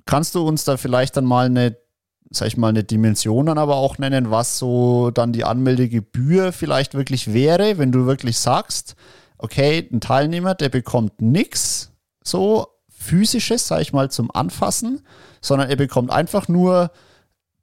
Kannst 0.05 0.35
du 0.35 0.47
uns 0.47 0.63
da 0.63 0.77
vielleicht 0.77 1.17
dann 1.17 1.25
mal 1.25 1.47
eine, 1.47 1.77
sag 2.31 2.47
ich 2.47 2.55
mal, 2.55 2.69
eine 2.69 2.85
Dimension 2.85 3.45
dann 3.45 3.57
aber 3.57 3.75
auch 3.75 3.97
nennen, 3.97 4.31
was 4.31 4.57
so 4.57 5.11
dann 5.11 5.33
die 5.33 5.43
Anmeldegebühr 5.43 6.53
vielleicht 6.53 6.93
wirklich 6.93 7.33
wäre, 7.33 7.77
wenn 7.77 7.91
du 7.91 8.05
wirklich 8.05 8.39
sagst, 8.39 8.95
okay, 9.37 9.87
ein 9.91 9.99
Teilnehmer, 9.99 10.55
der 10.55 10.69
bekommt 10.69 11.21
nichts 11.21 11.91
so 12.23 12.67
physisches, 12.87 13.67
sag 13.67 13.81
ich 13.81 13.91
mal, 13.91 14.09
zum 14.09 14.31
Anfassen, 14.33 15.01
sondern 15.41 15.69
er 15.69 15.75
bekommt 15.75 16.09
einfach 16.09 16.47
nur 16.47 16.89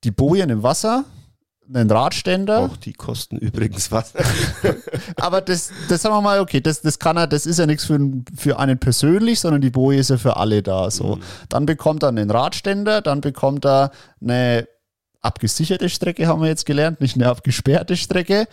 die 0.05 0.11
Bojen 0.11 0.51
im 0.51 0.63
Wasser, 0.63 1.07
einen 1.73 1.91
Radständer. 1.91 2.61
Auch 2.61 2.77
die 2.77 2.93
kosten 2.93 3.37
übrigens 3.37 3.91
was. 3.91 4.13
Aber 5.17 5.41
das, 5.41 5.71
das 5.89 6.03
sagen 6.03 6.15
wir 6.15 6.21
mal, 6.21 6.41
okay, 6.41 6.61
das, 6.61 6.83
das 6.83 6.99
kann 6.99 7.17
er, 7.17 7.27
das 7.27 7.47
ist 7.47 7.59
ja 7.59 7.67
nichts 7.67 7.85
für, 7.85 7.99
für 8.37 8.59
einen 8.59 8.79
persönlich, 8.79 9.41
sondern 9.41 9.61
die 9.61 9.71
Boje 9.71 10.01
ist 10.01 10.11
ja 10.11 10.19
für 10.19 10.37
alle 10.37 10.63
da. 10.63 10.91
So. 10.91 11.17
Mhm. 11.17 11.23
Dann 11.49 11.67
bekommt 11.67 12.03
er 12.03 12.11
einen 12.11 12.31
Radständer, 12.31 13.01
dann 13.01 13.21
bekommt 13.21 13.65
er 13.65 13.91
eine 14.21 14.67
abgesicherte 15.25 15.89
Strecke, 15.89 16.27
haben 16.27 16.43
wir 16.43 16.49
jetzt 16.49 16.67
gelernt, 16.67 17.01
nicht 17.01 17.17
eine 17.17 17.29
abgesperrte 17.29 17.97
Strecke. 17.97 18.47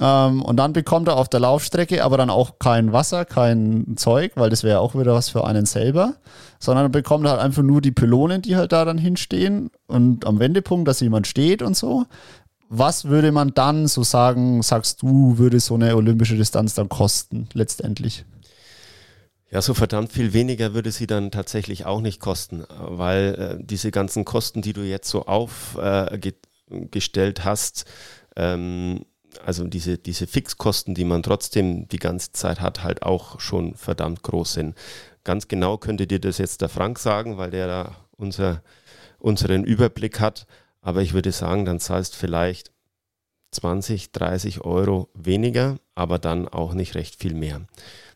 Ähm, 0.00 0.42
und 0.42 0.56
dann 0.56 0.72
bekommt 0.72 1.08
er 1.08 1.16
auf 1.16 1.28
der 1.28 1.40
Laufstrecke 1.40 2.02
aber 2.02 2.16
dann 2.16 2.30
auch 2.30 2.58
kein 2.58 2.92
Wasser, 2.92 3.24
kein 3.24 3.94
Zeug, 3.96 4.32
weil 4.36 4.50
das 4.50 4.64
wäre 4.64 4.80
auch 4.80 4.94
wieder 4.94 5.14
was 5.14 5.28
für 5.28 5.46
einen 5.46 5.66
selber, 5.66 6.14
sondern 6.58 6.90
bekommt 6.90 7.26
er 7.26 7.32
halt 7.32 7.40
einfach 7.42 7.62
nur 7.62 7.80
die 7.80 7.92
Pylonen, 7.92 8.40
die 8.40 8.56
halt 8.56 8.72
da 8.72 8.84
dann 8.84 8.98
hinstehen 8.98 9.70
und 9.86 10.26
am 10.26 10.40
Wendepunkt, 10.40 10.88
dass 10.88 11.00
jemand 11.00 11.26
steht 11.26 11.62
und 11.62 11.76
so. 11.76 12.06
Was 12.78 13.06
würde 13.06 13.32
man 13.32 13.54
dann 13.54 13.86
so 13.86 14.02
sagen, 14.02 14.62
sagst 14.62 15.02
du, 15.02 15.38
würde 15.38 15.60
so 15.60 15.74
eine 15.74 15.96
olympische 15.96 16.36
Distanz 16.36 16.74
dann 16.74 16.88
kosten, 16.88 17.48
letztendlich? 17.52 18.24
Ja, 19.50 19.62
so 19.62 19.74
verdammt 19.74 20.12
viel 20.12 20.32
weniger 20.32 20.74
würde 20.74 20.90
sie 20.90 21.06
dann 21.06 21.30
tatsächlich 21.30 21.86
auch 21.86 22.00
nicht 22.00 22.20
kosten, 22.20 22.64
weil 22.68 23.34
äh, 23.34 23.64
diese 23.64 23.92
ganzen 23.92 24.24
Kosten, 24.24 24.62
die 24.62 24.72
du 24.72 24.80
jetzt 24.80 25.08
so 25.08 25.26
aufgestellt 25.26 27.38
äh, 27.38 27.42
hast, 27.42 27.84
ähm, 28.34 29.04
also 29.44 29.64
diese, 29.64 29.98
diese 29.98 30.26
Fixkosten, 30.26 30.94
die 30.94 31.04
man 31.04 31.22
trotzdem 31.22 31.88
die 31.88 31.98
ganze 31.98 32.32
Zeit 32.32 32.60
hat, 32.60 32.82
halt 32.82 33.02
auch 33.02 33.40
schon 33.40 33.74
verdammt 33.74 34.22
groß 34.22 34.54
sind. 34.54 34.74
Ganz 35.22 35.48
genau 35.48 35.78
könnte 35.78 36.06
dir 36.06 36.18
das 36.18 36.38
jetzt 36.38 36.60
der 36.60 36.68
Frank 36.68 36.98
sagen, 36.98 37.38
weil 37.38 37.50
der 37.50 37.66
da 37.66 37.96
unser, 38.16 38.62
unseren 39.18 39.64
Überblick 39.64 40.20
hat. 40.20 40.46
Aber 40.84 41.00
ich 41.00 41.14
würde 41.14 41.32
sagen, 41.32 41.64
dann 41.64 41.80
zahlst 41.80 42.14
vielleicht 42.14 42.70
20, 43.52 44.12
30 44.12 44.60
Euro 44.60 45.08
weniger, 45.14 45.78
aber 45.94 46.18
dann 46.18 46.46
auch 46.46 46.74
nicht 46.74 46.94
recht 46.94 47.16
viel 47.16 47.34
mehr. 47.34 47.62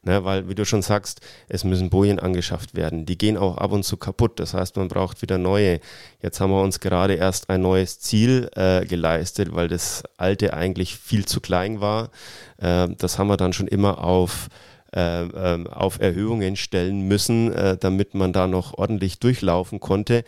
Ne, 0.02 0.24
weil, 0.24 0.48
wie 0.48 0.54
du 0.54 0.64
schon 0.64 0.82
sagst, 0.82 1.20
es 1.48 1.64
müssen 1.64 1.90
Bojen 1.90 2.20
angeschafft 2.20 2.74
werden. 2.76 3.04
Die 3.04 3.18
gehen 3.18 3.36
auch 3.36 3.56
ab 3.56 3.72
und 3.72 3.84
zu 3.84 3.96
kaputt. 3.96 4.38
Das 4.38 4.54
heißt, 4.54 4.76
man 4.76 4.88
braucht 4.88 5.22
wieder 5.22 5.38
neue. 5.38 5.80
Jetzt 6.22 6.40
haben 6.40 6.50
wir 6.50 6.62
uns 6.62 6.78
gerade 6.78 7.14
erst 7.14 7.50
ein 7.50 7.62
neues 7.62 7.98
Ziel 7.98 8.48
äh, 8.54 8.84
geleistet, 8.86 9.54
weil 9.54 9.66
das 9.66 10.04
alte 10.16 10.54
eigentlich 10.54 10.96
viel 10.96 11.24
zu 11.24 11.40
klein 11.40 11.80
war. 11.80 12.10
Äh, 12.58 12.88
das 12.96 13.18
haben 13.18 13.28
wir 13.28 13.36
dann 13.36 13.52
schon 13.52 13.66
immer 13.66 14.04
auf 14.04 14.48
äh, 14.94 15.22
ähm, 15.22 15.66
auf 15.66 16.00
Erhöhungen 16.00 16.56
stellen 16.56 17.06
müssen, 17.08 17.52
äh, 17.52 17.76
damit 17.76 18.14
man 18.14 18.32
da 18.32 18.46
noch 18.46 18.74
ordentlich 18.74 19.18
durchlaufen 19.18 19.80
konnte. 19.80 20.24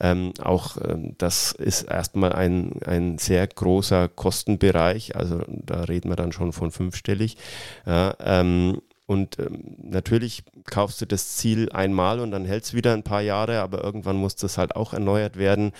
Ähm, 0.00 0.32
auch 0.42 0.76
ähm, 0.76 1.14
das 1.18 1.52
ist 1.52 1.82
erstmal 1.82 2.32
ein, 2.32 2.80
ein 2.84 3.18
sehr 3.18 3.46
großer 3.46 4.08
Kostenbereich, 4.08 5.16
also 5.16 5.42
da 5.48 5.84
reden 5.84 6.10
wir 6.10 6.16
dann 6.16 6.32
schon 6.32 6.52
von 6.52 6.70
fünfstellig. 6.70 7.36
Ja, 7.86 8.14
ähm, 8.20 8.80
und 9.06 9.38
ähm, 9.38 9.76
natürlich 9.82 10.44
kaufst 10.64 11.00
du 11.02 11.06
das 11.06 11.36
Ziel 11.36 11.70
einmal 11.70 12.20
und 12.20 12.30
dann 12.30 12.46
hält 12.46 12.64
es 12.64 12.72
wieder 12.72 12.94
ein 12.94 13.02
paar 13.02 13.20
Jahre, 13.20 13.60
aber 13.60 13.84
irgendwann 13.84 14.16
muss 14.16 14.34
das 14.34 14.56
halt 14.56 14.76
auch 14.76 14.94
erneuert 14.94 15.36
werden. 15.36 15.72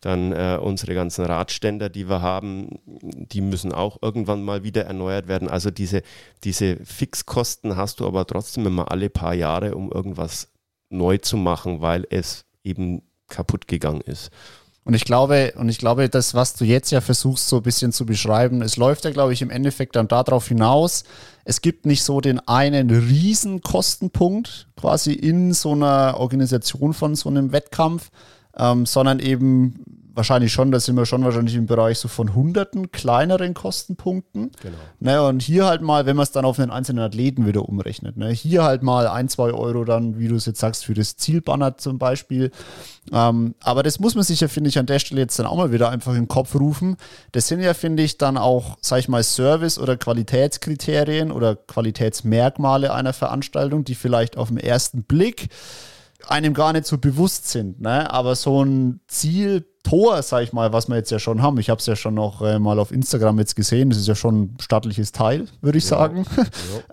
Dann 0.00 0.32
äh, 0.32 0.58
unsere 0.60 0.94
ganzen 0.94 1.26
Radständer, 1.26 1.90
die 1.90 2.08
wir 2.08 2.22
haben, 2.22 2.78
die 2.86 3.42
müssen 3.42 3.72
auch 3.72 3.98
irgendwann 4.00 4.42
mal 4.42 4.64
wieder 4.64 4.84
erneuert 4.84 5.28
werden. 5.28 5.48
Also 5.48 5.70
diese, 5.70 6.02
diese 6.42 6.76
Fixkosten 6.84 7.76
hast 7.76 8.00
du 8.00 8.06
aber 8.06 8.26
trotzdem 8.26 8.66
immer 8.66 8.90
alle 8.90 9.10
paar 9.10 9.34
Jahre, 9.34 9.74
um 9.74 9.92
irgendwas 9.92 10.48
neu 10.88 11.18
zu 11.18 11.36
machen, 11.36 11.82
weil 11.82 12.06
es 12.08 12.46
eben 12.64 13.02
kaputt 13.28 13.68
gegangen 13.68 14.00
ist. 14.00 14.30
Und 14.90 14.94
ich 14.94 15.04
glaube, 15.04 15.52
und 15.54 15.68
ich 15.68 15.78
glaube, 15.78 16.08
das, 16.08 16.34
was 16.34 16.54
du 16.54 16.64
jetzt 16.64 16.90
ja 16.90 17.00
versuchst, 17.00 17.46
so 17.46 17.58
ein 17.58 17.62
bisschen 17.62 17.92
zu 17.92 18.04
beschreiben, 18.04 18.60
es 18.60 18.76
läuft 18.76 19.04
ja, 19.04 19.12
glaube 19.12 19.32
ich, 19.32 19.40
im 19.40 19.48
Endeffekt 19.48 19.94
dann 19.94 20.08
darauf 20.08 20.48
hinaus, 20.48 21.04
es 21.44 21.60
gibt 21.60 21.86
nicht 21.86 22.02
so 22.02 22.20
den 22.20 22.40
einen 22.48 22.90
riesen 22.90 23.60
Kostenpunkt 23.60 24.66
quasi 24.76 25.12
in 25.12 25.54
so 25.54 25.74
einer 25.74 26.16
Organisation 26.18 26.92
von 26.92 27.14
so 27.14 27.28
einem 27.28 27.52
Wettkampf, 27.52 28.10
ähm, 28.56 28.84
sondern 28.84 29.20
eben 29.20 29.99
wahrscheinlich 30.14 30.52
schon, 30.52 30.70
da 30.70 30.80
sind 30.80 30.96
wir 30.96 31.06
schon 31.06 31.24
wahrscheinlich 31.24 31.54
im 31.54 31.66
Bereich 31.66 31.98
so 31.98 32.08
von 32.08 32.34
hunderten 32.34 32.90
kleineren 32.92 33.54
Kostenpunkten. 33.54 34.50
Genau. 34.62 34.76
Ne, 34.98 35.22
und 35.22 35.42
hier 35.42 35.66
halt 35.66 35.82
mal, 35.82 36.06
wenn 36.06 36.16
man 36.16 36.24
es 36.24 36.32
dann 36.32 36.44
auf 36.44 36.58
einen 36.58 36.70
einzelnen 36.70 37.04
Athleten 37.04 37.46
wieder 37.46 37.68
umrechnet, 37.68 38.16
ne, 38.16 38.30
hier 38.30 38.64
halt 38.64 38.82
mal 38.82 39.06
ein, 39.06 39.28
zwei 39.28 39.52
Euro 39.52 39.84
dann, 39.84 40.18
wie 40.18 40.28
du 40.28 40.36
es 40.36 40.46
jetzt 40.46 40.60
sagst, 40.60 40.84
für 40.84 40.94
das 40.94 41.16
Zielbanner 41.16 41.76
zum 41.78 41.98
Beispiel. 41.98 42.50
Ähm, 43.12 43.54
aber 43.60 43.82
das 43.82 43.98
muss 44.00 44.14
man 44.14 44.24
sich 44.24 44.40
ja, 44.40 44.48
finde 44.48 44.68
ich, 44.68 44.78
an 44.78 44.86
der 44.86 44.98
Stelle 44.98 45.20
jetzt 45.20 45.38
dann 45.38 45.46
auch 45.46 45.56
mal 45.56 45.72
wieder 45.72 45.90
einfach 45.90 46.12
in 46.12 46.22
den 46.22 46.28
Kopf 46.28 46.54
rufen. 46.54 46.96
Das 47.32 47.48
sind 47.48 47.60
ja, 47.60 47.74
finde 47.74 48.02
ich, 48.02 48.18
dann 48.18 48.36
auch, 48.36 48.76
sag 48.80 48.98
ich 48.98 49.08
mal, 49.08 49.22
Service- 49.22 49.78
oder 49.78 49.96
Qualitätskriterien 49.96 51.32
oder 51.32 51.56
Qualitätsmerkmale 51.56 52.92
einer 52.92 53.12
Veranstaltung, 53.12 53.84
die 53.84 53.94
vielleicht 53.94 54.36
auf 54.36 54.48
den 54.48 54.58
ersten 54.58 55.04
Blick 55.04 55.48
einem 56.28 56.54
gar 56.54 56.72
nicht 56.72 56.86
so 56.86 56.98
bewusst 56.98 57.48
sind. 57.48 57.80
Ne? 57.80 58.10
Aber 58.10 58.36
so 58.36 58.64
ein 58.64 59.00
Zieltor, 59.84 60.22
sag 60.22 60.42
ich 60.42 60.52
mal, 60.52 60.72
was 60.72 60.88
wir 60.88 60.96
jetzt 60.96 61.10
ja 61.10 61.18
schon 61.18 61.42
haben, 61.42 61.58
ich 61.58 61.70
habe 61.70 61.78
es 61.78 61.86
ja 61.86 61.96
schon 61.96 62.14
noch 62.14 62.42
äh, 62.42 62.58
mal 62.58 62.78
auf 62.78 62.92
Instagram 62.92 63.38
jetzt 63.38 63.56
gesehen, 63.56 63.90
das 63.90 63.98
ist 63.98 64.08
ja 64.08 64.14
schon 64.14 64.42
ein 64.42 64.56
stattliches 64.60 65.12
Teil, 65.12 65.46
würde 65.60 65.78
ich 65.78 65.84
ja. 65.84 65.90
sagen. 65.90 66.26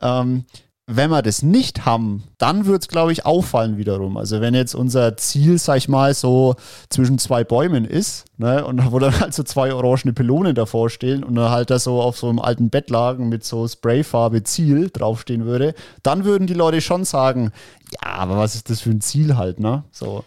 Ja. 0.02 0.22
ähm, 0.22 0.46
wenn 0.90 1.10
wir 1.10 1.22
das 1.22 1.44
nicht 1.44 1.86
haben, 1.86 2.24
dann 2.38 2.66
wird 2.66 2.84
es, 2.84 2.88
glaube 2.88 3.12
ich, 3.12 3.26
auffallen 3.26 3.76
wiederum. 3.76 4.16
Also 4.16 4.40
wenn 4.40 4.54
jetzt 4.54 4.74
unser 4.74 5.18
Ziel, 5.18 5.58
sag 5.58 5.76
ich 5.80 5.90
mal, 5.90 6.14
so 6.14 6.56
zwischen 6.88 7.20
zwei 7.20 7.44
Bäumen 7.44 7.84
ist, 7.84 8.24
ne, 8.38 8.64
und 8.64 8.90
wo 8.90 8.98
dann 8.98 9.20
halt 9.20 9.34
so 9.34 9.44
zwei 9.44 9.74
orangene 9.74 10.14
Pylonen 10.14 10.56
davor 10.56 10.90
stehen 10.90 11.26
und 11.26 11.36
dann 11.36 11.52
halt 11.52 11.72
da 11.72 11.80
so 11.80 12.02
auf 12.02 12.18
so 12.18 12.30
einem 12.30 12.40
alten 12.40 12.70
Bettlagen 12.70 13.28
mit 13.28 13.44
so 13.44 13.68
Sprayfarbe 13.68 14.44
Ziel 14.44 14.90
draufstehen 14.90 15.46
würde, 15.46 15.74
dann 16.04 16.24
würden 16.24 16.48
die 16.48 16.54
Leute 16.54 16.80
schon 16.80 17.04
sagen, 17.04 17.52
ja, 17.92 18.14
aber 18.14 18.38
was 18.38 18.56
ist 18.56 18.70
das 18.70 18.80
für 18.80 18.92
ein 18.92 19.02
Ziel 19.02 19.36
halt, 19.36 19.60
ne? 19.60 19.84
So. 19.92 20.24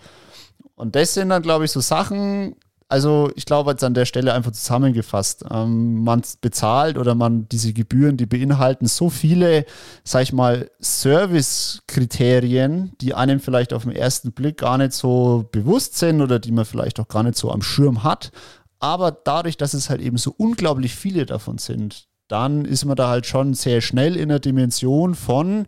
Und 0.80 0.96
das 0.96 1.14
sind 1.14 1.28
dann, 1.28 1.42
glaube 1.42 1.66
ich, 1.66 1.72
so 1.72 1.80
Sachen, 1.80 2.56
also 2.88 3.30
ich 3.36 3.44
glaube 3.44 3.70
jetzt 3.70 3.84
an 3.84 3.92
der 3.92 4.06
Stelle 4.06 4.32
einfach 4.32 4.52
zusammengefasst, 4.52 5.44
ähm, 5.50 6.02
man 6.02 6.22
bezahlt 6.40 6.96
oder 6.96 7.14
man 7.14 7.46
diese 7.50 7.74
Gebühren, 7.74 8.16
die 8.16 8.24
beinhalten 8.24 8.86
so 8.86 9.10
viele, 9.10 9.66
sag 10.04 10.22
ich 10.22 10.32
mal, 10.32 10.70
Service-Kriterien, 10.82 12.92
die 13.02 13.12
einem 13.12 13.40
vielleicht 13.40 13.74
auf 13.74 13.82
den 13.82 13.92
ersten 13.92 14.32
Blick 14.32 14.56
gar 14.56 14.78
nicht 14.78 14.94
so 14.94 15.46
bewusst 15.52 15.98
sind 15.98 16.22
oder 16.22 16.38
die 16.38 16.50
man 16.50 16.64
vielleicht 16.64 16.98
auch 16.98 17.08
gar 17.08 17.24
nicht 17.24 17.36
so 17.36 17.52
am 17.52 17.60
Schirm 17.60 18.02
hat. 18.02 18.32
Aber 18.78 19.12
dadurch, 19.12 19.58
dass 19.58 19.74
es 19.74 19.90
halt 19.90 20.00
eben 20.00 20.16
so 20.16 20.34
unglaublich 20.36 20.94
viele 20.94 21.26
davon 21.26 21.58
sind, 21.58 22.08
dann 22.30 22.64
ist 22.64 22.84
man 22.84 22.96
da 22.96 23.08
halt 23.08 23.26
schon 23.26 23.54
sehr 23.54 23.80
schnell 23.80 24.16
in 24.16 24.28
der 24.28 24.38
Dimension 24.38 25.14
von, 25.14 25.66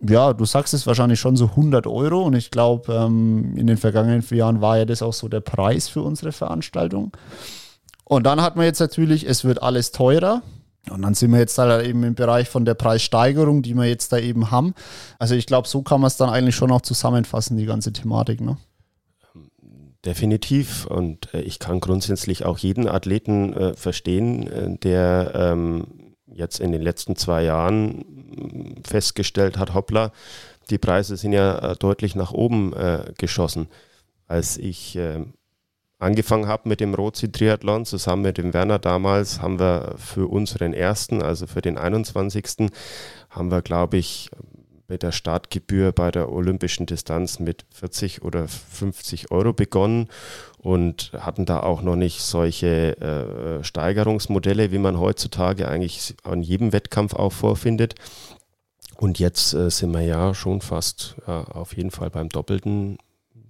ja, 0.00 0.32
du 0.32 0.44
sagst 0.44 0.74
es 0.74 0.86
wahrscheinlich 0.86 1.18
schon 1.18 1.36
so 1.36 1.46
100 1.46 1.86
Euro 1.86 2.22
und 2.22 2.34
ich 2.34 2.50
glaube, 2.50 2.92
ähm, 2.92 3.56
in 3.56 3.66
den 3.66 3.78
vergangenen 3.78 4.22
vier 4.22 4.38
Jahren 4.38 4.60
war 4.60 4.76
ja 4.76 4.84
das 4.84 5.02
auch 5.02 5.14
so 5.14 5.28
der 5.28 5.40
Preis 5.40 5.88
für 5.88 6.02
unsere 6.02 6.32
Veranstaltung. 6.32 7.12
Und 8.04 8.24
dann 8.26 8.42
hat 8.42 8.56
man 8.56 8.66
jetzt 8.66 8.80
natürlich, 8.80 9.26
es 9.26 9.44
wird 9.44 9.62
alles 9.62 9.92
teurer. 9.92 10.42
Und 10.90 11.00
dann 11.00 11.14
sind 11.14 11.32
wir 11.32 11.38
jetzt 11.38 11.56
da 11.56 11.80
eben 11.80 12.04
im 12.04 12.14
Bereich 12.14 12.50
von 12.50 12.66
der 12.66 12.74
Preissteigerung, 12.74 13.62
die 13.62 13.72
wir 13.72 13.86
jetzt 13.86 14.12
da 14.12 14.18
eben 14.18 14.50
haben. 14.50 14.74
Also 15.18 15.34
ich 15.34 15.46
glaube, 15.46 15.66
so 15.66 15.80
kann 15.80 16.02
man 16.02 16.08
es 16.08 16.18
dann 16.18 16.28
eigentlich 16.28 16.54
schon 16.54 16.70
auch 16.70 16.82
zusammenfassen, 16.82 17.56
die 17.56 17.64
ganze 17.64 17.94
Thematik. 17.94 18.42
Ne? 18.42 18.58
Definitiv. 20.04 20.86
Und 20.86 21.32
äh, 21.34 21.40
ich 21.40 21.58
kann 21.58 21.80
grundsätzlich 21.80 22.44
auch 22.44 22.58
jeden 22.58 22.88
Athleten 22.88 23.54
äh, 23.54 23.74
verstehen, 23.74 24.46
äh, 24.46 24.76
der 24.78 25.32
ähm, 25.34 25.86
jetzt 26.26 26.60
in 26.60 26.72
den 26.72 26.82
letzten 26.82 27.16
zwei 27.16 27.42
Jahren 27.42 27.98
mm, 27.98 28.82
festgestellt 28.84 29.56
hat, 29.56 29.72
hoppla, 29.74 30.12
die 30.70 30.78
Preise 30.78 31.16
sind 31.16 31.32
ja 31.32 31.72
äh, 31.72 31.76
deutlich 31.76 32.14
nach 32.14 32.32
oben 32.32 32.72
äh, 32.74 33.12
geschossen. 33.18 33.68
Als 34.26 34.56
ich 34.56 34.96
äh, 34.96 35.24
angefangen 35.98 36.48
habe 36.48 36.68
mit 36.68 36.80
dem 36.80 36.94
Rozi-Triathlon, 36.94 37.84
zusammen 37.84 38.22
mit 38.22 38.38
dem 38.38 38.54
Werner 38.54 38.78
damals, 38.78 39.40
haben 39.40 39.58
wir 39.58 39.94
für 39.96 40.26
unseren 40.30 40.72
ersten, 40.72 41.22
also 41.22 41.46
für 41.46 41.62
den 41.62 41.78
21. 41.78 42.70
haben 43.30 43.50
wir, 43.50 43.62
glaube 43.62 43.96
ich, 43.98 44.30
mit 44.88 45.02
der 45.02 45.12
Startgebühr 45.12 45.92
bei 45.92 46.10
der 46.10 46.30
olympischen 46.30 46.86
Distanz 46.86 47.38
mit 47.38 47.64
40 47.72 48.22
oder 48.22 48.48
50 48.48 49.30
Euro 49.30 49.52
begonnen 49.52 50.08
und 50.58 51.12
hatten 51.18 51.46
da 51.46 51.60
auch 51.60 51.82
noch 51.82 51.96
nicht 51.96 52.20
solche 52.20 52.96
äh, 53.00 53.64
Steigerungsmodelle, 53.64 54.72
wie 54.72 54.78
man 54.78 54.98
heutzutage 54.98 55.68
eigentlich 55.68 56.14
an 56.22 56.42
jedem 56.42 56.72
Wettkampf 56.72 57.14
auch 57.14 57.32
vorfindet. 57.32 57.94
Und 58.96 59.18
jetzt 59.18 59.54
äh, 59.54 59.70
sind 59.70 59.92
wir 59.92 60.02
ja 60.02 60.34
schon 60.34 60.60
fast 60.60 61.16
ja, 61.26 61.44
auf 61.44 61.76
jeden 61.76 61.90
Fall 61.90 62.10
beim 62.10 62.28
Doppelten, 62.28 62.98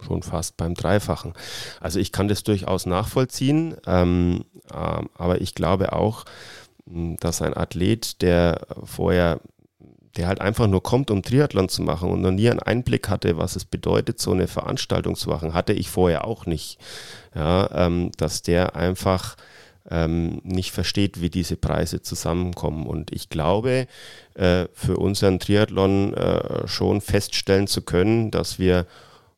schon 0.05 0.23
fast 0.23 0.57
beim 0.57 0.75
Dreifachen. 0.75 1.35
Also 1.81 1.99
ich 1.99 2.13
kann 2.13 2.29
das 2.29 2.43
durchaus 2.43 2.87
nachvollziehen, 2.87 3.77
ähm, 3.87 4.45
äh, 4.71 5.03
aber 5.15 5.41
ich 5.41 5.55
glaube 5.55 5.93
auch, 5.93 6.25
dass 6.87 7.41
ein 7.41 7.57
Athlet, 7.57 8.21
der 8.21 8.67
vorher 8.85 9.41
der 10.17 10.29
halt 10.29 10.41
einfach 10.41 10.67
nur 10.67 10.83
kommt, 10.83 11.11
um 11.11 11.23
Triathlon 11.23 11.69
zu 11.69 11.83
machen 11.83 12.11
und 12.11 12.23
noch 12.23 12.31
nie 12.31 12.49
einen 12.49 12.61
Einblick 12.61 13.09
hatte, 13.09 13.37
was 13.37 13.57
es 13.57 13.65
bedeutet, 13.65 14.21
so 14.21 14.33
eine 14.33 14.47
Veranstaltung 14.47 15.17
zu 15.17 15.29
machen, 15.29 15.55
hatte 15.55 15.73
ich 15.73 15.89
vorher 15.91 16.27
auch 16.27 16.47
nicht. 16.47 16.79
Ja, 17.35 17.69
ähm, 17.87 18.13
dass 18.17 18.43
der 18.43 18.77
einfach 18.77 19.37
ähm, 19.91 20.41
nicht 20.45 20.71
versteht, 20.71 21.21
wie 21.21 21.31
diese 21.31 21.57
Preise 21.57 22.01
zusammenkommen. 22.01 22.87
Und 22.87 23.13
ich 23.13 23.29
glaube, 23.29 23.87
äh, 24.35 24.67
für 24.73 24.97
unseren 24.97 25.41
Triathlon 25.41 26.15
äh, 26.15 26.67
schon 26.67 27.01
feststellen 27.01 27.67
zu 27.67 27.83
können, 27.83 28.31
dass 28.31 28.59
wir 28.59 28.87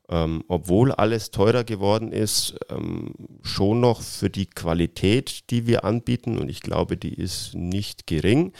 ähm, 0.08 0.44
obwohl 0.48 0.92
alles 0.92 1.30
teurer 1.30 1.64
geworden 1.64 2.12
ist, 2.12 2.54
ähm, 2.70 3.14
schon 3.42 3.80
noch 3.80 4.02
für 4.02 4.30
die 4.30 4.46
Qualität, 4.46 5.50
die 5.50 5.66
wir 5.66 5.84
anbieten, 5.84 6.38
und 6.38 6.48
ich 6.48 6.60
glaube, 6.60 6.96
die 6.96 7.14
ist 7.14 7.54
nicht 7.54 8.06
gering, 8.06 8.52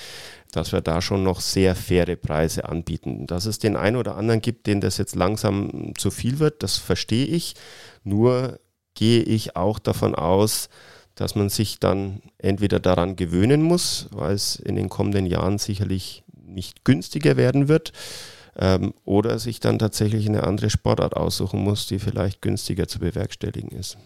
dass 0.52 0.72
wir 0.72 0.80
da 0.80 1.00
schon 1.00 1.22
noch 1.22 1.40
sehr 1.40 1.76
faire 1.76 2.16
Preise 2.16 2.68
anbieten. 2.68 3.26
Dass 3.26 3.46
es 3.46 3.58
den 3.58 3.76
einen 3.76 3.96
oder 3.96 4.16
anderen 4.16 4.40
gibt, 4.40 4.66
den 4.66 4.80
das 4.80 4.98
jetzt 4.98 5.14
langsam 5.14 5.92
zu 5.96 6.10
viel 6.10 6.38
wird, 6.38 6.62
das 6.62 6.78
verstehe 6.78 7.26
ich. 7.26 7.54
Nur 8.02 8.58
gehe 8.94 9.22
ich 9.22 9.54
auch 9.54 9.78
davon 9.78 10.14
aus, 10.14 10.68
dass 11.14 11.34
man 11.34 11.48
sich 11.48 11.78
dann 11.78 12.22
entweder 12.38 12.80
daran 12.80 13.16
gewöhnen 13.16 13.62
muss, 13.62 14.08
weil 14.10 14.34
es 14.34 14.56
in 14.56 14.76
den 14.76 14.88
kommenden 14.88 15.26
Jahren 15.26 15.58
sicherlich 15.58 16.24
nicht 16.44 16.84
günstiger 16.84 17.36
werden 17.36 17.68
wird, 17.68 17.92
ähm, 18.58 18.94
oder 19.04 19.38
sich 19.38 19.60
dann 19.60 19.78
tatsächlich 19.78 20.28
eine 20.28 20.44
andere 20.44 20.70
Sportart 20.70 21.16
aussuchen 21.16 21.62
muss, 21.62 21.86
die 21.86 21.98
vielleicht 21.98 22.42
günstiger 22.42 22.88
zu 22.88 22.98
bewerkstelligen 22.98 23.70
ist. 23.70 23.98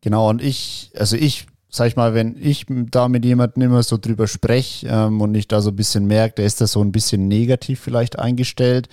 Genau, 0.00 0.28
und 0.28 0.42
ich, 0.42 0.90
also 0.96 1.16
ich, 1.16 1.46
sag 1.70 1.88
ich 1.88 1.96
mal, 1.96 2.14
wenn 2.14 2.36
ich 2.40 2.66
da 2.68 3.08
mit 3.08 3.24
jemandem 3.24 3.62
immer 3.62 3.82
so 3.82 3.96
drüber 3.98 4.26
spreche 4.26 4.86
ähm, 4.88 5.20
und 5.20 5.34
ich 5.34 5.48
da 5.48 5.60
so 5.60 5.70
ein 5.70 5.76
bisschen 5.76 6.06
merke, 6.06 6.36
der 6.36 6.46
ist 6.46 6.60
da 6.60 6.66
so 6.66 6.82
ein 6.82 6.92
bisschen 6.92 7.28
negativ 7.28 7.80
vielleicht 7.80 8.18
eingestellt. 8.18 8.88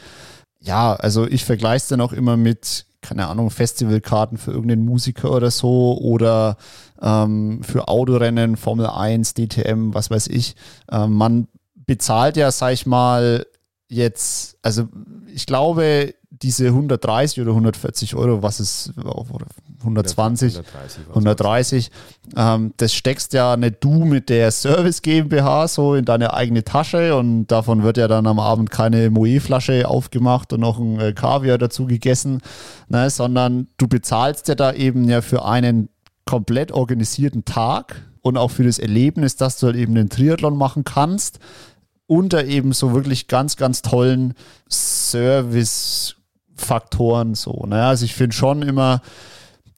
Ja, 0.60 0.94
also 0.94 1.28
ich 1.28 1.46
vergleiche 1.46 1.84
es 1.84 1.88
dann 1.88 2.02
auch 2.02 2.14
immer 2.14 2.38
mit, 2.38 2.86
keine 3.02 3.28
Ahnung, 3.28 3.50
Festivalkarten 3.50 4.38
für 4.38 4.52
irgendeinen 4.52 4.86
Musiker 4.86 5.32
oder 5.32 5.52
so 5.52 5.98
oder 6.00 6.58
ähm, 7.02 7.62
für 7.64 7.88
Autorennen, 7.88 8.58
Formel 8.58 8.88
1, 8.88 9.34
DTM, 9.34 9.94
was 9.94 10.12
weiß 10.12 10.28
ich. 10.28 10.56
Ähm, 10.92 11.14
man 11.14 11.48
bezahlt 11.76 12.38
ja, 12.38 12.52
sag 12.52 12.74
ich 12.74 12.86
mal, 12.86 13.46
jetzt, 13.92 14.58
also 14.62 14.88
ich 15.34 15.46
glaube, 15.46 16.16
diese 16.30 16.68
130 16.68 17.42
oder 17.42 17.52
140 17.52 18.16
Euro, 18.16 18.42
was 18.42 18.60
ist, 18.60 18.94
oder 18.98 19.46
120, 19.80 20.58
130, 20.58 21.08
130 21.10 21.92
ähm, 22.38 22.74
das 22.78 22.94
steckst 22.94 23.34
ja 23.34 23.58
nicht 23.58 23.84
du 23.84 24.06
mit 24.06 24.30
der 24.30 24.52
Service 24.52 25.02
GmbH 25.02 25.68
so 25.68 25.96
in 25.96 26.06
deine 26.06 26.34
eigene 26.34 26.64
Tasche 26.64 27.16
und 27.16 27.48
davon 27.48 27.84
wird 27.84 27.98
ja 27.98 28.08
dann 28.08 28.28
am 28.28 28.40
Abend 28.40 28.72
keine 28.72 29.10
Moe-Flasche 29.10 29.88
aufgemacht 29.88 30.54
und 30.54 30.62
noch 30.62 30.80
ein 30.80 31.00
äh, 31.00 31.14
Kaviar 31.14 31.58
dazu 31.58 31.86
gegessen, 31.86 32.42
ne, 32.88 33.10
sondern 33.10 33.68
du 33.78 33.88
bezahlst 33.88 34.48
ja 34.48 34.56
da 34.56 34.72
eben 34.74 35.10
ja 35.10 35.22
für 35.22 35.44
einen 35.44 35.90
komplett 36.26 36.72
organisierten 36.72 37.44
Tag 37.44 38.10
und 38.22 38.38
auch 38.38 38.52
für 38.52 38.64
das 38.64 38.80
Erlebnis, 38.80 39.36
dass 39.36 39.60
du 39.60 39.68
halt 39.68 39.76
eben 39.76 39.96
den 39.96 40.10
Triathlon 40.10 40.58
machen 40.58 40.84
kannst 40.86 41.40
unter 42.12 42.44
eben 42.44 42.74
so 42.74 42.94
wirklich 42.94 43.30
ganz, 43.30 43.56
ganz 43.56 43.82
tollen 43.82 44.34
Service-Faktoren 44.70 47.36
so. 47.36 47.66
Ne? 47.66 47.86
Also 47.86 48.04
ich 48.04 48.16
finde 48.16 48.36
schon 48.36 48.64
immer, 48.64 49.00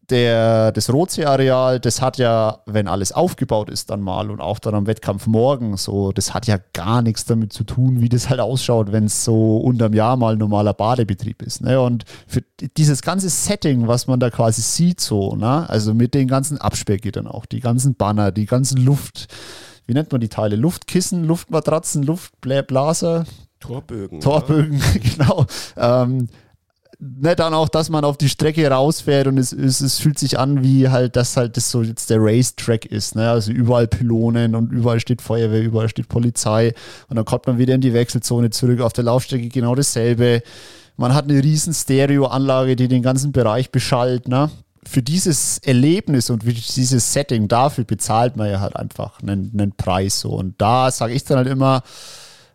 der, 0.09 0.71
das 0.71 0.91
Rotsee-Areal, 0.91 1.79
das 1.79 2.01
hat 2.01 2.17
ja, 2.17 2.61
wenn 2.65 2.87
alles 2.87 3.11
aufgebaut 3.11 3.69
ist 3.69 3.91
dann 3.91 4.01
mal 4.01 4.31
und 4.31 4.41
auch 4.41 4.57
dann 4.57 4.73
am 4.73 4.87
Wettkampf 4.87 5.27
morgen, 5.27 5.77
so, 5.77 6.11
das 6.11 6.33
hat 6.33 6.47
ja 6.47 6.57
gar 6.73 7.03
nichts 7.03 7.25
damit 7.25 7.53
zu 7.53 7.63
tun, 7.63 8.01
wie 8.01 8.09
das 8.09 8.29
halt 8.29 8.39
ausschaut, 8.39 8.91
wenn 8.91 9.05
es 9.05 9.23
so 9.23 9.57
unterm 9.57 9.93
Jahr 9.93 10.17
mal 10.17 10.35
normaler 10.35 10.73
Badebetrieb 10.73 11.43
ist. 11.43 11.61
Ne? 11.61 11.79
Und 11.79 12.05
für 12.25 12.41
dieses 12.77 13.03
ganze 13.03 13.29
Setting, 13.29 13.87
was 13.87 14.07
man 14.07 14.19
da 14.19 14.31
quasi 14.31 14.63
sieht, 14.63 15.01
so, 15.01 15.35
ne? 15.35 15.69
also 15.69 15.93
mit 15.93 16.15
den 16.15 16.27
ganzen 16.27 16.57
Absperrgittern 16.57 17.27
auch, 17.27 17.45
die 17.45 17.59
ganzen 17.59 17.93
Banner, 17.93 18.31
die 18.31 18.47
ganzen 18.47 18.83
Luft, 18.83 19.27
wie 19.85 19.93
nennt 19.93 20.11
man 20.11 20.21
die 20.21 20.29
Teile? 20.29 20.55
Luftkissen, 20.55 21.25
Luftmatratzen, 21.25 22.03
Luftblaser? 22.03 23.25
Torbögen. 23.59 24.19
Torbögen, 24.19 24.81
genau. 25.17 25.45
Ähm, 25.77 26.27
ne, 26.99 27.35
dann 27.35 27.53
auch, 27.53 27.69
dass 27.69 27.89
man 27.89 28.05
auf 28.05 28.17
die 28.17 28.29
Strecke 28.29 28.69
rausfährt 28.69 29.27
und 29.27 29.37
es, 29.37 29.51
es, 29.51 29.81
es 29.81 29.99
fühlt 29.99 30.19
sich 30.19 30.39
an, 30.39 30.63
wie 30.63 30.89
halt 30.89 31.15
das 31.15 31.37
halt 31.37 31.57
das 31.57 31.69
so 31.71 31.81
jetzt 31.81 32.09
der 32.09 32.17
Racetrack 32.19 32.85
ist. 32.85 33.15
Ne? 33.15 33.29
Also 33.29 33.51
überall 33.51 33.87
Pylonen 33.87 34.55
und 34.55 34.71
überall 34.71 34.99
steht 34.99 35.21
Feuerwehr, 35.21 35.61
überall 35.61 35.89
steht 35.89 36.07
Polizei 36.09 36.73
und 37.09 37.15
dann 37.15 37.25
kommt 37.25 37.47
man 37.47 37.57
wieder 37.57 37.75
in 37.75 37.81
die 37.81 37.93
Wechselzone 37.93 38.49
zurück. 38.49 38.81
Auf 38.81 38.93
der 38.93 39.05
Laufstrecke 39.05 39.49
genau 39.49 39.75
dasselbe. 39.75 40.41
Man 40.95 41.13
hat 41.13 41.29
eine 41.29 41.43
riesen 41.43 41.73
Stereoanlage, 41.73 42.75
die 42.75 42.87
den 42.87 43.01
ganzen 43.01 43.31
Bereich 43.31 43.71
beschallt. 43.71 44.27
Ne? 44.27 44.51
Für 44.87 45.01
dieses 45.01 45.57
Erlebnis 45.59 46.29
und 46.29 46.43
für 46.43 46.53
dieses 46.53 47.13
Setting, 47.13 47.47
dafür 47.47 47.83
bezahlt 47.83 48.35
man 48.35 48.49
ja 48.49 48.59
halt 48.59 48.75
einfach 48.75 49.21
einen, 49.21 49.51
einen 49.53 49.71
Preis 49.75 50.19
so. 50.19 50.31
Und 50.31 50.61
da 50.61 50.91
sage 50.91 51.13
ich 51.13 51.23
dann 51.23 51.37
halt 51.37 51.47
immer, 51.47 51.83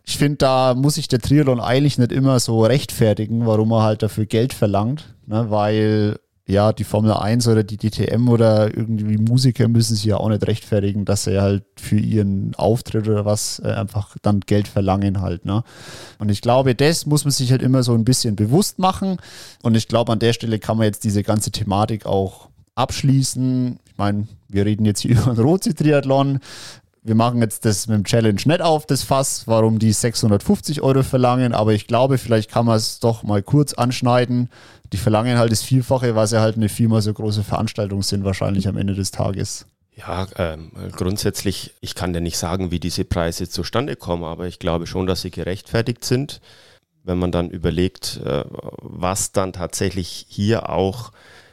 ich 0.05 0.17
finde, 0.17 0.37
da 0.37 0.73
muss 0.73 0.95
sich 0.95 1.07
der 1.07 1.19
Triathlon 1.19 1.59
eigentlich 1.59 1.97
nicht 1.97 2.11
immer 2.11 2.39
so 2.39 2.63
rechtfertigen, 2.63 3.45
warum 3.45 3.71
er 3.71 3.83
halt 3.83 4.01
dafür 4.01 4.25
Geld 4.25 4.53
verlangt, 4.53 5.13
ne? 5.27 5.49
weil 5.49 6.19
ja, 6.49 6.73
die 6.73 6.83
Formel 6.83 7.13
1 7.13 7.47
oder 7.47 7.63
die 7.63 7.77
DTM 7.77 8.27
oder 8.27 8.75
irgendwie 8.75 9.17
Musiker 9.17 9.67
müssen 9.67 9.93
sich 9.93 10.05
ja 10.05 10.17
auch 10.17 10.29
nicht 10.29 10.47
rechtfertigen, 10.47 11.05
dass 11.05 11.25
sie 11.25 11.39
halt 11.39 11.63
für 11.77 11.99
ihren 11.99 12.55
Auftritt 12.55 13.07
oder 13.07 13.23
was 13.23 13.59
äh, 13.63 13.67
einfach 13.67 14.17
dann 14.23 14.39
Geld 14.39 14.67
verlangen 14.67 15.21
halt. 15.21 15.45
Ne? 15.45 15.63
Und 16.17 16.29
ich 16.29 16.41
glaube, 16.41 16.73
das 16.73 17.05
muss 17.05 17.23
man 17.23 17.31
sich 17.31 17.51
halt 17.51 17.61
immer 17.61 17.83
so 17.83 17.93
ein 17.93 18.03
bisschen 18.03 18.35
bewusst 18.35 18.79
machen. 18.79 19.17
Und 19.61 19.77
ich 19.77 19.87
glaube, 19.87 20.11
an 20.11 20.17
der 20.17 20.33
Stelle 20.33 20.57
kann 20.57 20.77
man 20.77 20.85
jetzt 20.85 21.03
diese 21.03 21.21
ganze 21.21 21.51
Thematik 21.51 22.07
auch 22.07 22.49
abschließen. 22.73 23.77
Ich 23.85 23.97
meine, 23.97 24.27
wir 24.47 24.65
reden 24.65 24.85
jetzt 24.85 25.01
hier 25.01 25.11
über 25.21 25.35
den 25.35 25.43
Rotsee-Triathlon 25.43 26.39
wir 27.09 27.15
machen 27.15 27.41
jetzt 27.41 27.65
das 27.65 27.87
mit 27.87 27.97
dem 27.97 28.03
Challenge 28.03 28.39
nicht 28.45 28.61
auf, 28.61 28.85
das 28.85 29.01
Fass, 29.01 29.47
warum 29.47 29.79
die 29.79 29.91
650 29.91 30.83
Euro 30.83 31.01
verlangen, 31.01 31.53
aber 31.53 31.73
ich 31.73 31.87
glaube, 31.87 32.19
vielleicht 32.19 32.51
kann 32.51 32.67
man 32.67 32.77
es 32.77 32.99
doch 32.99 33.23
mal 33.23 33.41
kurz 33.41 33.73
anschneiden. 33.73 34.51
Die 34.93 34.97
verlangen 34.97 35.39
halt 35.39 35.51
das 35.51 35.63
Vielfache, 35.63 36.13
weil 36.13 36.27
sie 36.27 36.39
halt 36.39 36.55
eine 36.55 36.69
viermal 36.69 37.01
so 37.01 37.11
große 37.11 37.43
Veranstaltung 37.43 38.03
sind, 38.03 38.25
wahrscheinlich 38.25 38.67
am 38.67 38.77
Ende 38.77 38.93
des 38.93 39.09
Tages. 39.09 39.65
Ja, 39.95 40.27
ähm, 40.37 40.71
grundsätzlich, 40.95 41.73
ich 41.81 41.95
kann 41.95 42.13
dir 42.13 42.21
nicht 42.21 42.37
sagen, 42.37 42.69
wie 42.69 42.79
diese 42.79 43.05
Preise 43.05 43.49
zustande 43.49 43.95
kommen, 43.95 44.23
aber 44.23 44.45
ich 44.45 44.59
glaube 44.59 44.85
schon, 44.85 45.07
dass 45.07 45.23
sie 45.23 45.31
gerechtfertigt 45.31 46.05
sind. 46.05 46.41
Wenn 47.03 47.17
man 47.17 47.31
dann 47.31 47.49
überlegt, 47.49 48.21
äh, 48.23 48.43
was 48.83 49.31
dann 49.31 49.51
tatsächlich 49.51 50.27
hier 50.29 50.69
auch 50.69 51.11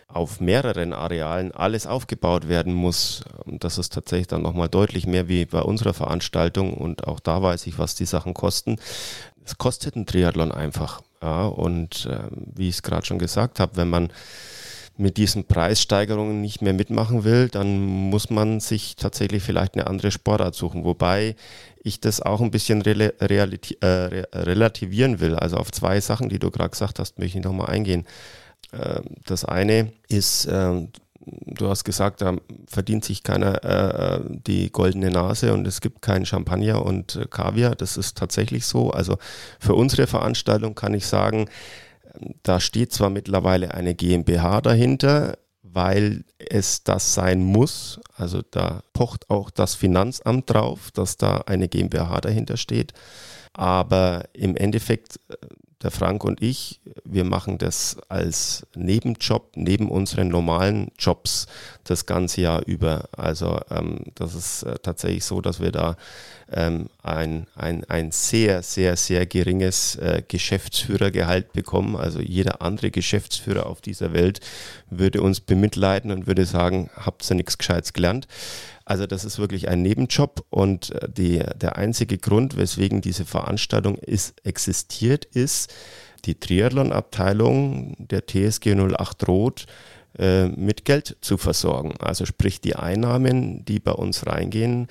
auf 0.09 0.41
mehreren 0.41 0.93
Arealen 0.93 1.53
alles 1.53 1.87
aufgebaut 1.87 2.49
werden 2.49 2.73
muss. 2.73 3.25
Und 3.45 3.65
das 3.65 3.79
ist 3.79 3.93
tatsächlich 3.93 4.29
dann 4.29 4.43
nochmal 4.43 4.69
deutlich 4.69 5.07
mehr 5.07 5.29
wie 5.29 5.45
bei 5.45 5.61
unserer 5.61 5.95
Veranstaltung. 5.95 6.75
Und 6.75 7.07
auch 7.07 7.21
da 7.21 7.43
weiß 7.43 7.67
ich, 7.67 7.79
was 7.79 7.95
die 7.95 8.07
Sachen 8.07 8.35
kosten. 8.35 8.77
Es 9.45 9.59
kostet 9.59 9.97
ein 9.97 10.07
Triathlon 10.07 10.53
einfach. 10.53 11.03
Ja, 11.23 11.47
und 11.47 12.07
äh, 12.07 12.29
wie 12.31 12.69
ich 12.69 12.77
es 12.77 12.83
gerade 12.83 13.07
schon 13.07 13.19
gesagt 13.19 13.59
habe, 13.59 13.77
wenn 13.77 13.89
man 13.89 14.13
mit 14.99 15.19
diesen 15.19 15.45
Preissteigerungen 15.45 16.41
nicht 16.41 16.63
mehr 16.63 16.73
mitmachen 16.73 17.25
will, 17.25 17.49
dann 17.49 17.81
muss 17.81 18.31
man 18.31 18.61
sich 18.61 18.97
tatsächlich 18.97 19.43
vielleicht 19.43 19.75
eine 19.75 19.87
andere 19.87 20.11
Sportart 20.11 20.55
suchen. 20.55 20.85
Wobei 20.85 21.37
ich 21.83 22.01
das 22.01 22.21
auch 22.21 22.41
ein 22.41 22.51
bisschen 22.51 22.85
äh, 22.85 23.13
relativieren 24.35 25.21
will. 25.21 25.35
Also 25.35 25.57
auf 25.57 25.71
zwei 25.71 26.01
Sachen, 26.01 26.29
die 26.29 26.39
du 26.39 26.51
gerade 26.51 26.71
gesagt 26.71 26.99
hast, 26.99 27.19
möchte 27.19 27.39
ich 27.39 27.45
nochmal 27.45 27.69
eingehen. 27.69 28.07
Ähm, 28.73 29.05
das 29.27 29.45
eine 29.45 29.93
ist, 30.09 30.49
ähm, 30.51 30.91
du 31.27 31.69
hast 31.69 31.85
gesagt, 31.85 32.21
da 32.21 32.37
verdient 32.67 33.05
sich 33.05 33.23
keiner 33.23 33.65
äh, 33.65 34.21
die 34.29 34.71
goldene 34.71 35.11
Nase 35.11 35.53
und 35.53 35.67
es 35.67 35.81
gibt 35.81 36.03
keinen 36.03 36.27
Champagner 36.27 36.85
und 36.85 37.17
äh, 37.17 37.27
Kaviar. 37.27 37.75
Das 37.75 37.97
ist 37.97 38.17
tatsächlich 38.17 38.67
so. 38.67 38.91
Also 38.91 39.19
für 39.59 39.75
unsere 39.75 40.07
Veranstaltung 40.07 40.75
kann 40.75 40.95
ich 40.95 41.07
sagen, 41.07 41.49
da 42.43 42.61
steht 42.61 42.93
zwar 42.93 43.11
mittlerweile 43.11 43.75
eine 43.75 43.95
GmbH 43.95 44.61
dahinter, 44.61 45.39
weil 45.63 46.25
es 46.39 46.85
das 46.85 47.15
sein 47.15 47.43
muss. 47.43 48.01
Also 48.17 48.43
da 48.51 48.83
pocht 48.93 49.29
auch 49.29 49.51
das 49.51 49.75
Finanzamt 49.75 50.49
drauf, 50.49 50.91
dass 50.93 51.17
da 51.17 51.43
eine 51.47 51.69
GmbH 51.69 52.21
dahinter 52.21 52.57
steht. 52.57 52.93
Aber 53.53 54.25
im 54.33 54.57
Endeffekt 54.57 55.21
äh, 55.29 55.35
der 55.83 55.91
Frank 55.91 56.24
und 56.24 56.43
ich, 56.43 56.81
wir 57.05 57.24
machen 57.24 57.59
das 57.59 57.99
als 58.09 58.66
Nebenjob, 58.74 59.53
neben 59.57 59.91
unseren 59.91 60.29
normalen 60.29 60.91
Jobs 60.99 61.47
das 61.85 62.07
ganze 62.07 62.41
Jahr 62.41 62.62
über. 62.66 63.09
Also 63.12 63.61
ähm, 63.70 64.01
das 64.14 64.35
ist 64.35 64.62
äh, 64.62 64.77
tatsächlich 64.83 65.24
so, 65.24 65.43
dass 65.43 65.61
wir 65.61 65.72
da 65.72 65.97
ähm, 66.51 66.89
ein, 67.03 67.47
ein, 67.55 67.85
ein 67.85 68.11
sehr, 68.11 68.62
sehr, 68.62 68.97
sehr 68.97 69.27
geringes 69.27 69.97
äh, 69.97 70.22
Geschäftsführergehalt 70.27 71.53
bekommen. 71.53 71.97
Also 71.97 72.20
jeder 72.20 72.62
andere 72.62 72.91
Geschäftsführer 72.91 73.66
auf 73.66 73.83
dieser 73.83 74.14
Welt 74.14 74.41
würde 74.89 75.20
uns 75.20 75.41
bemitleiden 75.41 76.11
und 76.11 76.27
würde 76.27 76.47
sagen, 76.47 76.89
habt 76.97 77.29
ihr 77.31 77.35
nichts 77.35 77.59
Gescheites 77.59 77.93
gelernt. 77.93 78.27
Also 78.87 79.07
das 79.09 79.24
ist 79.24 79.41
wirklich 79.41 79.68
ein 79.68 79.82
Nebenjob 79.82 80.47
und 80.49 80.93
äh, 80.93 81.09
die, 81.11 81.43
der 81.57 81.76
einzige 81.76 82.16
Grund, 82.16 82.57
weswegen 82.57 83.03
diese 83.03 83.26
Veranstaltung 83.26 83.97
ist, 83.97 84.34
existiert, 84.47 85.24
ist, 85.26 85.74
die 86.24 86.39
Triathlon-Abteilung 86.39 87.97
der 87.99 88.26
TSG 88.26 88.74
08 88.74 89.28
Rot 89.28 89.66
äh, 90.18 90.47
mit 90.47 90.84
Geld 90.84 91.16
zu 91.20 91.37
versorgen. 91.37 91.95
Also 91.99 92.26
sprich 92.26 92.61
die 92.61 92.76
Einnahmen, 92.76 93.64
die 93.64 93.80
bei 93.80 93.93
uns 93.93 94.24
reingehen, 94.26 94.87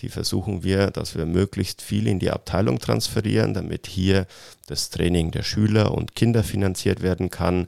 die 0.00 0.08
versuchen 0.08 0.62
wir, 0.62 0.90
dass 0.90 1.16
wir 1.16 1.24
möglichst 1.24 1.80
viel 1.82 2.06
in 2.08 2.18
die 2.18 2.30
Abteilung 2.30 2.80
transferieren, 2.80 3.54
damit 3.54 3.86
hier 3.86 4.26
das 4.66 4.90
Training 4.90 5.30
der 5.30 5.42
Schüler 5.42 5.92
und 5.92 6.14
Kinder 6.14 6.42
finanziert 6.42 7.00
werden 7.00 7.30
kann, 7.30 7.66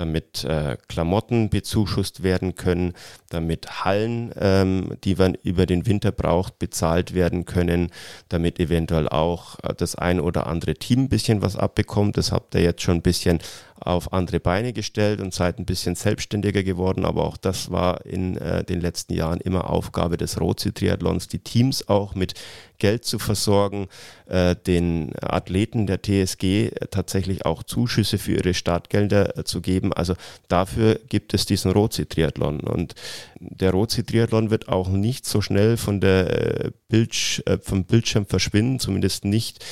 damit 0.00 0.44
äh, 0.44 0.78
Klamotten 0.88 1.50
bezuschusst 1.50 2.22
werden 2.22 2.54
können, 2.54 2.94
damit 3.28 3.84
Hallen, 3.84 4.32
ähm, 4.40 4.96
die 5.04 5.14
man 5.14 5.34
über 5.42 5.66
den 5.66 5.84
Winter 5.84 6.10
braucht, 6.10 6.58
bezahlt 6.58 7.12
werden 7.12 7.44
können, 7.44 7.90
damit 8.30 8.58
eventuell 8.58 9.08
auch 9.08 9.58
äh, 9.62 9.74
das 9.76 9.96
ein 9.96 10.18
oder 10.18 10.46
andere 10.46 10.74
Team 10.74 11.00
ein 11.00 11.08
bisschen 11.10 11.42
was 11.42 11.56
abbekommt. 11.56 12.16
Das 12.16 12.32
habt 12.32 12.54
ihr 12.54 12.62
jetzt 12.62 12.82
schon 12.82 12.96
ein 12.96 13.02
bisschen 13.02 13.40
auf 13.80 14.12
andere 14.12 14.40
Beine 14.40 14.72
gestellt 14.72 15.20
und 15.20 15.34
seid 15.34 15.58
ein 15.58 15.66
bisschen 15.66 15.94
selbstständiger 15.94 16.62
geworden. 16.62 17.04
Aber 17.04 17.24
auch 17.24 17.36
das 17.36 17.70
war 17.70 18.04
in 18.06 18.36
äh, 18.36 18.64
den 18.64 18.80
letzten 18.80 19.14
Jahren 19.14 19.40
immer 19.40 19.70
Aufgabe 19.70 20.16
des 20.16 20.40
Rozi-Triathlons, 20.40 21.28
die 21.28 21.38
Teams 21.38 21.88
auch 21.88 22.14
mit 22.14 22.34
Geld 22.80 23.04
zu 23.04 23.20
versorgen, 23.20 23.86
äh, 24.26 24.56
den 24.56 25.12
Athleten 25.20 25.86
der 25.86 26.02
TSG 26.02 26.70
tatsächlich 26.90 27.46
auch 27.46 27.62
Zuschüsse 27.62 28.18
für 28.18 28.32
ihre 28.32 28.54
Startgelder 28.54 29.38
äh, 29.38 29.44
zu 29.44 29.60
geben. 29.60 29.92
Also 29.92 30.14
dafür 30.48 30.98
gibt 31.08 31.32
es 31.34 31.46
diesen 31.46 31.70
Rozi-Triathlon. 31.70 32.60
Und 32.60 32.94
der 33.38 33.70
Rozi-Triathlon 33.70 34.50
wird 34.50 34.68
auch 34.68 34.88
nicht 34.88 35.26
so 35.26 35.40
schnell 35.40 35.76
von 35.76 36.00
der 36.00 36.64
äh, 36.64 36.70
Bild, 36.88 37.42
äh, 37.46 37.58
vom 37.62 37.84
Bildschirm 37.84 38.26
verschwinden, 38.26 38.80
zumindest 38.80 39.24
nicht, 39.24 39.64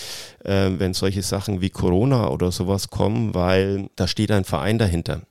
äh, 0.45 0.71
wenn 0.79 0.95
solche 0.95 1.23
Sachen 1.23 1.61
wie 1.61 1.71
Corona 1.71 2.29
oder 2.29 2.53
sowas 2.53 2.91
kommen, 2.91 3.35
weil 3.35 3.89
da 3.97 4.07
steht 4.07 4.31
ein 4.31 4.45
Verein 4.45 4.79
dahinter. 4.79 5.23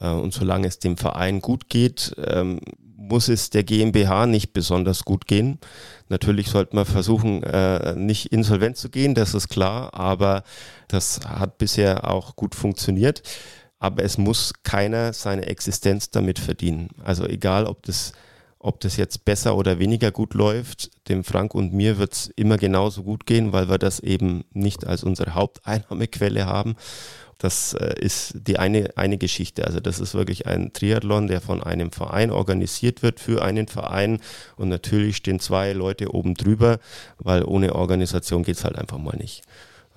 Äh, 0.00 0.10
und 0.10 0.32
solange 0.32 0.66
es 0.66 0.78
dem 0.78 0.96
Verein 0.96 1.40
gut 1.40 1.68
geht, 1.68 2.14
ähm, 2.18 2.60
muss 2.96 3.28
es 3.28 3.50
der 3.50 3.64
GmbH 3.64 4.26
nicht 4.26 4.52
besonders 4.52 5.04
gut 5.04 5.26
gehen. 5.26 5.58
Natürlich 6.08 6.48
sollte 6.48 6.76
man 6.76 6.84
versuchen, 6.84 7.42
äh, 7.42 7.94
nicht 7.96 8.26
insolvent 8.26 8.76
zu 8.76 8.88
gehen, 8.88 9.14
das 9.14 9.34
ist 9.34 9.48
klar, 9.48 9.94
aber 9.94 10.44
das 10.88 11.20
hat 11.26 11.58
bisher 11.58 12.08
auch 12.08 12.36
gut 12.36 12.54
funktioniert. 12.54 13.22
Aber 13.78 14.04
es 14.04 14.18
muss 14.18 14.52
keiner 14.62 15.14
seine 15.14 15.46
Existenz 15.46 16.10
damit 16.10 16.38
verdienen. 16.38 16.88
Also 17.02 17.24
egal, 17.26 17.64
ob 17.64 17.82
das, 17.84 18.12
ob 18.60 18.78
das 18.80 18.96
jetzt 18.98 19.24
besser 19.24 19.56
oder 19.56 19.78
weniger 19.78 20.12
gut 20.12 20.34
läuft, 20.34 20.90
dem 21.08 21.24
Frank 21.24 21.54
und 21.54 21.72
mir 21.72 21.98
wird 21.98 22.12
es 22.12 22.26
immer 22.36 22.58
genauso 22.58 23.02
gut 23.02 23.24
gehen, 23.24 23.52
weil 23.52 23.68
wir 23.68 23.78
das 23.78 24.00
eben 24.00 24.44
nicht 24.52 24.86
als 24.86 25.02
unsere 25.02 25.34
Haupteinnahmequelle 25.34 26.46
haben. 26.46 26.76
Das 27.38 27.72
äh, 27.72 27.94
ist 27.98 28.34
die 28.34 28.58
eine, 28.58 28.90
eine 28.96 29.16
Geschichte. 29.16 29.66
Also 29.66 29.80
das 29.80 29.98
ist 29.98 30.12
wirklich 30.12 30.46
ein 30.46 30.74
Triathlon, 30.74 31.26
der 31.26 31.40
von 31.40 31.62
einem 31.62 31.90
Verein 31.90 32.30
organisiert 32.30 33.02
wird 33.02 33.18
für 33.18 33.42
einen 33.42 33.66
Verein. 33.66 34.20
Und 34.56 34.68
natürlich 34.68 35.16
stehen 35.16 35.40
zwei 35.40 35.72
Leute 35.72 36.14
oben 36.14 36.34
drüber, 36.34 36.78
weil 37.16 37.42
ohne 37.44 37.74
Organisation 37.74 38.42
geht 38.42 38.56
es 38.56 38.64
halt 38.64 38.76
einfach 38.76 38.98
mal 38.98 39.16
nicht. 39.16 39.42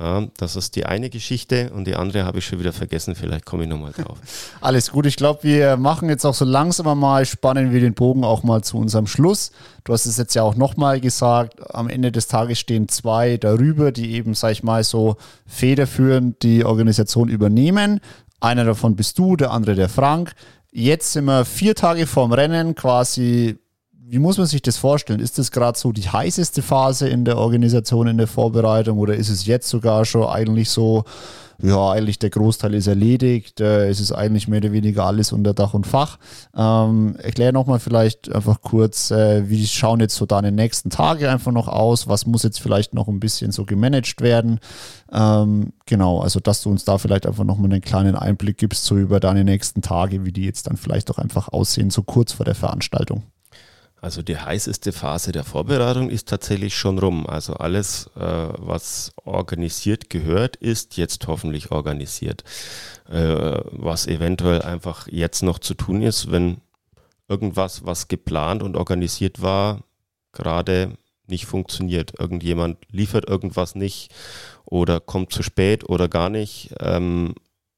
Ja, 0.03 0.27
das 0.35 0.57
ist 0.57 0.75
die 0.75 0.85
eine 0.85 1.09
Geschichte 1.09 1.71
und 1.73 1.87
die 1.87 1.95
andere 1.95 2.25
habe 2.25 2.39
ich 2.39 2.45
schon 2.45 2.59
wieder 2.59 2.73
vergessen. 2.73 3.15
Vielleicht 3.15 3.45
komme 3.45 3.63
ich 3.63 3.69
nochmal 3.69 3.93
drauf. 3.93 4.17
Alles 4.61 4.91
gut. 4.91 5.05
Ich 5.05 5.15
glaube, 5.15 5.43
wir 5.43 5.77
machen 5.77 6.09
jetzt 6.09 6.25
auch 6.25 6.33
so 6.33 6.43
langsam 6.43 6.99
mal, 6.99 7.25
spannen 7.25 7.71
wir 7.71 7.79
den 7.79 7.93
Bogen 7.93 8.25
auch 8.25 8.43
mal 8.43 8.61
zu 8.65 8.77
unserem 8.77 9.07
Schluss. 9.07 9.53
Du 9.85 9.93
hast 9.93 10.05
es 10.05 10.17
jetzt 10.17 10.33
ja 10.33 10.43
auch 10.43 10.55
nochmal 10.55 10.99
gesagt. 10.99 11.73
Am 11.73 11.87
Ende 11.87 12.11
des 12.11 12.27
Tages 12.27 12.59
stehen 12.59 12.89
zwei 12.89 13.37
darüber, 13.37 13.93
die 13.93 14.11
eben, 14.11 14.33
sag 14.33 14.51
ich 14.51 14.61
mal, 14.61 14.83
so 14.83 15.15
federführend 15.45 16.43
die 16.43 16.65
Organisation 16.65 17.29
übernehmen. 17.29 18.01
Einer 18.41 18.65
davon 18.65 18.97
bist 18.97 19.17
du, 19.19 19.37
der 19.37 19.51
andere 19.51 19.75
der 19.75 19.87
Frank. 19.87 20.33
Jetzt 20.73 21.13
sind 21.13 21.25
wir 21.25 21.45
vier 21.45 21.75
Tage 21.75 22.07
vorm 22.07 22.33
Rennen, 22.33 22.75
quasi 22.75 23.57
wie 24.13 24.19
muss 24.19 24.37
man 24.37 24.45
sich 24.45 24.61
das 24.61 24.77
vorstellen? 24.77 25.19
Ist 25.19 25.39
das 25.39 25.49
gerade 25.49 25.75
so 25.75 25.91
die 25.91 26.07
heißeste 26.07 26.61
Phase 26.61 27.09
in 27.09 27.25
der 27.25 27.39
Organisation, 27.39 28.05
in 28.05 28.19
der 28.19 28.27
Vorbereitung 28.27 28.99
oder 28.99 29.15
ist 29.15 29.29
es 29.29 29.47
jetzt 29.47 29.67
sogar 29.67 30.05
schon 30.05 30.27
eigentlich 30.27 30.69
so, 30.69 31.05
ja, 31.59 31.89
eigentlich 31.89 32.19
der 32.19 32.29
Großteil 32.29 32.75
ist 32.75 32.85
erledigt, 32.85 33.59
äh, 33.59 33.89
es 33.89 33.99
ist 33.99 34.11
eigentlich 34.11 34.47
mehr 34.47 34.59
oder 34.59 34.71
weniger 34.71 35.05
alles 35.05 35.31
unter 35.31 35.55
Dach 35.55 35.73
und 35.73 35.87
Fach. 35.87 36.19
Ähm, 36.55 37.15
erklär 37.15 37.53
nochmal 37.53 37.79
vielleicht 37.79 38.31
einfach 38.31 38.61
kurz, 38.61 39.09
äh, 39.09 39.49
wie 39.49 39.65
schauen 39.65 39.99
jetzt 39.99 40.13
so 40.13 40.27
deine 40.27 40.51
nächsten 40.51 40.91
Tage 40.91 41.31
einfach 41.31 41.51
noch 41.51 41.67
aus? 41.67 42.07
Was 42.07 42.27
muss 42.27 42.43
jetzt 42.43 42.61
vielleicht 42.61 42.93
noch 42.93 43.07
ein 43.07 43.19
bisschen 43.19 43.51
so 43.51 43.65
gemanagt 43.65 44.21
werden? 44.21 44.59
Ähm, 45.11 45.73
genau, 45.87 46.19
also 46.19 46.39
dass 46.39 46.61
du 46.61 46.69
uns 46.69 46.85
da 46.85 46.99
vielleicht 46.99 47.25
einfach 47.25 47.45
nochmal 47.45 47.71
einen 47.71 47.81
kleinen 47.81 48.15
Einblick 48.15 48.59
gibst, 48.59 48.85
so 48.85 48.95
über 48.95 49.19
deine 49.19 49.43
nächsten 49.43 49.81
Tage, 49.81 50.23
wie 50.23 50.31
die 50.31 50.45
jetzt 50.45 50.67
dann 50.67 50.77
vielleicht 50.77 51.09
auch 51.09 51.17
einfach 51.17 51.47
aussehen, 51.47 51.89
so 51.89 52.03
kurz 52.03 52.31
vor 52.31 52.45
der 52.45 52.53
Veranstaltung. 52.53 53.23
Also 54.03 54.21
die 54.21 54.37
heißeste 54.37 54.91
Phase 54.91 55.31
der 55.31 55.45
Vorbereitung 55.45 56.09
ist 56.09 56.27
tatsächlich 56.27 56.75
schon 56.75 56.99
rum. 56.99 57.25
Also 57.25 57.53
alles, 57.53 58.07
äh, 58.17 58.19
was 58.19 59.13
organisiert 59.23 60.09
gehört, 60.09 60.57
ist 60.57 60.97
jetzt 60.97 61.25
hoffentlich 61.27 61.71
organisiert. 61.71 62.43
Äh, 63.09 63.61
was 63.71 64.05
eventuell 64.07 64.61
einfach 64.61 65.07
jetzt 65.07 65.41
noch 65.41 65.57
zu 65.57 65.73
tun 65.73 66.01
ist, 66.01 66.29
wenn 66.29 66.57
irgendwas, 67.29 67.85
was 67.85 68.09
geplant 68.09 68.61
und 68.61 68.75
organisiert 68.75 69.41
war, 69.41 69.85
gerade 70.33 70.97
nicht 71.27 71.45
funktioniert. 71.45 72.19
Irgendjemand 72.19 72.79
liefert 72.91 73.29
irgendwas 73.29 73.73
nicht 73.73 74.13
oder 74.65 74.99
kommt 74.99 75.31
zu 75.31 75.43
spät 75.43 75.87
oder 75.87 76.09
gar 76.09 76.29
nicht. 76.29 76.75
Ähm, 76.81 77.35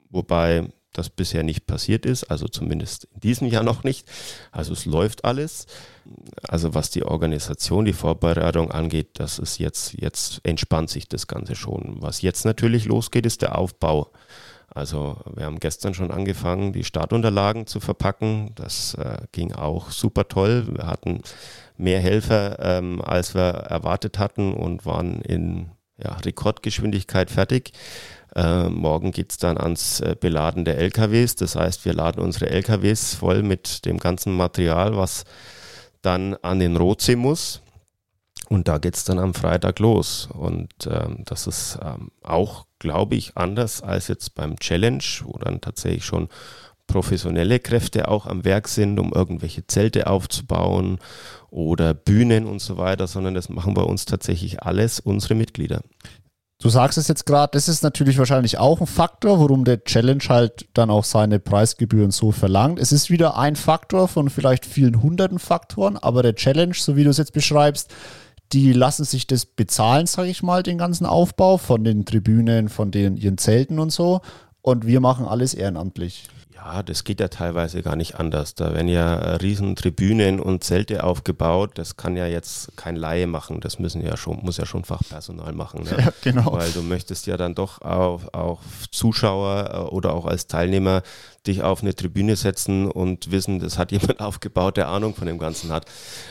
wobei 0.09 0.69
das 0.97 1.09
bisher 1.09 1.43
nicht 1.43 1.67
passiert 1.67 2.05
ist, 2.05 2.25
also 2.25 2.47
zumindest 2.47 3.07
in 3.13 3.19
diesem 3.21 3.47
Jahr 3.47 3.63
noch 3.63 3.83
nicht. 3.83 4.07
Also 4.51 4.73
es 4.73 4.85
läuft 4.85 5.25
alles. 5.25 5.67
Also 6.47 6.73
was 6.73 6.89
die 6.91 7.03
Organisation, 7.03 7.85
die 7.85 7.93
Vorbereitung 7.93 8.71
angeht, 8.71 9.19
das 9.19 9.39
ist 9.39 9.59
jetzt, 9.59 9.93
jetzt 9.93 10.39
entspannt 10.43 10.89
sich 10.89 11.07
das 11.07 11.27
Ganze 11.27 11.55
schon. 11.55 11.97
Was 12.01 12.21
jetzt 12.21 12.45
natürlich 12.45 12.85
losgeht, 12.85 13.25
ist 13.25 13.41
der 13.41 13.57
Aufbau. 13.57 14.11
Also 14.67 15.17
wir 15.33 15.45
haben 15.45 15.59
gestern 15.59 15.93
schon 15.93 16.11
angefangen, 16.11 16.73
die 16.73 16.83
Startunterlagen 16.83 17.65
zu 17.65 17.79
verpacken. 17.79 18.51
Das 18.55 18.93
äh, 18.95 19.17
ging 19.31 19.53
auch 19.53 19.89
super 19.89 20.27
toll. 20.27 20.67
Wir 20.67 20.85
hatten 20.85 21.21
mehr 21.77 21.99
Helfer, 21.99 22.57
ähm, 22.59 23.01
als 23.01 23.35
wir 23.35 23.41
erwartet 23.41 24.19
hatten 24.19 24.53
und 24.53 24.85
waren 24.85 25.21
in 25.21 25.71
ja, 25.97 26.13
Rekordgeschwindigkeit 26.13 27.31
fertig. 27.31 27.71
Äh, 28.35 28.69
morgen 28.69 29.11
geht 29.11 29.31
es 29.31 29.37
dann 29.37 29.57
ans 29.57 30.01
äh, 30.01 30.15
Beladen 30.19 30.65
der 30.65 30.77
LKWs. 30.77 31.35
Das 31.35 31.55
heißt, 31.55 31.85
wir 31.85 31.93
laden 31.93 32.21
unsere 32.21 32.49
LKWs 32.49 33.15
voll 33.15 33.43
mit 33.43 33.85
dem 33.85 33.97
ganzen 33.97 34.35
Material, 34.35 34.97
was 34.97 35.23
dann 36.01 36.35
an 36.41 36.59
den 36.59 36.75
Rotsee 36.75 37.15
muss. 37.15 37.61
Und 38.49 38.67
da 38.67 38.77
geht 38.77 38.95
es 38.95 39.05
dann 39.05 39.19
am 39.19 39.33
Freitag 39.33 39.79
los. 39.79 40.27
Und 40.31 40.69
ähm, 40.87 41.23
das 41.25 41.47
ist 41.47 41.79
ähm, 41.81 42.11
auch, 42.21 42.65
glaube 42.79 43.15
ich, 43.15 43.35
anders 43.37 43.81
als 43.81 44.07
jetzt 44.07 44.35
beim 44.35 44.59
Challenge, 44.59 45.03
wo 45.23 45.37
dann 45.39 45.61
tatsächlich 45.61 46.05
schon 46.05 46.27
professionelle 46.87 47.59
Kräfte 47.59 48.07
auch 48.07 48.27
am 48.27 48.45
Werk 48.45 48.67
sind, 48.67 48.99
um 48.99 49.11
irgendwelche 49.13 49.65
Zelte 49.65 50.07
aufzubauen 50.07 50.99
oder 51.49 51.93
Bühnen 51.93 52.45
und 52.45 52.59
so 52.59 52.77
weiter, 52.77 53.07
sondern 53.07 53.33
das 53.33 53.49
machen 53.49 53.73
bei 53.73 53.81
uns 53.81 54.05
tatsächlich 54.05 54.61
alles 54.61 54.99
unsere 54.99 55.33
Mitglieder. 55.33 55.81
Du 56.65 56.71
sagst 56.71 56.97
es 56.97 57.07
jetzt 57.07 57.27
gerade, 57.27 57.51
das 57.51 57.69
ist 57.69 57.83
natürlich 57.83 58.17
wahrscheinlich 58.17 58.57
auch 58.57 58.81
ein 58.81 58.87
Faktor, 58.87 59.39
warum 59.39 59.65
der 59.65 59.83
Challenge 59.83 60.23
halt 60.27 60.67
dann 60.73 60.89
auch 60.89 61.03
seine 61.03 61.39
Preisgebühren 61.39 62.09
so 62.09 62.31
verlangt. 62.31 62.79
Es 62.79 62.91
ist 62.91 63.11
wieder 63.11 63.37
ein 63.37 63.55
Faktor 63.55 64.07
von 64.07 64.31
vielleicht 64.31 64.65
vielen 64.65 65.03
hunderten 65.03 65.37
Faktoren, 65.37 65.95
aber 65.95 66.23
der 66.23 66.33
Challenge, 66.33 66.73
so 66.73 66.95
wie 66.95 67.03
du 67.03 67.11
es 67.11 67.19
jetzt 67.19 67.33
beschreibst, 67.33 67.93
die 68.51 68.73
lassen 68.73 69.05
sich 69.05 69.27
das 69.27 69.45
bezahlen, 69.45 70.07
sage 70.07 70.29
ich 70.29 70.41
mal, 70.41 70.63
den 70.63 70.79
ganzen 70.79 71.05
Aufbau 71.05 71.57
von 71.59 71.83
den 71.83 72.03
Tribünen, 72.03 72.67
von 72.69 72.89
den 72.89 73.15
ihren 73.15 73.37
Zelten 73.37 73.77
und 73.77 73.91
so. 73.91 74.21
Und 74.63 74.87
wir 74.87 75.01
machen 75.01 75.27
alles 75.27 75.53
ehrenamtlich. 75.53 76.23
Ja, 76.65 76.81
das 76.81 77.03
geht 77.03 77.19
ja 77.19 77.27
teilweise 77.27 77.83
gar 77.83 77.95
nicht 77.95 78.15
anders. 78.15 78.55
Da 78.55 78.73
werden 78.73 78.87
ja 78.87 79.15
äh, 79.17 79.35
riesen 79.35 79.75
Tribünen 79.75 80.39
und 80.39 80.63
Zelte 80.63 81.03
aufgebaut. 81.03 81.71
Das 81.75 81.95
kann 81.95 82.17
ja 82.17 82.25
jetzt 82.25 82.75
kein 82.75 82.95
Laie 82.95 83.27
machen. 83.27 83.59
Das 83.59 83.77
müssen 83.77 84.03
ja 84.03 84.17
schon, 84.17 84.39
muss 84.41 84.57
ja 84.57 84.65
schon 84.65 84.83
Fachpersonal 84.83 85.53
machen. 85.53 85.83
Ne? 85.83 85.95
Ja, 86.05 86.11
genau. 86.21 86.53
Weil 86.53 86.71
du 86.71 86.81
möchtest 86.81 87.27
ja 87.27 87.37
dann 87.37 87.53
doch 87.55 87.81
auch, 87.81 88.33
auch 88.33 88.61
Zuschauer 88.91 89.69
äh, 89.71 89.93
oder 89.93 90.13
auch 90.13 90.25
als 90.25 90.47
Teilnehmer 90.47 91.03
dich 91.45 91.61
auf 91.61 91.83
eine 91.83 91.95
Tribüne 91.95 92.35
setzen 92.35 92.89
und 92.89 93.31
wissen, 93.31 93.59
das 93.59 93.77
hat 93.77 93.91
jemand 93.93 94.19
aufgebaut, 94.19 94.77
der 94.77 94.87
Ahnung 94.87 95.13
von 95.13 95.27
dem 95.27 95.37
Ganzen 95.37 95.71
hat. 95.71 95.85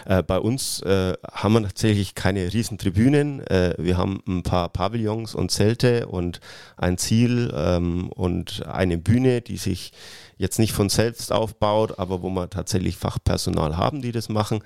Äh, 0.04 0.24
bei 0.24 0.38
uns 0.38 0.80
äh, 0.82 1.14
haben 1.32 1.52
wir 1.52 1.62
tatsächlich 1.62 2.16
keine 2.16 2.52
riesen 2.52 2.78
Tribünen. 2.78 3.46
Äh, 3.46 3.74
wir 3.78 3.96
haben 3.96 4.20
ein 4.26 4.42
paar 4.42 4.68
Pavillons 4.68 5.34
und 5.34 5.50
Zelte 5.50 6.08
und 6.08 6.40
ein 6.76 6.98
Ziel 6.98 7.52
ähm, 7.56 8.08
und 8.08 8.66
eine 8.66 8.98
Bühne, 8.98 9.40
die 9.40 9.58
sich 9.58 9.92
jetzt 10.36 10.58
nicht 10.58 10.72
von 10.72 10.88
selbst 10.88 11.32
aufbaut, 11.32 11.98
aber 11.98 12.22
wo 12.22 12.30
wir 12.30 12.50
tatsächlich 12.50 12.96
Fachpersonal 12.96 13.76
haben, 13.76 14.02
die 14.02 14.12
das 14.12 14.28
machen. 14.28 14.60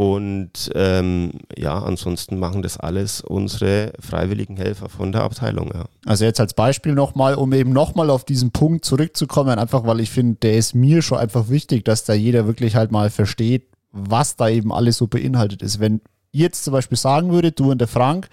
Und 0.00 0.70
ähm, 0.74 1.32
ja, 1.58 1.78
ansonsten 1.78 2.38
machen 2.38 2.62
das 2.62 2.78
alles 2.78 3.20
unsere 3.20 3.92
freiwilligen 4.00 4.56
Helfer 4.56 4.88
von 4.88 5.12
der 5.12 5.24
Abteilung. 5.24 5.70
Ja. 5.74 5.84
Also 6.06 6.24
jetzt 6.24 6.40
als 6.40 6.54
Beispiel 6.54 6.94
nochmal, 6.94 7.34
um 7.34 7.52
eben 7.52 7.72
nochmal 7.72 8.08
auf 8.08 8.24
diesen 8.24 8.50
Punkt 8.50 8.86
zurückzukommen, 8.86 9.58
einfach 9.58 9.84
weil 9.84 10.00
ich 10.00 10.10
finde, 10.10 10.36
der 10.36 10.54
ist 10.56 10.74
mir 10.74 11.02
schon 11.02 11.18
einfach 11.18 11.50
wichtig, 11.50 11.84
dass 11.84 12.04
da 12.04 12.14
jeder 12.14 12.46
wirklich 12.46 12.76
halt 12.76 12.90
mal 12.92 13.10
versteht, 13.10 13.68
was 13.92 14.36
da 14.36 14.48
eben 14.48 14.72
alles 14.72 14.96
so 14.96 15.06
beinhaltet 15.06 15.60
ist. 15.60 15.80
Wenn 15.80 16.00
ihr 16.32 16.44
jetzt 16.44 16.64
zum 16.64 16.72
Beispiel 16.72 16.96
sagen 16.96 17.30
würde, 17.30 17.52
du 17.52 17.70
und 17.70 17.78
der 17.78 17.88
Frank, 17.88 18.28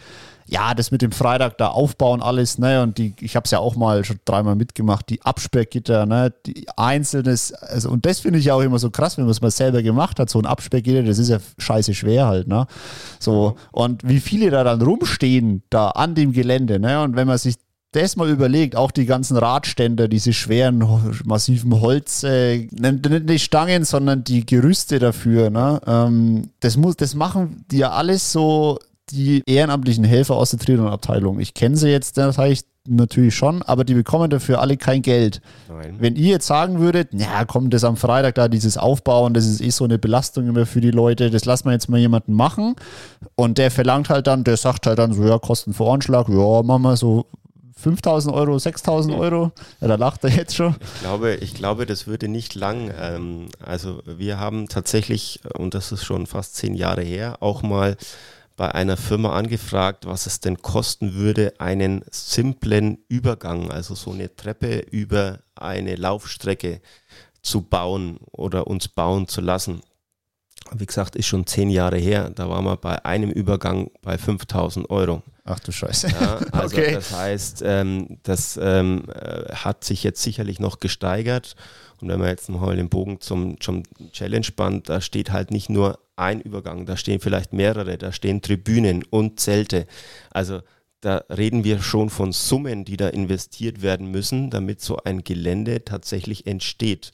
ja, 0.47 0.73
das 0.73 0.91
mit 0.91 1.01
dem 1.01 1.11
Freitag 1.11 1.57
da 1.57 1.67
aufbauen 1.67 2.21
alles, 2.21 2.57
ne, 2.57 2.81
und 2.81 2.97
die, 2.97 3.13
ich 3.19 3.35
habe 3.35 3.43
es 3.43 3.51
ja 3.51 3.59
auch 3.59 3.75
mal 3.75 4.05
schon 4.05 4.19
dreimal 4.23 4.55
mitgemacht, 4.55 5.09
die 5.09 5.21
Absperrgitter, 5.21 6.05
ne, 6.05 6.33
die 6.45 6.65
einzelnes, 6.77 7.53
also 7.53 7.89
und 7.89 8.05
das 8.05 8.21
finde 8.21 8.39
ich 8.39 8.51
auch 8.51 8.61
immer 8.61 8.79
so 8.79 8.89
krass, 8.89 9.17
wenn 9.17 9.25
man 9.25 9.31
es 9.31 9.41
mal 9.41 9.51
selber 9.51 9.83
gemacht 9.83 10.19
hat, 10.19 10.29
so 10.29 10.39
ein 10.39 10.45
Absperrgitter, 10.45 11.03
das 11.03 11.17
ist 11.17 11.29
ja 11.29 11.39
scheiße 11.57 11.93
schwer 11.93 12.27
halt, 12.27 12.47
ne, 12.47 12.65
so, 13.19 13.57
und 13.71 14.07
wie 14.07 14.21
viele 14.21 14.49
da 14.49 14.63
dann 14.63 14.81
rumstehen, 14.81 15.63
da 15.69 15.89
an 15.89 16.15
dem 16.15 16.31
Gelände, 16.31 16.79
ne, 16.79 17.01
und 17.03 17.15
wenn 17.15 17.27
man 17.27 17.37
sich 17.37 17.55
das 17.91 18.15
mal 18.15 18.29
überlegt, 18.29 18.75
auch 18.75 18.91
die 18.91 19.05
ganzen 19.05 19.37
Radständer, 19.37 20.07
diese 20.07 20.33
schweren, 20.33 20.83
massiven 21.25 21.79
Holz, 21.81 22.23
äh, 22.23 22.67
nicht 22.71 23.29
die 23.29 23.39
Stangen, 23.39 23.85
sondern 23.85 24.23
die 24.23 24.45
Gerüste 24.45 24.99
dafür, 24.99 25.49
ne? 25.49 25.81
Ähm, 25.87 26.49
das, 26.59 26.75
muss, 26.75 26.97
das 26.97 27.15
machen 27.15 27.65
die 27.71 27.77
ja 27.77 27.91
alles 27.91 28.31
so 28.31 28.77
die 29.11 29.43
ehrenamtlichen 29.45 30.03
Helfer 30.03 30.35
aus 30.35 30.51
der 30.51 30.59
Triathlon-Abteilung. 30.59 31.39
Ich 31.39 31.53
kenne 31.53 31.77
sie 31.77 31.89
jetzt 31.89 32.17
natürlich, 32.17 32.63
natürlich 32.87 33.35
schon, 33.35 33.61
aber 33.63 33.83
die 33.83 33.93
bekommen 33.93 34.29
dafür 34.29 34.61
alle 34.61 34.77
kein 34.77 35.01
Geld. 35.01 35.41
Nein. 35.69 35.97
Wenn 35.99 36.15
ihr 36.15 36.29
jetzt 36.29 36.47
sagen 36.47 36.79
würdet, 36.79 37.09
ja 37.13 37.45
komm, 37.45 37.69
das 37.69 37.83
am 37.83 37.97
Freitag 37.97 38.35
da, 38.35 38.47
dieses 38.47 38.77
Aufbauen, 38.77 39.33
das 39.33 39.45
ist 39.45 39.61
eh 39.61 39.69
so 39.69 39.85
eine 39.85 39.97
Belastung 39.97 40.47
immer 40.47 40.65
für 40.65 40.81
die 40.81 40.91
Leute, 40.91 41.29
das 41.29 41.45
lassen 41.45 41.65
wir 41.65 41.73
jetzt 41.73 41.89
mal 41.89 41.99
jemanden 41.99 42.33
machen 42.33 42.75
und 43.35 43.57
der 43.57 43.71
verlangt 43.71 44.09
halt 44.09 44.27
dann, 44.27 44.43
der 44.43 44.57
sagt 44.57 44.87
halt 44.87 44.99
dann 44.99 45.13
so, 45.13 45.23
ja, 45.25 45.39
Kosten 45.39 45.73
vor 45.73 45.93
Anschlag, 45.93 46.29
ja, 46.29 46.63
machen 46.63 46.83
wir 46.83 46.97
so 46.97 47.25
5000 47.77 48.33
Euro, 48.33 48.57
6000 48.57 49.15
Euro? 49.15 49.51
Ja, 49.81 49.87
da 49.87 49.95
lacht 49.95 50.23
er 50.23 50.31
jetzt 50.31 50.55
schon. 50.55 50.75
Ich 50.95 51.01
glaube, 51.01 51.35
ich 51.35 51.53
glaube 51.53 51.85
das 51.85 52.07
würde 52.07 52.27
nicht 52.27 52.55
lang. 52.55 52.91
Ähm, 52.99 53.49
also 53.63 54.01
wir 54.05 54.39
haben 54.39 54.67
tatsächlich, 54.67 55.41
und 55.53 55.75
das 55.75 55.91
ist 55.91 56.03
schon 56.03 56.25
fast 56.25 56.55
zehn 56.55 56.73
Jahre 56.73 57.03
her, 57.03 57.37
auch 57.39 57.61
mal 57.61 57.95
bei 58.57 58.73
einer 58.73 58.97
Firma 58.97 59.33
angefragt, 59.33 60.05
was 60.07 60.25
es 60.25 60.41
denn 60.41 60.61
kosten 60.61 61.13
würde, 61.13 61.53
einen 61.59 62.03
simplen 62.09 62.97
Übergang, 63.07 63.71
also 63.71 63.95
so 63.95 64.11
eine 64.11 64.35
Treppe 64.35 64.79
über 64.79 65.39
eine 65.55 65.95
Laufstrecke 65.95 66.81
zu 67.43 67.61
bauen 67.61 68.17
oder 68.31 68.67
uns 68.67 68.87
bauen 68.87 69.27
zu 69.27 69.41
lassen. 69.41 69.81
Wie 70.73 70.85
gesagt, 70.85 71.15
ist 71.15 71.27
schon 71.27 71.45
zehn 71.45 71.69
Jahre 71.69 71.97
her. 71.97 72.31
Da 72.31 72.49
waren 72.49 72.65
wir 72.65 72.75
bei 72.75 73.05
einem 73.05 73.29
Übergang 73.29 73.89
bei 74.01 74.17
5000 74.17 74.89
Euro. 74.89 75.21
Ach 75.45 75.59
du 75.59 75.71
Scheiße. 75.71 76.09
Ja, 76.09 76.37
also 76.51 76.75
okay. 76.75 76.93
das 76.93 77.13
heißt, 77.13 77.61
ähm, 77.63 78.17
das 78.23 78.59
ähm, 78.61 79.03
äh, 79.13 79.53
hat 79.53 79.83
sich 79.83 80.03
jetzt 80.03 80.21
sicherlich 80.21 80.59
noch 80.59 80.79
gesteigert. 80.79 81.55
Und 82.01 82.09
wenn 82.09 82.19
man 82.19 82.29
jetzt 82.29 82.49
mal 82.49 82.75
den 82.75 82.89
Bogen 82.89 83.19
zum, 83.21 83.59
zum 83.59 83.83
Challenge 84.11 84.43
spannt, 84.43 84.89
da 84.89 85.01
steht 85.01 85.31
halt 85.31 85.51
nicht 85.51 85.69
nur 85.69 85.99
ein 86.15 86.41
Übergang, 86.41 86.85
da 86.85 86.97
stehen 86.97 87.19
vielleicht 87.19 87.53
mehrere, 87.53 87.97
da 87.97 88.11
stehen 88.11 88.41
Tribünen 88.41 89.03
und 89.09 89.39
Zelte. 89.39 89.87
Also 90.31 90.61
da 91.01 91.23
reden 91.29 91.63
wir 91.63 91.79
schon 91.79 92.09
von 92.09 92.31
Summen, 92.31 92.85
die 92.85 92.97
da 92.97 93.07
investiert 93.07 93.81
werden 93.81 94.09
müssen, 94.11 94.49
damit 94.49 94.81
so 94.81 94.97
ein 94.97 95.23
Gelände 95.23 95.85
tatsächlich 95.85 96.47
entsteht. 96.47 97.11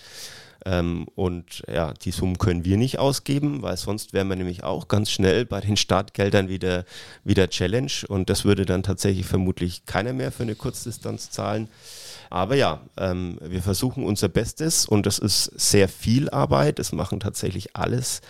Ähm, 0.65 1.07
und 1.15 1.63
ja, 1.67 1.93
die 1.93 2.11
Summen 2.11 2.37
können 2.37 2.63
wir 2.63 2.77
nicht 2.77 2.97
ausgeben, 2.97 3.61
weil 3.61 3.75
sonst 3.75 4.13
wären 4.13 4.29
wir 4.29 4.37
nämlich 4.37 4.63
auch 4.63 4.87
ganz 4.87 5.11
schnell 5.11 5.45
bei 5.45 5.59
den 5.59 5.75
Startgeldern 5.75 6.47
wieder, 6.47 6.85
wieder 7.25 7.49
Challenge 7.49 7.91
und 8.07 8.29
das 8.29 8.45
würde 8.45 8.65
dann 8.65 8.83
tatsächlich 8.83 9.25
vermutlich 9.25 9.85
keiner 9.85 10.13
mehr 10.13 10.31
für 10.31 10.43
eine 10.43 10.55
Kurzdistanz 10.55 11.29
zahlen. 11.31 11.69
Aber 12.33 12.55
ja, 12.55 12.81
ähm, 12.97 13.37
wir 13.43 13.61
versuchen 13.61 14.03
unser 14.03 14.27
Bestes 14.27 14.87
und 14.87 15.05
das 15.05 15.19
ist 15.19 15.51
sehr 15.55 15.87
viel 15.87 16.31
Arbeit. 16.31 16.79
Das 16.79 16.91
machen 16.91 17.19
tatsächlich 17.19 17.75
alles 17.75 18.21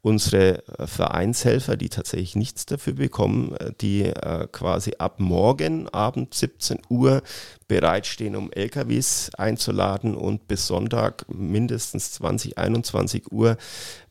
unsere 0.00 0.64
äh, 0.78 0.86
Vereinshelfer, 0.86 1.76
die 1.76 1.88
tatsächlich 1.88 2.36
nichts 2.36 2.66
dafür 2.66 2.92
bekommen, 2.92 3.56
äh, 3.56 3.72
die 3.80 4.04
äh, 4.04 4.46
quasi 4.52 4.92
ab 4.98 5.18
morgen 5.18 5.88
Abend 5.88 6.34
17 6.34 6.82
Uhr 6.88 7.20
bereitstehen, 7.66 8.36
um 8.36 8.52
LKWs 8.52 9.30
einzuladen 9.36 10.14
und 10.14 10.46
bis 10.46 10.68
Sonntag 10.68 11.24
mindestens 11.28 12.12
20, 12.12 12.58
21 12.58 13.32
Uhr 13.32 13.56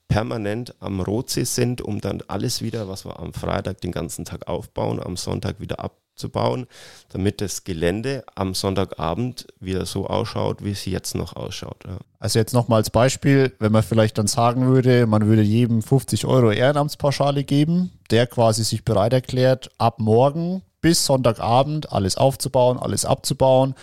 permanent 0.10 0.76
am 0.82 1.00
Rotsee 1.00 1.46
sind, 1.46 1.80
um 1.82 2.02
dann 2.02 2.22
alles 2.28 2.62
wieder, 2.62 2.90
was 2.90 3.06
wir 3.06 3.18
am 3.18 3.32
Freitag 3.32 3.80
den 3.80 3.94
ganzen 3.94 4.26
Tag 4.26 4.50
aufbauen, 4.50 5.02
am 5.02 5.16
Sonntag 5.16 5.62
wieder 5.62 5.80
ab 5.80 5.96
zu 6.18 6.30
bauen, 6.30 6.68
damit 7.10 7.42
das 7.42 7.64
Gelände 7.64 8.24
am 8.36 8.54
Sonntagabend 8.54 9.48
wieder 9.60 9.86
so 9.86 10.08
ausschaut, 10.08 10.64
wie 10.64 10.72
es 10.72 10.86
jetzt 10.86 11.16
noch 11.16 11.36
ausschaut. 11.36 11.84
Ja. 11.86 11.98
Also 12.20 12.40
jetzt 12.40 12.54
nochmal 12.54 12.78
als 12.78 12.90
Beispiel, 12.90 13.54
wenn 13.60 13.72
man 13.72 13.84
vielleicht 13.84 14.18
dann 14.18 14.28
sagen 14.28 14.68
würde, 14.68 15.06
man 15.08 15.28
würde 15.28 15.44
jedem 15.44 15.82
50 15.82 16.26
Euro 16.26 16.52
Ehrenamtspauschale 16.52 17.44
geben, 17.44 17.92
der 18.10 18.28
quasi 18.28 18.64
sich 18.64 18.84
bereit 18.84 19.14
erklärt, 19.14 19.70
ab 19.78 20.00
morgen 20.00 20.64
bis 20.82 21.06
Sonntagabend 21.06 21.92
alles 21.92 22.18
aufzubauen, 22.18 22.78
alles 22.78 23.06
abzubauen. 23.06 23.76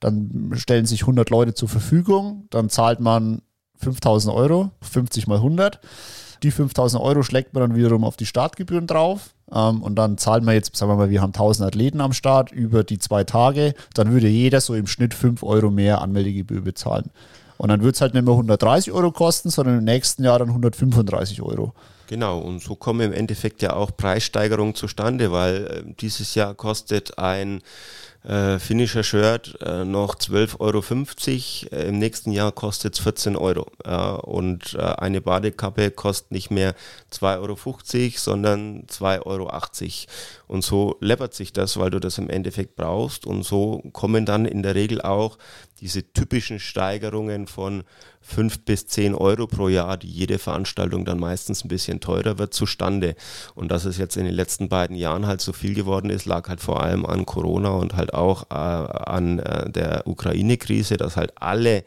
Dann 0.00 0.52
stellen 0.56 0.86
sich 0.86 1.02
100 1.02 1.30
Leute 1.30 1.54
zur 1.54 1.68
Verfügung, 1.68 2.46
dann 2.50 2.68
zahlt 2.68 3.00
man 3.00 3.42
5000 3.76 4.34
Euro, 4.34 4.70
50 4.80 5.26
mal 5.26 5.36
100. 5.36 5.80
Die 6.42 6.50
5000 6.50 7.02
Euro 7.02 7.22
schlägt 7.22 7.54
man 7.54 7.62
dann 7.62 7.76
wiederum 7.76 8.04
auf 8.04 8.16
die 8.16 8.26
Startgebühren 8.26 8.86
drauf. 8.86 9.30
Ähm, 9.52 9.82
und 9.82 9.96
dann 9.96 10.18
zahlen 10.18 10.44
wir 10.44 10.54
jetzt, 10.54 10.74
sagen 10.76 10.90
wir 10.90 10.96
mal, 10.96 11.10
wir 11.10 11.20
haben 11.20 11.30
1000 11.30 11.66
Athleten 11.66 12.00
am 12.00 12.12
Start 12.12 12.52
über 12.52 12.84
die 12.84 12.98
zwei 12.98 13.24
Tage. 13.24 13.74
Dann 13.94 14.12
würde 14.12 14.28
jeder 14.28 14.60
so 14.60 14.74
im 14.74 14.86
Schnitt 14.86 15.14
5 15.14 15.42
Euro 15.42 15.70
mehr 15.70 16.00
Anmeldegebühr 16.00 16.62
bezahlen. 16.62 17.10
Und 17.58 17.68
dann 17.68 17.82
wird 17.82 17.94
es 17.94 18.00
halt 18.00 18.14
nicht 18.14 18.24
mehr 18.24 18.32
130 18.32 18.92
Euro 18.92 19.12
kosten, 19.12 19.50
sondern 19.50 19.78
im 19.78 19.84
nächsten 19.84 20.24
Jahr 20.24 20.38
dann 20.38 20.48
135 20.48 21.42
Euro. 21.42 21.72
Genau, 22.08 22.40
und 22.40 22.60
so 22.60 22.74
kommen 22.74 23.00
im 23.00 23.12
Endeffekt 23.12 23.62
ja 23.62 23.74
auch 23.74 23.96
Preissteigerungen 23.96 24.74
zustande, 24.74 25.32
weil 25.32 25.66
äh, 25.66 25.94
dieses 26.00 26.34
Jahr 26.34 26.54
kostet 26.54 27.18
ein 27.18 27.62
äh, 28.24 28.58
Finisher 28.58 29.02
Shirt 29.02 29.58
äh, 29.60 29.84
noch 29.84 30.14
12,50 30.14 30.60
Euro. 30.60 31.76
Äh, 31.76 31.88
Im 31.88 31.98
nächsten 31.98 32.32
Jahr 32.32 32.52
kostet 32.52 32.94
es 32.94 33.00
14 33.00 33.36
Euro. 33.36 33.66
Äh, 33.84 33.96
und 33.96 34.74
äh, 34.74 34.78
eine 34.80 35.20
Badekappe 35.20 35.90
kostet 35.90 36.30
nicht 36.30 36.50
mehr 36.50 36.74
2,50 37.12 37.38
Euro, 37.40 38.10
sondern 38.16 38.86
2,80 38.86 39.26
Euro. 39.26 39.50
Und 40.46 40.64
so 40.64 40.96
läppert 41.00 41.34
sich 41.34 41.52
das, 41.52 41.76
weil 41.78 41.90
du 41.90 41.98
das 41.98 42.18
im 42.18 42.30
Endeffekt 42.30 42.76
brauchst. 42.76 43.26
Und 43.26 43.42
so 43.42 43.82
kommen 43.92 44.26
dann 44.26 44.44
in 44.44 44.62
der 44.62 44.74
Regel 44.74 45.00
auch 45.02 45.38
diese 45.80 46.12
typischen 46.12 46.60
Steigerungen 46.60 47.48
von 47.48 47.82
5 48.22 48.64
bis 48.64 48.86
10 48.86 49.14
Euro 49.14 49.46
pro 49.46 49.68
Jahr, 49.68 49.96
die 49.96 50.08
jede 50.08 50.38
Veranstaltung 50.38 51.04
dann 51.04 51.18
meistens 51.18 51.64
ein 51.64 51.68
bisschen 51.68 52.00
teurer 52.00 52.38
wird, 52.38 52.54
zustande. 52.54 53.14
Und 53.54 53.70
dass 53.70 53.84
es 53.84 53.98
jetzt 53.98 54.16
in 54.16 54.24
den 54.24 54.34
letzten 54.34 54.68
beiden 54.68 54.96
Jahren 54.96 55.26
halt 55.26 55.40
so 55.40 55.52
viel 55.52 55.74
geworden 55.74 56.10
ist, 56.10 56.24
lag 56.24 56.48
halt 56.48 56.60
vor 56.60 56.82
allem 56.82 57.04
an 57.04 57.26
Corona 57.26 57.70
und 57.70 57.94
halt 57.94 58.14
auch 58.14 58.44
äh, 58.50 58.54
an 58.54 59.38
äh, 59.38 59.70
der 59.70 60.06
Ukraine-Krise, 60.06 60.96
dass 60.96 61.16
halt 61.16 61.32
alle 61.36 61.84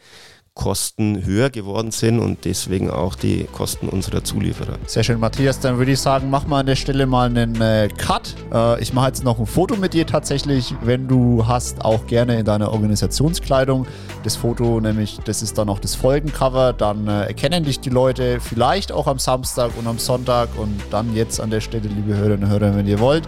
Kosten 0.56 1.26
höher 1.26 1.49
geworden 1.49 1.91
sind 1.91 2.20
und 2.20 2.45
deswegen 2.45 2.89
auch 2.89 3.16
die 3.16 3.43
Kosten 3.43 3.89
unserer 3.89 4.24
Zulieferer. 4.24 4.78
Sehr 4.88 5.03
schön, 5.03 5.20
Matthias. 5.20 5.60
Dann 5.60 5.78
würde 5.78 5.91
ich 5.91 5.99
sagen, 5.99 6.30
mach 6.30 6.47
mal 6.47 6.62
an 6.62 6.66
der 6.66 6.78
Stelle 6.78 7.06
mal 7.06 7.26
einen 7.30 7.60
äh, 7.62 7.89
Cut. 7.97 8.34
Äh, 8.53 8.82
ich 8.82 8.93
mache 8.93 9.08
jetzt 9.08 9.26
noch 9.26 9.38
ein 9.38 9.45
Foto 9.45 9.76
mit 9.76 9.93
dir 9.93 10.08
tatsächlich, 10.08 10.74
wenn 10.82 11.10
du 11.10 11.45
hast, 11.45 11.84
auch 11.84 12.08
gerne 12.08 12.39
in 12.39 12.45
deiner 12.45 12.72
Organisationskleidung. 12.72 13.86
Das 14.24 14.38
Foto 14.38 14.80
nämlich, 14.80 15.20
das 15.26 15.41
ist 15.43 15.58
dann 15.58 15.68
auch 15.68 15.80
das 15.80 15.93
Folgencover. 15.93 16.72
Dann 16.72 17.10
äh, 17.10 17.26
erkennen 17.26 17.66
dich 17.66 17.82
die 17.82 17.89
Leute 17.89 18.39
vielleicht 18.39 18.93
auch 18.93 19.08
am 19.08 19.20
Samstag 19.20 19.72
und 19.78 19.86
am 19.88 19.99
Sonntag 19.99 20.47
und 20.58 20.80
dann 20.89 21.14
jetzt 21.14 21.41
an 21.41 21.49
der 21.49 21.60
Stelle, 21.60 21.89
liebe 21.89 22.16
Hörerinnen 22.16 22.45
und 22.45 22.49
Hörer, 22.49 22.76
wenn 22.76 22.88
ihr 22.88 23.01
wollt 23.01 23.28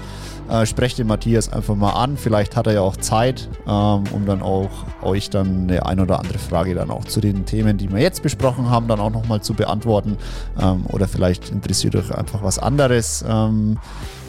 äh, 0.49 0.65
sprecht 0.65 0.97
den 0.97 1.07
Matthias 1.07 1.51
einfach 1.51 1.75
mal 1.75 1.91
an. 1.91 2.17
Vielleicht 2.17 2.55
hat 2.55 2.67
er 2.67 2.73
ja 2.73 2.81
auch 2.81 2.97
Zeit, 2.97 3.49
ähm, 3.67 4.03
um 4.11 4.25
dann 4.25 4.41
auch 4.41 4.69
euch 5.01 5.29
dann 5.29 5.63
eine 5.63 5.85
ein 5.85 5.99
oder 5.99 6.19
andere 6.19 6.39
Frage 6.39 6.75
dann 6.75 6.89
auch 6.89 7.05
zu 7.05 7.21
den 7.21 7.45
Themen, 7.45 7.77
die 7.77 7.91
wir 7.91 7.99
jetzt 7.99 8.23
besprochen 8.23 8.69
haben, 8.69 8.87
dann 8.87 8.99
auch 8.99 9.11
nochmal 9.11 9.41
zu 9.41 9.53
beantworten. 9.53 10.17
Ähm, 10.59 10.85
oder 10.87 11.07
vielleicht 11.07 11.49
interessiert 11.51 11.95
euch 11.95 12.13
einfach 12.13 12.43
was 12.43 12.59
anderes. 12.59 13.23
Ähm, 13.27 13.77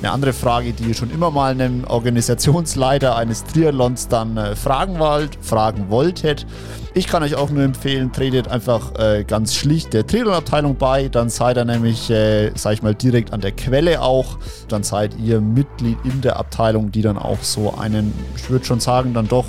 eine 0.01 0.13
andere 0.13 0.33
Frage, 0.33 0.73
die 0.73 0.85
ihr 0.85 0.95
schon 0.95 1.11
immer 1.11 1.31
mal 1.31 1.51
einem 1.51 1.85
Organisationsleiter 1.85 3.17
eines 3.17 3.43
Triathlons 3.45 4.07
dann 4.09 4.37
äh, 4.37 4.55
fragen 4.55 4.99
wollt, 4.99 5.37
fragen 5.41 5.91
wolltet. 5.91 6.47
Ich 6.95 7.07
kann 7.07 7.23
euch 7.23 7.35
auch 7.35 7.51
nur 7.51 7.63
empfehlen, 7.63 8.13
tretet 8.13 8.49
einfach 8.49 8.99
äh, 8.99 9.25
ganz 9.25 9.55
schlicht 9.55 9.93
der 9.93 10.07
Triathlon-Abteilung 10.07 10.77
bei. 10.77 11.09
Dann 11.09 11.31
seid 11.31 11.57
ihr 11.57 11.65
nämlich, 11.65 12.11
äh, 12.11 12.51
sag 12.55 12.73
ich 12.75 12.83
mal, 12.83 12.95
direkt 12.95 13.33
an 13.33 13.41
der 13.41 13.53
Quelle 13.53 14.01
auch. 14.03 14.39
Dann 14.69 14.83
seid 14.83 15.17
ihr 15.19 15.41
Mitglied 15.41 15.99
in 16.11 16.21
der 16.21 16.37
Abteilung, 16.37 16.91
die 16.91 17.03
dann 17.03 17.19
auch 17.19 17.43
so 17.43 17.75
einen, 17.75 18.13
ich 18.37 18.49
würde 18.51 18.65
schon 18.65 18.81
sagen, 18.81 19.15
dann 19.15 19.29
doch 19.29 19.47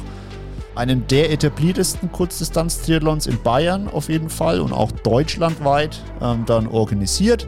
einen 0.75 1.05
der 1.07 1.31
etabliertesten 1.31 2.11
Kurzdistanz-Triathlons 2.11 3.27
in 3.27 3.41
Bayern 3.41 3.89
auf 3.89 4.07
jeden 4.09 4.29
Fall 4.29 4.61
und 4.61 4.71
auch 4.71 4.91
deutschlandweit 4.91 6.01
ähm, 6.21 6.45
dann 6.45 6.67
organisiert. 6.67 7.47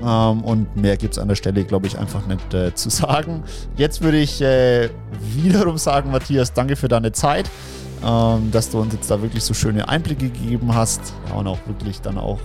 Ähm, 0.00 0.44
und 0.44 0.76
mehr 0.76 0.96
gibt 0.96 1.14
es 1.14 1.18
an 1.18 1.28
der 1.28 1.34
Stelle, 1.34 1.64
glaube 1.64 1.88
ich, 1.88 1.98
einfach 1.98 2.26
nicht 2.26 2.54
äh, 2.54 2.74
zu 2.74 2.88
sagen. 2.88 3.42
Jetzt 3.76 4.00
würde 4.00 4.18
ich 4.18 4.40
äh, 4.40 4.90
wiederum 5.34 5.76
sagen, 5.76 6.12
Matthias, 6.12 6.52
danke 6.52 6.76
für 6.76 6.88
deine 6.88 7.12
Zeit, 7.12 7.50
ähm, 8.04 8.50
dass 8.50 8.70
du 8.70 8.80
uns 8.80 8.94
jetzt 8.94 9.10
da 9.10 9.20
wirklich 9.22 9.44
so 9.44 9.54
schöne 9.54 9.88
Einblicke 9.88 10.28
gegeben 10.30 10.74
hast 10.74 11.00
und 11.34 11.46
auch 11.46 11.58
wirklich 11.66 12.00
dann 12.00 12.18
auch 12.18 12.40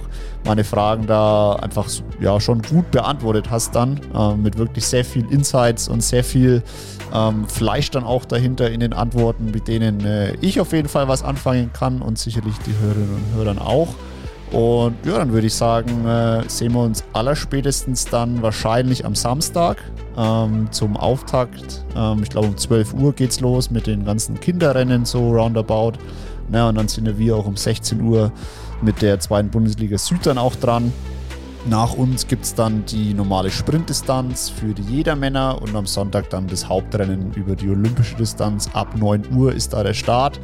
meine 0.46 0.64
Fragen 0.64 1.08
da 1.08 1.54
einfach 1.54 1.88
ja, 2.20 2.40
schon 2.40 2.62
gut 2.62 2.92
beantwortet 2.92 3.50
hast 3.50 3.76
dann 3.76 4.00
äh, 4.14 4.36
mit 4.36 4.58
wirklich 4.58 4.86
sehr 4.86 5.06
viel 5.06 5.26
Insights 5.32 5.88
und 5.88 6.04
sehr 6.04 6.24
viel 6.24 6.64
ähm, 7.14 7.48
Fleisch 7.48 7.92
dann 7.92 8.04
auch 8.04 8.26
dahinter 8.26 8.70
in 8.70 8.80
den 8.80 8.94
Antworten, 8.94 9.52
mit 9.52 9.68
denen 9.68 10.06
äh, 10.06 10.34
ich 10.42 10.60
auf 10.60 10.74
jeden 10.74 10.90
Fall 10.90 11.08
was 11.08 11.24
anfangen 11.24 11.72
kann 11.74 12.02
und 12.02 12.18
sicherlich 12.18 12.56
die 12.66 12.74
Hörerinnen 12.82 13.16
und 13.16 13.36
Hörer 13.36 13.68
auch. 13.68 13.90
Und 14.52 14.96
ja, 15.04 15.18
dann 15.18 15.32
würde 15.34 15.48
ich 15.48 15.56
sagen, 15.56 16.06
äh, 16.06 16.44
sehen 16.48 16.74
wir 16.74 16.82
uns 16.82 17.04
allerspätestens 17.14 18.06
dann 18.06 18.42
wahrscheinlich 18.44 19.04
am 19.04 19.16
Samstag 19.16 19.78
ähm, 20.18 20.68
zum 20.72 20.98
Auftakt. 20.98 21.86
Ähm, 21.96 22.22
ich 22.24 22.30
glaube, 22.30 22.48
um 22.48 22.58
12 22.58 22.94
Uhr 22.94 23.14
geht's 23.14 23.40
los 23.40 23.72
mit 23.72 23.88
den 23.88 24.06
ganzen 24.06 24.40
Kinderrennen, 24.40 25.06
so 25.06 25.32
roundabout. 25.32 25.94
Na, 26.50 26.70
und 26.70 26.76
dann 26.76 26.88
sind 26.88 27.18
wir 27.18 27.36
auch 27.36 27.46
um 27.46 27.56
16 27.56 28.02
Uhr 28.02 28.32
mit 28.82 29.02
der 29.02 29.20
zweiten 29.20 29.50
Bundesliga 29.50 29.98
Süd 29.98 30.26
dann 30.26 30.38
auch 30.38 30.56
dran. 30.56 30.92
Nach 31.66 31.94
uns 31.94 32.28
gibt 32.28 32.44
es 32.44 32.54
dann 32.54 32.84
die 32.86 33.14
normale 33.14 33.50
Sprintdistanz 33.50 34.50
für 34.50 34.74
die 34.74 34.82
Jedermänner 34.82 35.62
und 35.62 35.74
am 35.76 35.86
Sonntag 35.86 36.30
dann 36.30 36.46
das 36.48 36.68
Hauptrennen 36.68 37.32
über 37.36 37.56
die 37.56 37.70
olympische 37.70 38.16
Distanz. 38.16 38.70
Ab 38.74 38.98
9 38.98 39.34
Uhr 39.34 39.54
ist 39.54 39.72
da 39.72 39.82
der 39.82 39.94
Start. 39.94 40.42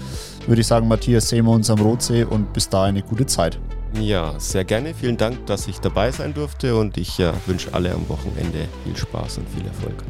Würde 0.48 0.62
ich 0.62 0.68
sagen, 0.68 0.88
Matthias, 0.88 1.28
sehen 1.28 1.46
wir 1.46 1.52
uns 1.52 1.70
am 1.70 1.80
Rotsee 1.80 2.24
und 2.24 2.54
bis 2.54 2.70
dahin 2.70 2.96
eine 2.96 3.04
gute 3.04 3.26
Zeit. 3.26 3.60
Ja, 3.94 4.40
sehr 4.40 4.66
gerne. 4.66 4.94
Vielen 4.94 5.18
Dank, 5.18 5.46
dass 5.48 5.68
ich 5.68 5.80
dabei 5.80 6.12
sein 6.12 6.34
durfte 6.34 6.76
und 6.76 6.98
ich 6.98 7.20
äh, 7.20 7.32
wünsche 7.48 7.74
alle 7.74 7.92
am 7.94 8.08
Wochenende 8.08 8.68
viel 8.84 8.96
Spaß 8.96 9.40
und 9.40 9.50
viel 9.50 9.66
Erfolg. 9.66 10.04